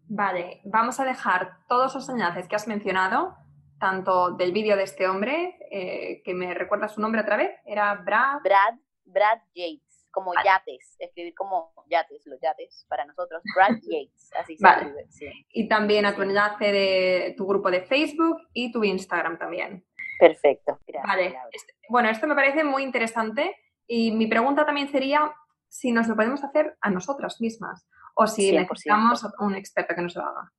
Vale, 0.08 0.60
vamos 0.64 1.00
a 1.00 1.04
dejar 1.04 1.56
todos 1.68 1.94
los 1.94 2.08
enlaces 2.10 2.46
que 2.46 2.56
has 2.56 2.68
mencionado, 2.68 3.34
tanto 3.80 4.32
del 4.32 4.52
vídeo 4.52 4.76
de 4.76 4.82
este 4.82 5.08
hombre, 5.08 5.56
eh, 5.70 6.22
que 6.22 6.34
me 6.34 6.52
recuerda 6.52 6.88
su 6.88 7.00
nombre 7.00 7.22
otra 7.22 7.38
vez, 7.38 7.50
era 7.64 7.94
Brad. 7.94 8.42
Brad, 8.42 8.74
Brad 9.06 9.38
Yates 9.54 9.91
como 10.12 10.32
yates, 10.44 10.96
escribir 10.98 11.34
como 11.34 11.72
yates, 11.88 12.24
los 12.26 12.40
yates 12.40 12.86
para 12.88 13.04
nosotros, 13.04 13.42
Brad 13.56 13.78
Yates, 13.82 14.30
así 14.36 14.56
se 14.56 14.68
escribe. 14.68 15.08
Y 15.52 15.68
también 15.68 16.06
a 16.06 16.14
tu 16.14 16.22
enlace 16.22 16.70
de 16.70 17.34
tu 17.36 17.46
grupo 17.46 17.70
de 17.70 17.82
Facebook 17.82 18.38
y 18.52 18.70
tu 18.70 18.84
Instagram 18.84 19.38
también. 19.38 19.84
Perfecto, 20.20 20.78
Vale, 21.04 21.36
este, 21.50 21.74
bueno, 21.88 22.08
esto 22.08 22.28
me 22.28 22.36
parece 22.36 22.62
muy 22.62 22.84
interesante 22.84 23.56
y 23.88 24.12
mi 24.12 24.28
pregunta 24.28 24.64
también 24.64 24.88
sería 24.88 25.34
si 25.68 25.90
nos 25.90 26.06
lo 26.06 26.14
podemos 26.14 26.44
hacer 26.44 26.76
a 26.80 26.90
nosotras 26.90 27.40
mismas 27.40 27.88
o 28.14 28.28
si 28.28 28.52
necesitamos 28.52 29.26
un 29.40 29.56
experto 29.56 29.94
que 29.96 30.02
nos 30.02 30.14
lo 30.14 30.22
haga. 30.22 30.52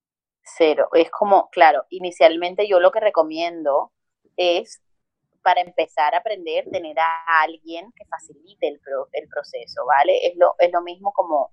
Cero, 0.44 0.90
es 0.94 1.10
como, 1.10 1.50
claro, 1.50 1.86
inicialmente 1.90 2.68
yo 2.68 2.82
lo 2.82 2.92
que 2.92 3.00
recomiendo 3.00 3.94
es 4.36 4.83
para 5.44 5.62
empezar 5.62 6.16
a 6.16 6.20
aprender, 6.20 6.66
tener 6.72 6.98
a 7.00 7.42
alguien 7.42 7.92
que 7.96 8.06
facilite 8.06 8.68
el, 8.68 8.80
el 9.12 9.28
proceso, 9.28 9.86
¿vale? 9.86 10.28
Es 10.28 10.36
lo, 10.38 10.56
es 10.60 10.72
lo 10.72 10.82
mismo 10.82 11.12
como, 11.14 11.52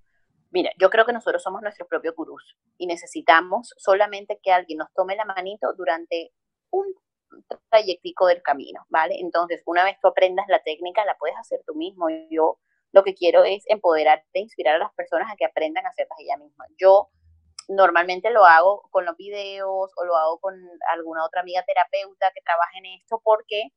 mira, 0.51 0.71
yo 0.81 0.89
creo 0.91 1.05
que 1.05 1.13
nosotros 1.13 1.43
somos 1.43 1.61
nuestro 1.63 1.87
propio 1.87 2.15
gurús 2.15 2.57
y 2.79 2.87
necesitamos 2.87 3.75
solamente 3.77 4.39
que 4.43 4.53
alguien 4.53 4.79
nos 4.79 4.93
tome 4.95 5.17
la 5.17 5.25
manito 5.25 5.75
durante 5.75 6.33
un 6.71 6.87
trayectico 7.69 8.27
del 8.27 8.43
camino, 8.43 8.87
¿vale? 8.89 9.17
Entonces, 9.21 9.63
una 9.67 9.85
vez 9.85 9.97
tú 10.01 10.09
aprendas 10.09 10.47
la 10.49 10.63
técnica, 10.63 11.05
la 11.05 11.17
puedes 11.19 11.37
hacer 11.37 11.61
tú 11.67 11.75
mismo. 11.75 12.07
Yo 12.31 12.59
lo 12.93 13.05
que 13.05 13.15
quiero 13.15 13.45
es 13.45 13.65
empoderarte, 13.69 14.41
inspirar 14.41 14.77
a 14.77 14.79
las 14.79 14.95
personas 14.95 15.33
a 15.33 15.37
que 15.37 15.45
aprendan 15.45 15.87
a 15.87 15.91
hacerlas 15.91 16.19
ella 16.21 16.37
misma. 16.37 16.65
Yo 16.79 17.11
normalmente 17.69 18.31
lo 18.31 18.45
hago 18.45 18.83
con 18.91 19.05
los 19.05 19.17
videos 19.17 19.93
o 19.97 20.05
lo 20.05 20.17
hago 20.17 20.39
con 20.41 20.55
alguna 20.93 21.25
otra 21.25 21.43
amiga 21.43 21.63
terapeuta 21.65 22.31
que 22.35 22.43
trabaje 22.43 22.79
en 22.79 22.87
esto 23.01 23.21
porque 23.23 23.71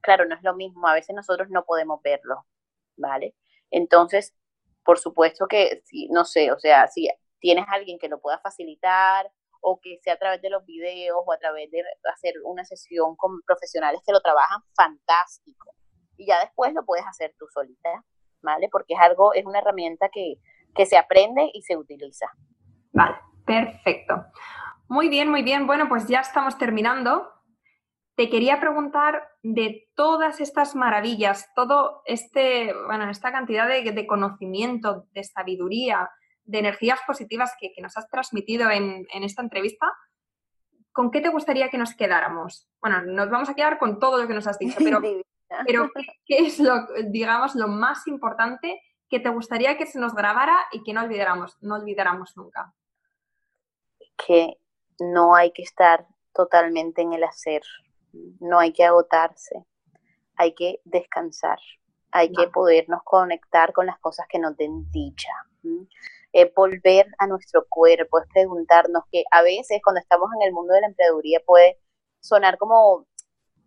claro, 0.00 0.24
no 0.26 0.34
es 0.34 0.42
lo 0.42 0.54
mismo, 0.54 0.86
a 0.86 0.94
veces 0.94 1.14
nosotros 1.14 1.48
no 1.50 1.64
podemos 1.64 2.00
verlo, 2.02 2.46
¿vale? 2.96 3.34
Entonces, 3.70 4.34
por 4.84 4.98
supuesto 4.98 5.46
que, 5.46 5.82
si, 5.84 6.08
no 6.08 6.24
sé, 6.24 6.52
o 6.52 6.58
sea, 6.58 6.88
si 6.88 7.08
tienes 7.38 7.64
alguien 7.68 7.98
que 7.98 8.08
lo 8.08 8.20
pueda 8.20 8.38
facilitar 8.38 9.30
o 9.60 9.78
que 9.80 9.98
sea 10.02 10.14
a 10.14 10.18
través 10.18 10.42
de 10.42 10.50
los 10.50 10.64
videos 10.64 11.18
o 11.24 11.32
a 11.32 11.38
través 11.38 11.70
de 11.70 11.82
hacer 12.12 12.34
una 12.44 12.64
sesión 12.64 13.16
con 13.16 13.42
profesionales 13.42 14.00
que 14.04 14.12
lo 14.12 14.20
trabajan, 14.20 14.62
fantástico. 14.74 15.74
Y 16.16 16.26
ya 16.26 16.40
después 16.40 16.72
lo 16.74 16.84
puedes 16.84 17.06
hacer 17.06 17.34
tú 17.38 17.46
solita, 17.52 18.04
¿vale? 18.42 18.68
Porque 18.70 18.94
es 18.94 19.00
algo, 19.00 19.34
es 19.34 19.44
una 19.44 19.58
herramienta 19.58 20.08
que, 20.08 20.36
que 20.74 20.86
se 20.86 20.96
aprende 20.96 21.50
y 21.52 21.62
se 21.62 21.76
utiliza. 21.76 22.26
Vale, 22.92 23.16
perfecto. 23.46 24.14
Muy 24.88 25.08
bien, 25.08 25.28
muy 25.30 25.42
bien. 25.42 25.66
Bueno, 25.66 25.88
pues 25.88 26.08
ya 26.08 26.20
estamos 26.20 26.58
terminando 26.58 27.30
te 28.16 28.28
quería 28.28 28.60
preguntar 28.60 29.28
de 29.42 29.88
todas 29.94 30.40
estas 30.40 30.74
maravillas, 30.74 31.48
todo 31.54 32.02
este, 32.04 32.74
bueno, 32.86 33.08
esta 33.10 33.32
cantidad 33.32 33.68
de, 33.68 34.06
conocimiento, 34.06 35.06
de 35.12 35.24
sabiduría, 35.24 36.10
de 36.44 36.58
energías 36.58 37.00
positivas 37.06 37.52
que, 37.58 37.72
nos 37.80 37.96
has 37.96 38.08
transmitido 38.08 38.70
en, 38.70 39.06
esta 39.12 39.42
entrevista, 39.42 39.86
¿con 40.92 41.10
qué 41.10 41.20
te 41.20 41.30
gustaría 41.30 41.70
que 41.70 41.78
nos 41.78 41.94
quedáramos? 41.94 42.68
Bueno, 42.80 43.02
nos 43.02 43.30
vamos 43.30 43.48
a 43.48 43.54
quedar 43.54 43.78
con 43.78 43.98
todo 43.98 44.20
lo 44.20 44.28
que 44.28 44.34
nos 44.34 44.46
has 44.46 44.58
dicho, 44.58 44.76
pero, 44.78 45.00
pero 45.66 45.90
¿qué, 46.26 46.38
es 46.38 46.58
lo, 46.58 46.86
digamos, 47.06 47.54
lo 47.54 47.68
más 47.68 48.06
importante 48.06 48.82
que 49.08 49.20
te 49.20 49.30
gustaría 49.30 49.78
que 49.78 49.86
se 49.86 49.98
nos 49.98 50.14
grabara 50.14 50.56
y 50.72 50.82
que 50.82 50.92
no 50.92 51.02
olvidáramos, 51.02 51.56
no 51.62 51.76
olvidáramos 51.76 52.36
nunca? 52.36 52.74
Que 54.16 54.58
no 54.98 55.34
hay 55.34 55.52
que 55.52 55.62
estar 55.62 56.06
totalmente 56.32 57.02
en 57.02 57.12
el 57.12 57.24
hacer, 57.24 57.62
no 58.12 58.58
hay 58.58 58.72
que 58.72 58.84
agotarse, 58.84 59.64
hay 60.36 60.54
que 60.54 60.80
descansar, 60.84 61.58
hay 62.10 62.32
que 62.32 62.48
podernos 62.48 63.02
conectar 63.04 63.72
con 63.72 63.86
las 63.86 63.98
cosas 63.98 64.26
que 64.28 64.38
nos 64.38 64.56
den 64.56 64.90
dicha. 64.90 65.32
volver 66.54 67.06
a 67.18 67.26
nuestro 67.26 67.66
cuerpo, 67.68 68.18
es 68.18 68.26
preguntarnos 68.32 69.04
que 69.10 69.24
a 69.30 69.42
veces 69.42 69.80
cuando 69.82 70.00
estamos 70.00 70.30
en 70.36 70.46
el 70.46 70.52
mundo 70.52 70.74
de 70.74 70.80
la 70.80 70.86
emprendeduría 70.88 71.40
puede 71.44 71.78
sonar 72.20 72.58
como 72.58 73.06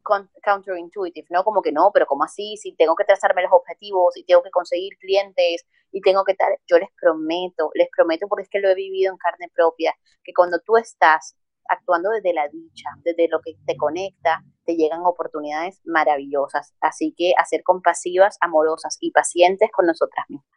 counterintuitive, 0.03 1.27
¿no? 1.29 1.43
Como 1.43 1.61
que 1.61 1.71
no, 1.71 1.91
pero 1.93 2.05
como 2.05 2.23
así? 2.23 2.57
Si 2.57 2.75
tengo 2.75 2.95
que 2.95 3.05
trazarme 3.05 3.43
los 3.43 3.51
objetivos 3.51 4.15
y 4.17 4.25
tengo 4.25 4.43
que 4.43 4.51
conseguir 4.51 4.97
clientes 4.97 5.65
y 5.91 6.01
tengo 6.01 6.23
que 6.23 6.35
tal, 6.35 6.53
yo 6.67 6.77
les 6.77 6.89
prometo, 6.99 7.71
les 7.73 7.87
prometo 7.95 8.27
porque 8.27 8.43
es 8.43 8.49
que 8.49 8.59
lo 8.59 8.69
he 8.69 8.75
vivido 8.75 9.11
en 9.11 9.17
carne 9.17 9.49
propia, 9.53 9.93
que 10.23 10.33
cuando 10.33 10.59
tú 10.59 10.77
estás 10.77 11.35
actuando 11.69 12.09
desde 12.09 12.33
la 12.33 12.47
dicha, 12.47 12.89
desde 13.03 13.27
lo 13.29 13.39
que 13.41 13.53
te 13.65 13.75
conecta, 13.77 14.43
te 14.65 14.75
llegan 14.75 15.01
oportunidades 15.05 15.81
maravillosas. 15.85 16.73
Así 16.81 17.13
que 17.17 17.33
a 17.37 17.45
ser 17.45 17.63
compasivas, 17.63 18.37
amorosas 18.41 18.97
y 18.99 19.11
pacientes 19.11 19.69
con 19.71 19.85
nosotras 19.85 20.25
mismas. 20.29 20.47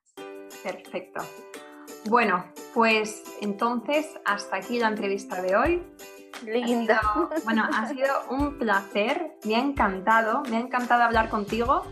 Perfecto. 0.63 1.21
Bueno, 2.09 2.45
pues 2.75 3.25
entonces 3.41 4.07
hasta 4.25 4.57
aquí 4.57 4.79
la 4.79 4.89
entrevista 4.89 5.43
de 5.43 5.57
hoy. 5.57 5.83
Linda. 6.45 7.01
bueno, 7.45 7.67
ha 7.73 7.89
sido 7.89 8.13
un 8.31 8.59
placer, 8.59 9.37
me 9.45 9.57
ha 9.57 9.61
encantado, 9.61 10.43
me 10.51 10.57
ha 10.57 10.61
encantado 10.61 11.03
hablar 11.03 11.29
contigo. 11.29 11.83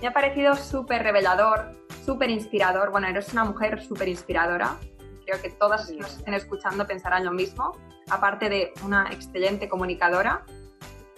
Me 0.00 0.08
ha 0.08 0.12
parecido 0.12 0.54
súper 0.56 1.02
revelador, 1.02 1.72
súper 2.04 2.30
inspirador. 2.30 2.90
Bueno, 2.90 3.06
eres 3.08 3.32
una 3.32 3.44
mujer 3.44 3.82
súper 3.82 4.08
inspiradora. 4.08 4.76
Creo 5.24 5.40
que 5.40 5.50
todas 5.50 5.80
las 5.82 5.90
que 5.90 5.96
nos 5.96 6.16
estén 6.16 6.34
escuchando 6.34 6.86
pensarán 6.86 7.24
lo 7.24 7.32
mismo 7.32 7.72
aparte 8.10 8.48
de 8.48 8.72
una 8.84 9.08
excelente 9.10 9.68
comunicadora. 9.68 10.44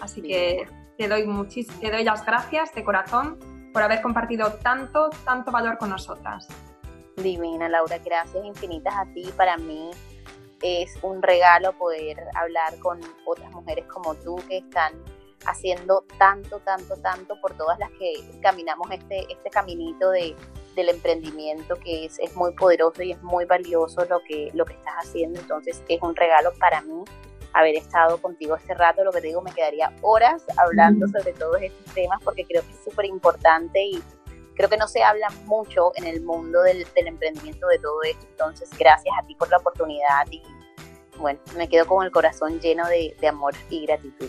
Así 0.01 0.23
que 0.23 0.69
te 0.99 1.09
doy, 1.09 1.27
te 1.81 1.91
doy 1.91 2.05
las 2.05 2.25
gracias 2.25 2.75
de 2.75 2.85
corazón 2.85 3.39
por 3.73 3.83
haber 3.83 4.01
compartido 4.03 4.53
tanto, 4.55 5.11
tanto 5.25 5.51
valor 5.51 5.79
con 5.79 5.91
nosotras. 5.91 6.49
Divina, 7.17 7.69
Laura, 7.69 7.99
gracias 7.99 8.45
infinitas 8.45 8.95
a 8.95 9.05
ti. 9.13 9.31
Para 9.37 9.57
mí 9.57 9.91
es 10.63 10.99
un 11.03 11.23
regalo 11.23 11.73
poder 11.73 12.19
hablar 12.35 12.79
con 12.79 13.01
otras 13.27 13.51
mujeres 13.53 13.87
como 13.87 14.15
tú 14.15 14.37
que 14.49 14.59
están 14.59 14.93
haciendo 15.47 16.05
tanto, 16.19 16.61
tanto, 16.61 16.97
tanto 16.97 17.41
por 17.41 17.55
todas 17.55 17.79
las 17.79 17.91
que 17.93 18.15
caminamos 18.41 18.91
este, 18.91 19.21
este 19.33 19.51
caminito 19.51 20.11
de, 20.11 20.35
del 20.77 20.91
emprendimiento 20.91 21.75
que 21.77 22.05
es, 22.05 22.19
es 22.21 22.37
muy 22.37 22.53
poderoso 22.53 23.03
y 23.03 23.13
es 23.13 23.23
muy 23.23 23.47
valioso 23.47 24.05
lo 24.05 24.21
que, 24.21 24.51
lo 24.55 24.65
que 24.65 24.75
estás 24.75 24.95
haciendo. 24.99 25.41
Entonces 25.41 25.83
es 25.89 26.01
un 26.03 26.15
regalo 26.15 26.53
para 26.61 26.83
mí 26.83 27.03
haber 27.53 27.75
estado 27.75 28.19
contigo 28.19 28.55
este 28.55 28.75
rato. 28.75 29.03
Lo 29.03 29.11
que 29.11 29.23
te 29.23 29.29
digo, 29.29 29.43
me 29.43 29.53
quedaría 29.53 29.93
horas 30.03 30.45
hablando 30.59 31.09
sobre 31.09 31.33
todos 31.33 31.61
estos 31.61 31.95
temas 31.95 32.23
porque 32.23 32.45
creo 32.45 32.63
que 32.63 32.71
es 32.71 32.85
súper 32.85 33.07
importante 33.07 33.83
y 33.83 34.03
creo 34.55 34.69
que 34.69 34.77
no 34.77 34.87
se 34.87 35.03
habla 35.03 35.29
mucho 35.47 35.93
en 35.97 36.07
el 36.07 36.23
mundo 36.23 36.63
del, 36.63 36.87
del, 36.95 37.07
emprendimiento 37.09 37.67
de 37.69 37.79
todo 37.79 38.03
esto. 38.03 38.27
Entonces, 38.31 38.71
gracias 38.79 39.15
a 39.21 39.27
ti 39.27 39.35
por 39.35 39.51
la 39.51 39.57
oportunidad 39.57 40.27
y, 40.31 40.43
bueno, 41.19 41.41
me 41.57 41.69
quedo 41.69 41.87
con 41.87 42.05
el 42.05 42.11
corazón 42.11 42.61
lleno 42.61 42.87
de, 42.87 43.17
de 43.21 43.29
amor 43.29 43.55
y 43.71 43.87
gratitud. 43.87 44.29